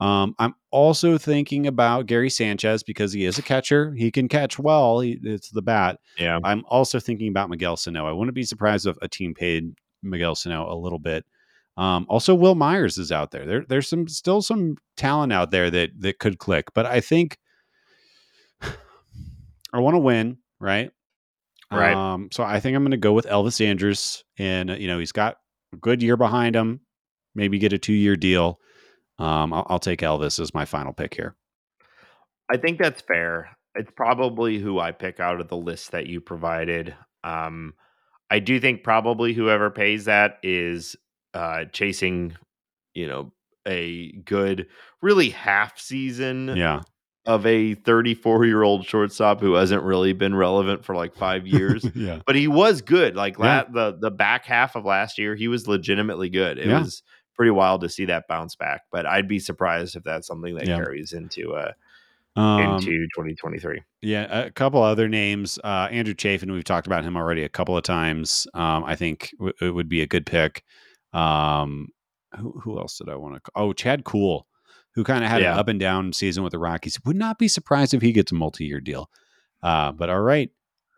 [0.01, 3.95] Um, I'm also thinking about Gary Sanchez because he is a catcher.
[3.97, 5.01] He can catch well.
[5.01, 5.99] He, it's the bat.
[6.19, 6.39] Yeah.
[6.45, 8.07] I'm also thinking about Miguel Sano.
[8.07, 9.73] I wouldn't be surprised if a team paid
[10.03, 11.25] Miguel Sano a little bit.
[11.77, 13.45] Um, also, Wil Myers is out there.
[13.45, 17.39] There, there's some still some talent out there that that could click, but I think
[18.63, 20.91] I want to win, right?
[21.71, 21.95] Right.
[21.95, 25.13] Um, so I think I'm going to go with Elvis Andrus, and you know he's
[25.13, 25.37] got
[25.73, 26.81] a good year behind him.
[27.35, 28.61] Maybe get a two year deal.
[29.19, 31.35] Um, I'll, I'll take Elvis as my final pick here.
[32.51, 33.57] I think that's fair.
[33.75, 36.95] It's probably who I pick out of the list that you provided.
[37.25, 37.75] Um,
[38.31, 40.97] I do think probably whoever pays that is
[41.35, 42.37] uh, chasing,
[42.95, 43.33] you know,
[43.67, 44.67] a good,
[45.03, 46.83] really half season Yeah,
[47.25, 51.85] of a 34 year old shortstop who hasn't really been relevant for like five years.
[51.95, 53.17] yeah, but he was good.
[53.17, 53.65] Like Yeah.
[53.75, 56.59] la- the the back half of last year, he was legitimately good.
[56.59, 56.81] It Yeah.
[56.81, 57.03] was
[57.35, 58.83] pretty wild to see that bounce back.
[58.91, 60.77] But I'd be surprised if that's something that Yeah.
[60.77, 61.73] carries into uh,
[62.37, 63.83] um, into 2023.
[64.07, 65.59] Yeah, a couple other names.
[65.65, 68.47] Uh, Andrew Chafin, we've talked about him already a couple of times.
[68.55, 70.63] Um, I think w- it would be a good pick.
[71.13, 71.89] Um,
[72.39, 73.51] who, who else did I want to?
[73.57, 74.47] Oh, Chad Kuhl,
[74.95, 75.55] who kind of had Yeah.
[75.55, 76.99] an up and down season with the Rockies.
[77.05, 79.11] Would not be surprised if he gets a multi-year deal.
[79.63, 80.51] Uh, but all right,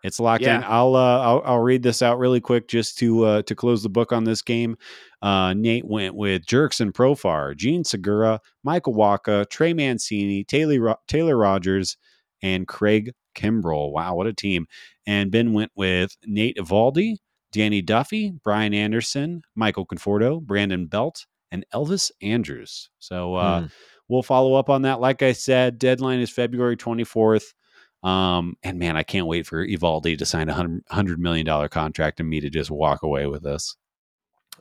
[0.04, 0.62] it's locked in.
[0.64, 3.88] I'll, uh, I'll I'll read this out really quick just to uh, to close the
[3.88, 4.76] book on this game.
[5.22, 11.96] Uh, Nate went with Jurickson Profar, Jean Segura, Michael Wacha, Trey Mancini, Taylor Taylor Rogers,
[12.42, 13.92] and Craig Kimbrel.
[13.92, 14.66] Wow, what a team.
[15.06, 17.16] And Ben went with Nate Eovaldi,
[17.52, 22.90] Danny Duffy, Brian Anderson, Michael Conforto, Brandon Belt, and Elvis Andrus.
[22.98, 23.66] So uh, Hmm.
[24.08, 25.00] we'll follow up on that.
[25.00, 27.54] Like I said, deadline is February 24th.
[28.02, 32.20] Um, and man, I can't wait for Eovaldi to sign a hundred million dollar contract
[32.20, 33.76] and me to just walk away with this.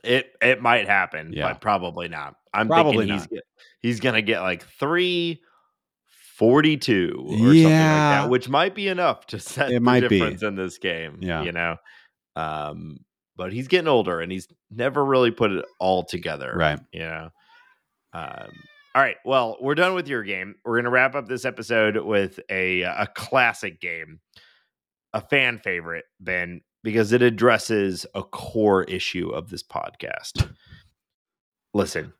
[0.03, 1.49] It it might happen, Yeah.
[1.51, 2.35] but probably not.
[2.53, 3.29] I'm Probably thinking he's not.
[3.29, 3.43] get,
[3.81, 5.41] he's gonna get like three.
[6.37, 8.21] 42 or something like Yeah.
[8.21, 10.19] that, which might be enough to set It the might be.
[10.19, 11.17] difference in this game.
[11.21, 11.43] Yeah.
[11.43, 11.77] You know?
[12.35, 12.99] Um,
[13.35, 16.53] but he's getting older and he's never really put it all together.
[16.55, 16.79] Right.
[16.91, 17.29] you know
[18.13, 18.47] um
[18.95, 21.97] all right well we're done with your game we're going to wrap up this episode
[21.97, 24.21] with a a classic game
[25.13, 30.49] a fan favorite ben because it addresses a core issue of this podcast
[31.73, 32.13] listen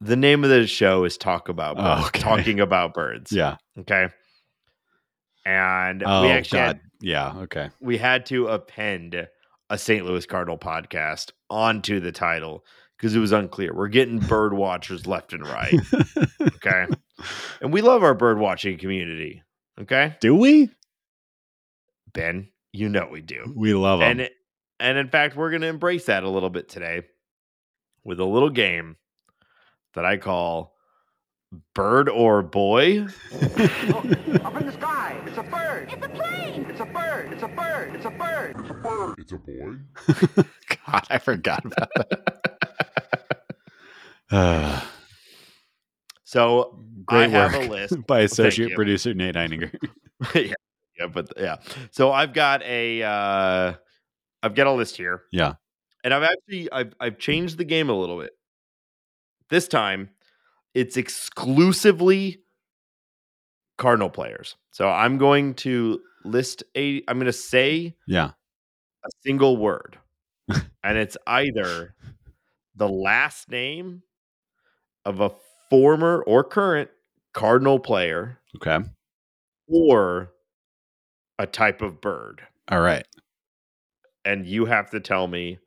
[0.00, 2.20] the name of the show is talk about Oh, okay.
[2.20, 3.56] talking about birds Yeah.
[3.80, 4.08] okay
[5.44, 6.66] and Oh we actually God.
[6.66, 7.32] had, Yeah.
[7.42, 7.70] Okay.
[7.80, 9.28] we had to append
[9.70, 10.04] a St.
[10.04, 12.64] Louis Cardinal podcast onto the title
[12.96, 13.72] because it was unclear.
[13.74, 15.74] We're getting bird watchers left and right.
[16.40, 16.86] Okay.
[17.62, 19.42] and we love our bird watching community.
[19.80, 20.16] Okay.
[20.20, 20.68] Do we?
[22.12, 23.52] Ben, you know we do.
[23.56, 24.10] We love them.
[24.10, 24.32] And it,
[24.78, 27.02] and in fact, we're going to embrace that a little bit today
[28.04, 28.96] with a little game
[29.94, 30.74] that I call
[31.74, 33.00] Bird or Boy.
[33.02, 35.90] Up in the sky, it's a bird.
[35.92, 36.66] It's a plane.
[36.68, 37.32] It's a bird.
[37.32, 37.94] It's a bird.
[37.94, 38.56] It's a bird.
[38.58, 39.14] It's a bird.
[39.18, 40.44] It's a boy.
[40.86, 43.42] God, I forgot about that.
[44.30, 44.80] Uh,
[46.24, 48.76] So Great I have a list by associate you.
[48.76, 49.74] producer Nate Eininger.
[50.36, 50.54] yeah,
[50.96, 51.56] yeah, but yeah.
[51.90, 53.74] So I've got a uh
[54.40, 55.22] I've got a list here.
[55.32, 55.54] Yeah.
[56.04, 58.30] And I've actually I've I've changed the game a little bit.
[59.50, 60.10] This time
[60.74, 62.42] it's exclusively
[63.78, 64.56] Cardinal players.
[64.72, 68.30] So I'm going to list a I'm going to say Yeah.
[69.04, 69.98] a single word.
[70.84, 71.94] and it's either
[72.76, 74.02] the last name
[75.04, 75.30] of a
[75.70, 76.90] former or current
[77.32, 78.78] Cardinal player Okay.
[79.68, 80.32] or
[81.38, 82.42] a type of bird.
[82.68, 83.06] All right.
[84.24, 85.58] And you have to tell me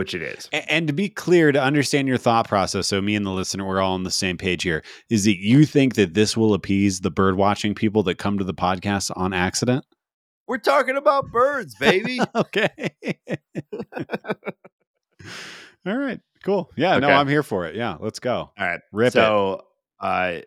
[0.00, 0.48] which it is.
[0.54, 3.66] A- And to be clear, to understand your thought process, so me and the listener,
[3.66, 4.82] we're all on the same page here.
[5.10, 8.44] Is that you think that this will appease the bird watching people that come to
[8.44, 9.84] the podcast on accident?
[10.48, 12.18] We're talking about birds, baby.
[12.34, 12.70] okay.
[15.86, 16.20] all right.
[16.44, 16.70] Cool.
[16.76, 16.98] Yeah.
[16.98, 17.74] No, I'm here for it.
[17.74, 17.96] Yeah.
[18.00, 18.50] Let's go.
[18.58, 18.80] All right.
[18.92, 19.12] Rip it.
[19.12, 19.62] so
[20.00, 20.44] I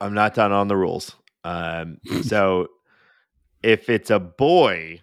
[0.00, 1.16] I'm not done on the rules.
[1.44, 2.68] Um so
[3.62, 5.00] if it's a boy,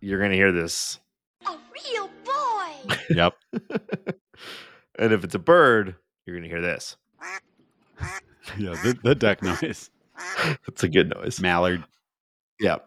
[0.00, 0.98] you're gonna hear this.
[1.46, 1.50] A
[1.90, 2.51] real boy.
[3.10, 3.34] Yep.
[4.98, 5.96] and if it's a bird,
[6.26, 6.96] you're gonna hear this.
[8.58, 8.70] Yeah.
[8.82, 9.88] The, the duck noise.
[10.66, 11.40] That's a good noise.
[11.40, 11.84] Mallard.
[12.58, 12.78] Yeah.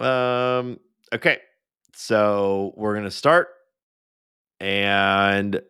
[0.00, 0.78] Um
[1.12, 1.38] okay.
[1.94, 3.48] So we're going to start
[4.60, 5.60] and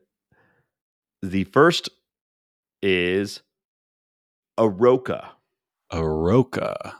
[1.22, 1.88] the first
[2.82, 3.42] is
[4.58, 5.28] Aroka.
[5.92, 6.94] Aroka.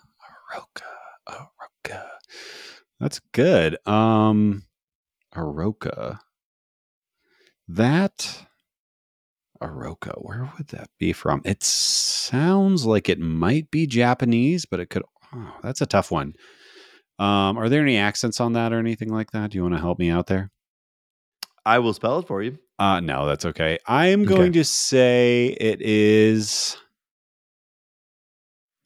[0.55, 0.82] Aroka.
[1.28, 2.07] Aroka.
[3.01, 3.77] That's good.
[3.86, 4.62] Um
[5.35, 6.20] Aroka.
[7.69, 8.47] That
[9.62, 11.41] Aroka, where would that be from?
[11.45, 15.03] It sounds like it might be Japanese, but it could
[15.35, 16.35] oh, that's a tough one.
[17.19, 19.51] Um, are there any accents on that or anything like that?
[19.51, 20.51] Do you want to help me out there?
[21.65, 22.59] I will spell it for you.
[22.78, 23.78] Uh no, that's okay.
[23.86, 26.77] I'm going to say it is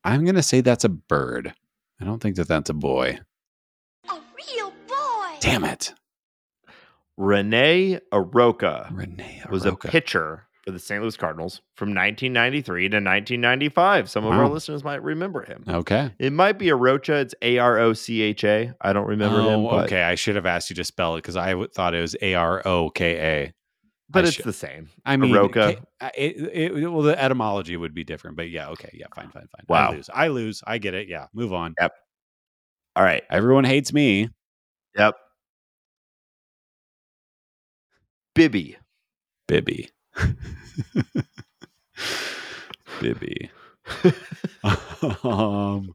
[0.04, 1.52] I'm going to say that's a bird.
[2.00, 3.18] I don't think that that's a boy.
[4.08, 5.36] A real boy.
[5.40, 5.92] Damn it.
[7.18, 11.02] Rene Arocha Rene was a pitcher for the St.
[11.02, 14.08] Louis Cardinals from 1993 to 1995.
[14.08, 15.64] Some of our listeners might remember him.
[15.66, 16.12] Okay.
[16.20, 17.22] It might be Arocha.
[17.22, 18.72] It's A R O C H A.
[18.80, 20.02] I don't remember oh, him, Oh, but, okay.
[20.02, 22.34] I should have asked you to spell it because I w- thought it was A
[22.34, 23.52] R O K A.
[24.08, 24.88] but I it's should- the same.
[25.04, 25.74] I mean, Aroka.
[25.74, 29.06] K- I- it, it, it- well, the etymology would be different, but yeah, okay, yeah,
[29.12, 29.64] fine, fine, fine.
[29.68, 29.88] Wow.
[29.88, 30.10] I lose.
[30.14, 30.62] I lose.
[30.66, 31.08] I get it.
[31.08, 31.74] Yeah, move on.
[31.80, 31.92] Yep.
[32.94, 33.24] All right.
[33.28, 34.28] Everyone hates me.
[34.96, 35.16] Yep.
[38.38, 38.76] Bibby.
[39.48, 39.90] Bibby.
[43.00, 43.50] Bibby.
[45.24, 45.92] um,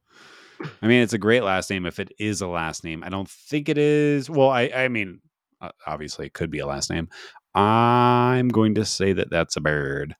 [0.82, 3.02] I mean, it's a great last name if it is a last name.
[3.02, 4.30] I don't think it is.
[4.30, 5.22] Well, I, I mean,
[5.62, 7.08] uh, obviously, it could be a last name.
[7.56, 10.14] I'm going to say that that's a bird.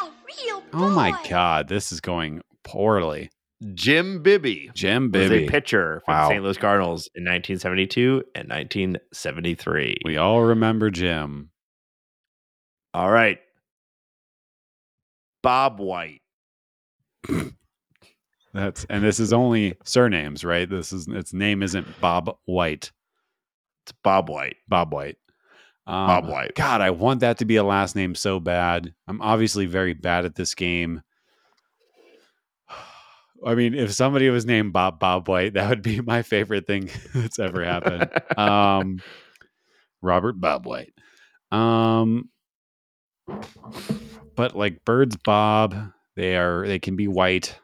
[0.00, 0.68] A real boy.
[0.72, 3.30] Oh my God, this is going poorly.
[3.74, 4.70] Jim Bibby.
[4.74, 5.40] Jim Bibby.
[5.42, 6.28] was a pitcher for Wow.
[6.28, 6.42] the St.
[6.44, 9.98] Louis Cardinals in 1972 and 1973.
[10.04, 11.50] We all remember Jim.
[12.94, 13.38] All right.
[15.42, 16.20] Bob White.
[18.54, 20.68] That's and this is only surnames, right?
[20.68, 22.92] This is its name isn't Bob White.
[23.84, 24.56] It's Bob White.
[24.68, 25.16] Bob White.
[25.86, 26.54] Um, Bob White.
[26.54, 28.92] God, I want that to be a last name so bad.
[29.08, 31.02] I'm obviously very bad at this game.
[33.44, 36.90] I mean, if somebody was named Bob Bob White, that would be my favorite thing
[37.14, 38.10] that's ever happened.
[38.36, 38.98] um,
[40.00, 40.92] Robert Bob White.
[41.50, 42.30] Um,
[44.36, 45.74] but like birds Bob,
[46.16, 47.58] they are they can be white,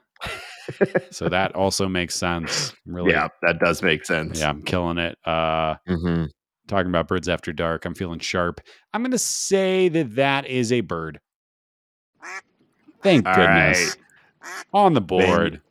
[1.11, 2.73] so that also makes sense.
[2.87, 4.41] Really, yeah, that does make sense.
[4.41, 5.17] yeah, I'm killing it.
[5.25, 6.25] Uh, hmm
[6.69, 7.85] talking about birds after dark.
[7.85, 8.61] I'm feeling sharp.
[8.93, 11.19] I'm going to say that that is a bird.
[13.03, 13.97] Thank All goodness.
[14.73, 15.63] On the board.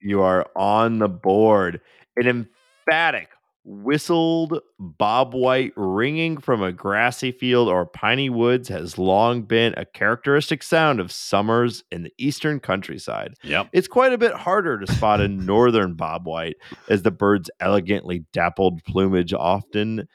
[0.00, 1.80] You are on the board.
[2.16, 3.28] An emphatic
[3.64, 9.84] whistled Bob White ringing from a grassy field or piney woods has long been a
[9.84, 13.34] characteristic sound of summers in the eastern countryside.
[13.42, 13.68] Yep.
[13.72, 16.56] It's quite a bit harder to spot a northern Bob White,
[16.88, 20.08] as the bird's elegantly dappled plumage often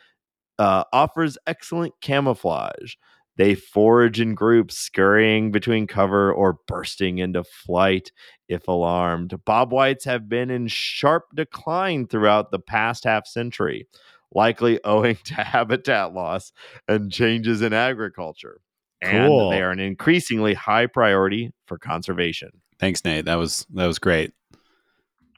[0.57, 2.95] uh, offers excellent camouflage.
[3.35, 8.11] They forage in groups, scurrying between cover or bursting into flight
[8.47, 9.33] if alarmed.
[9.45, 13.87] Bob Whites have been in sharp decline throughout the past half century,
[14.31, 16.51] likely owing to habitat loss
[16.87, 18.59] and changes in agriculture.
[19.03, 19.51] Cool.
[19.51, 22.49] And they are an increasingly high priority for conservation.
[22.79, 23.25] Thanks, Nate.
[23.25, 24.31] That was that was great.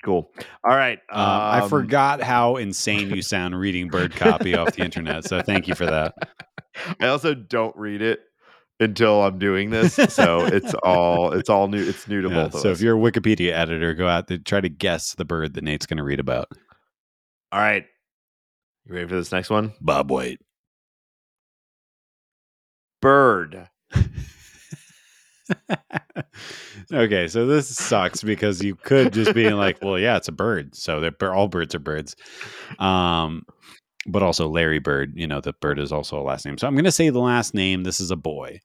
[0.04, 0.30] Cool.
[0.64, 1.00] All right.
[1.10, 5.26] Um, I um, forgot how insane you sound reading bird copy off the internet.
[5.26, 6.14] So thank you for that.
[6.99, 8.22] I also don't read it
[8.80, 11.88] until I'm doing this, so it's all it's all new.
[11.88, 14.38] It's new to Yeah, both of so if you're a Wikipedia editor, go out there
[14.38, 16.49] try to guess the bird that Nate's going to read about.
[17.52, 17.85] all right,
[18.85, 19.73] you ready for this next one?
[19.81, 20.39] Bob White.
[23.02, 23.69] Bird.
[26.93, 30.76] okay, so this sucks because you could just be like, well, yeah, it's a bird.
[30.76, 32.15] So they're all birds are birds.
[32.80, 33.43] Um,
[34.06, 36.57] but also Larry Bird, you know, the bird is also a last name.
[36.57, 37.84] So I'm going to say the last name.
[37.84, 38.60] This is a boy.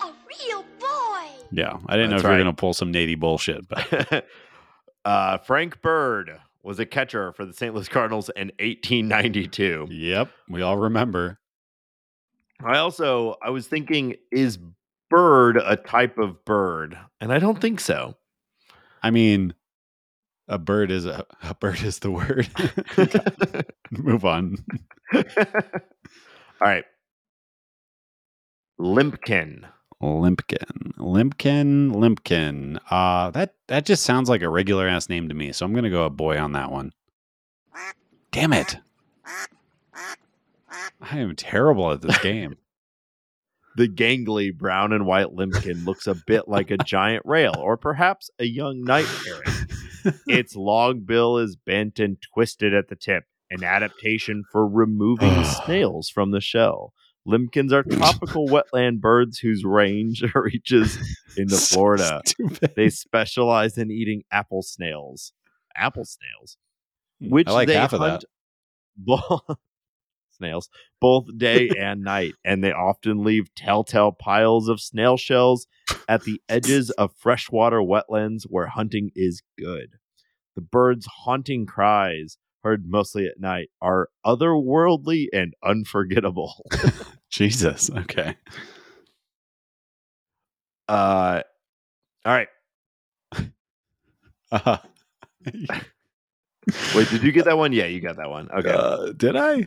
[0.00, 1.28] A real boy.
[1.50, 4.26] Yeah, I didn't know That's if you were going to pull some Nady bullshit, but
[5.04, 7.74] uh, Frank Bird was a catcher for the St.
[7.74, 9.88] Louis Cardinals in 1892.
[9.90, 11.38] yep, we all remember.
[12.64, 14.58] I also I was thinking, is
[15.10, 16.98] bird a type of bird?
[17.20, 18.16] And I don't think so.
[19.02, 19.54] I mean,
[20.48, 22.48] a bird is a, a bird is the word.
[23.90, 24.56] Move on.
[25.14, 25.22] All
[26.60, 26.84] right.
[28.80, 29.64] Limpkin.
[30.02, 32.78] Limpkin, Limpkin, Limpkin.
[32.90, 35.52] Uh that that just sounds like a regular ass name to me.
[35.52, 36.92] So I'm gonna go a boy on that one.
[38.32, 38.76] Damn it!
[41.00, 42.56] I am terrible at this game.
[43.76, 48.30] The gangly brown and white limpkin looks a bit like a giant rail or perhaps
[48.38, 50.14] a young night parrot.
[50.26, 56.08] its long bill is bent and twisted at the tip, an adaptation for removing snails
[56.08, 56.92] from the shell.
[57.26, 60.96] Limpkins are tropical wetland birds whose range reaches
[61.36, 62.20] into So Florida.
[62.26, 62.74] stupid.
[62.76, 65.32] They specialize in eating apple snails.
[65.74, 66.58] Apple snails,
[67.20, 67.30] hmm.
[67.30, 68.24] which I like they half of that.
[70.36, 70.68] Snails
[71.00, 75.66] both day and night, and they often leave telltale piles of snail shells
[76.08, 79.96] at the edges of freshwater wetlands where hunting is good.
[80.54, 86.64] The birds' haunting cries, heard mostly at night, are otherworldly and unforgettable.
[87.30, 87.90] Jesus.
[87.90, 88.36] Okay.
[90.88, 91.42] Uh,
[92.24, 92.48] all right.
[94.52, 94.78] Uh,
[96.94, 97.72] Wait, did you get that one?
[97.72, 98.50] Yeah, you got that one.
[98.50, 98.70] Okay.
[98.70, 99.66] uh, did I?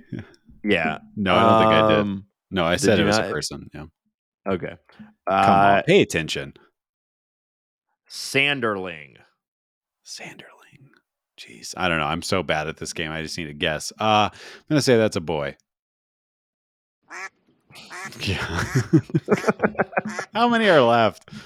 [0.68, 0.98] Yeah.
[1.16, 2.00] No, I don't think I did.
[2.00, 3.28] Um, No, I said it you was not?
[3.28, 3.70] a person.
[3.74, 3.86] Yeah.
[4.48, 4.76] Okay.
[4.98, 6.54] Come Uh, on, pay attention.
[8.10, 9.16] Sanderling.
[10.06, 10.44] Sanderling.
[11.40, 12.06] Jeez, I don't know.
[12.06, 13.12] I'm so bad at this game.
[13.12, 13.92] I just need to guess.
[14.00, 14.40] Uh, I'm
[14.70, 15.56] gonna say that's a boy.
[18.22, 18.38] Yeah.
[20.34, 21.30] How many are left?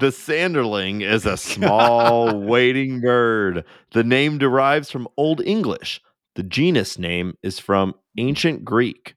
[0.00, 3.66] The sanderling is a small wading bird.
[3.92, 6.00] The name derives from Old English.
[6.34, 9.14] The genus name is from ancient Greek,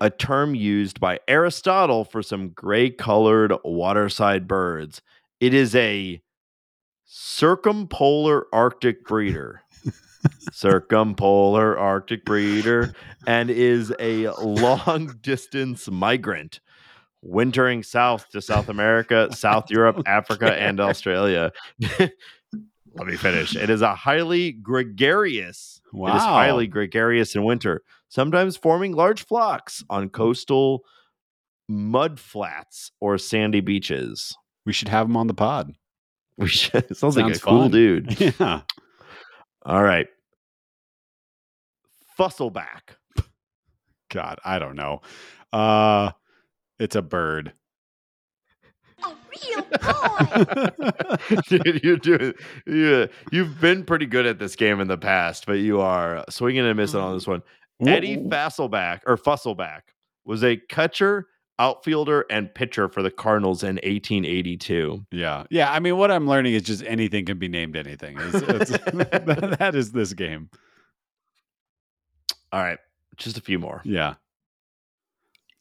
[0.00, 5.00] a term used by Aristotle for some gray colored waterside birds.
[5.40, 6.20] It is a
[7.04, 9.62] circumpolar Arctic breeder.
[10.52, 12.94] circumpolar Arctic breeder
[13.26, 16.60] and is a long distance migrant
[17.22, 21.52] wintering south to South America, South Europe, Africa, and Australia.
[22.94, 23.56] Let me finish.
[23.56, 25.80] It is a highly gregarious.
[25.92, 26.12] Wow.
[26.12, 30.84] It is highly gregarious in winter, sometimes forming large flocks on coastal
[31.68, 34.36] mud flats or sandy beaches.
[34.66, 35.72] We should have him on the pod.
[36.36, 38.20] We should, sounds, like a Sounds cool dude.
[38.38, 38.62] Yeah.
[39.64, 40.06] All right.
[42.18, 42.96] Fusselback.
[44.10, 45.00] God, I don't know.
[45.52, 46.10] Uh,
[46.78, 47.52] it's a bird.
[49.04, 49.62] A real
[50.76, 51.36] boy.
[51.48, 52.34] Dude, you're doing.
[52.66, 56.66] Yeah, you've been pretty good at this game in the past, but you are swinging
[56.66, 57.40] and missing on this one.
[57.40, 57.88] Mm-hmm.
[57.88, 59.80] Eddie Fasselback or Fusselback
[60.24, 61.26] was a catcher,
[61.58, 65.04] outfielder, and pitcher for the Cardinals in 1882.
[65.10, 65.72] Yeah, yeah.
[65.72, 68.18] I mean, what I'm learning is just anything can be named anything.
[68.20, 70.48] It's, it's, that- that is this game.
[72.52, 72.78] All right,
[73.16, 73.80] just a few more.
[73.84, 74.14] Yeah.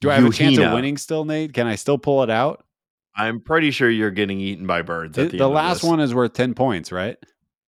[0.02, 1.54] Do I have a chance of winning still, Nate?
[1.54, 2.66] Can I still pull it out?
[3.16, 5.18] I'm pretty sure you're getting eaten by birds.
[5.18, 7.18] At the, the last one is worth 10 points, right?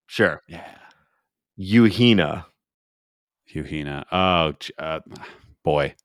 [0.08, 0.42] sure.
[0.48, 0.66] Yeah.
[1.60, 2.46] Yuhina.
[3.54, 4.06] Yuhina.
[4.12, 5.00] Oh, uh,
[5.64, 5.96] boy.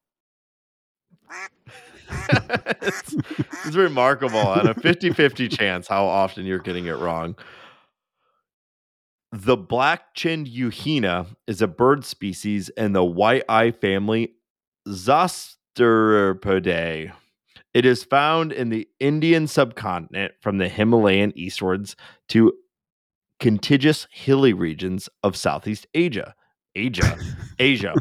[2.82, 3.14] it's,
[3.66, 7.36] it's remarkable on a 50 50 chance how often you're getting it wrong.
[9.30, 14.32] The black chinned yuhina is a bird species in the white eye family
[14.88, 17.12] Zosteropidae.
[17.78, 21.94] It is found in the Indian subcontinent from the Himalayan eastwards
[22.30, 22.52] to
[23.38, 26.34] contiguous hilly regions of Southeast Asia.
[26.74, 27.16] Asia.
[27.60, 27.94] Asia.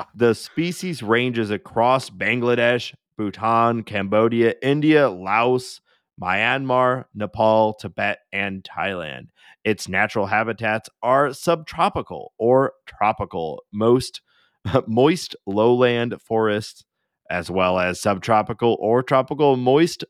[0.00, 5.80] Oh the species ranges across Bangladesh, Bhutan, Cambodia, India, Laos,
[6.20, 9.28] Myanmar, Nepal, Tibet, and Thailand.
[9.62, 14.22] Its natural habitats are subtropical or tropical, most
[14.88, 16.84] moist lowland forests,
[17.30, 20.04] as well as subtropical or tropical moist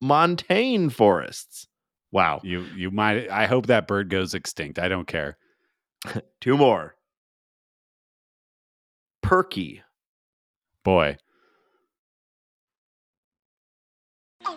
[0.00, 1.68] montane forests.
[2.10, 2.40] Wow.
[2.42, 4.78] You you might I hope that bird goes extinct.
[4.78, 5.36] I don't care.
[6.40, 6.94] Two more.
[9.24, 9.80] Purkey.
[10.84, 11.16] Boy.
[14.44, 14.48] Boy.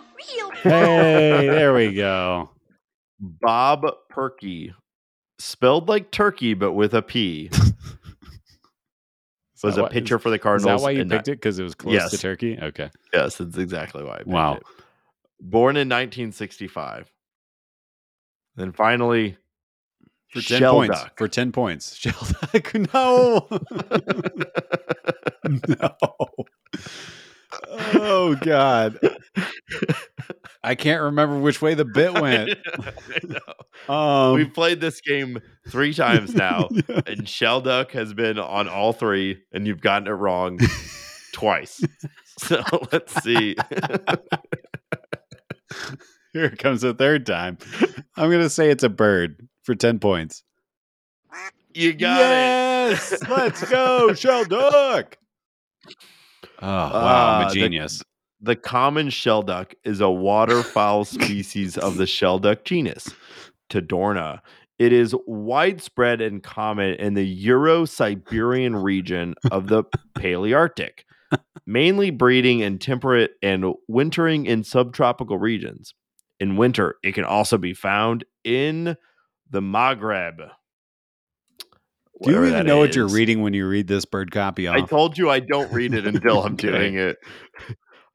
[0.62, 2.50] Hey, there we go.
[3.20, 4.74] Bob Purkey.
[5.38, 7.50] Spelled like turkey, but with a P.
[9.56, 10.80] Is was a why- pitcher is- for the Is Cardinals.
[10.80, 11.32] that why you picked it?
[11.32, 12.20] Because it was close to Yes.
[12.20, 12.58] Turkey?
[12.60, 12.90] Okay.
[13.12, 14.54] Yes, that's exactly why I picked Wow.
[14.54, 14.62] it.
[15.40, 17.10] born in 1965.
[18.56, 19.36] Then finally,
[20.28, 21.00] For 10 Shell points.
[21.02, 21.18] Duck.
[21.18, 21.94] For 10 points.
[21.96, 22.74] Shell duck.
[22.94, 23.46] No.
[25.68, 25.96] no.
[27.94, 28.98] Oh, God.
[30.66, 32.50] I can't remember which way the bit went.
[32.80, 33.94] I know.
[33.94, 36.68] Um, We've played this game three times now,
[37.06, 40.58] and Shell Duck has been on all three, and you've gotten it wrong
[41.32, 41.84] twice.
[42.38, 43.54] So let's see.
[46.32, 47.58] Here it comes the third time.
[48.16, 50.42] I'm going to say it's a bird for 10 points.
[51.74, 53.12] You got yes!
[53.12, 53.20] it.
[53.22, 53.30] Yes.
[53.30, 55.16] Let's go, Shell Duck.
[56.60, 57.40] Oh, wow.
[57.40, 57.98] I'm a genius.
[57.98, 58.04] The
[58.56, 63.08] common shell duck is a waterfowl species of the shell duck genus,
[63.70, 64.40] Tadorna.
[64.78, 69.84] It is widespread and common in the Euro Siberian region of the
[70.18, 71.04] Palearctic,
[71.66, 75.94] mainly breeding in temperate and wintering in subtropical regions.
[76.38, 78.96] In winter, it can also be found in
[79.48, 80.50] the Maghreb.
[82.22, 84.76] Do you even know what you're reading when you read this bird copy off?
[84.76, 86.68] I told you I don't read it until I'm Okay.
[86.68, 87.16] doing it.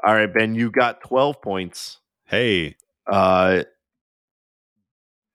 [0.05, 2.75] All right, Ben, you got 12 points hey,
[3.07, 3.63] uh,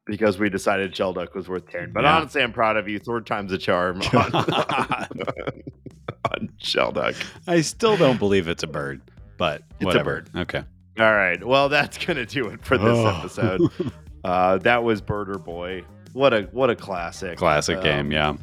[0.07, 1.93] because we decided Shelduck was worth 10.
[1.93, 2.17] But Yeah.
[2.17, 2.99] honestly, I'm proud of you.
[2.99, 5.09] Third time's a charm on, on
[6.63, 7.15] Shelduck.
[7.47, 9.01] I still don't believe it's a bird,
[9.37, 10.31] but It's a bird.
[10.35, 10.63] Okay.
[10.99, 11.43] All right.
[11.45, 13.07] Well, that's going to do it for this Oh.
[13.07, 13.61] episode.
[14.25, 15.85] Uh, that was Birder Boy.
[16.13, 17.39] What a what a classic.
[17.39, 18.35] Classic Um, game, yeah.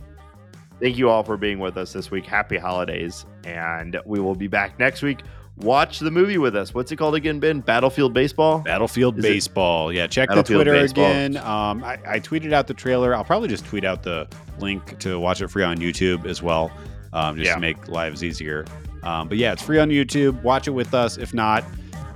[0.80, 2.26] Thank you all for being with us this week.
[2.26, 3.26] Happy holidays.
[3.44, 5.24] And we will be back next week.
[5.58, 6.74] Watch the movie with us.
[6.74, 7.60] What's it called again, Ben?
[7.62, 8.60] Battlefield Baseball?
[8.60, 9.94] Battlefield Is it- Baseball.
[9.94, 11.06] Yeah, check the Twitter Baseball.
[11.06, 11.38] again.
[11.38, 13.16] Um, I, I tweeted out the trailer.
[13.16, 14.28] I'll probably just tweet out the
[14.60, 16.72] link to watch it free on YouTube as well,
[17.14, 17.56] um, just Yeah.
[17.56, 18.66] to make lives easier.
[19.04, 20.42] Um, but yeah, it's free on YouTube.
[20.42, 21.18] Watch it with us.
[21.18, 21.64] If not,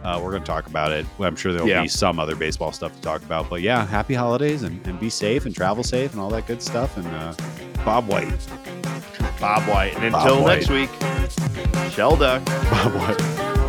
[0.03, 1.05] uh, we're going to talk about it.
[1.19, 1.83] I'm sure there'll Yeah.
[1.83, 3.49] be some other baseball stuff to talk about.
[3.51, 6.61] But yeah, happy holidays and, and be safe and travel safe and all that good
[6.61, 6.97] stuff.
[6.97, 7.33] And uh,
[7.85, 8.31] Bob White.
[9.39, 9.95] Bob White.
[9.97, 10.57] And Bob until White.
[10.57, 10.89] next week,
[11.91, 12.43] Shelduck.
[12.45, 13.66] Bob White.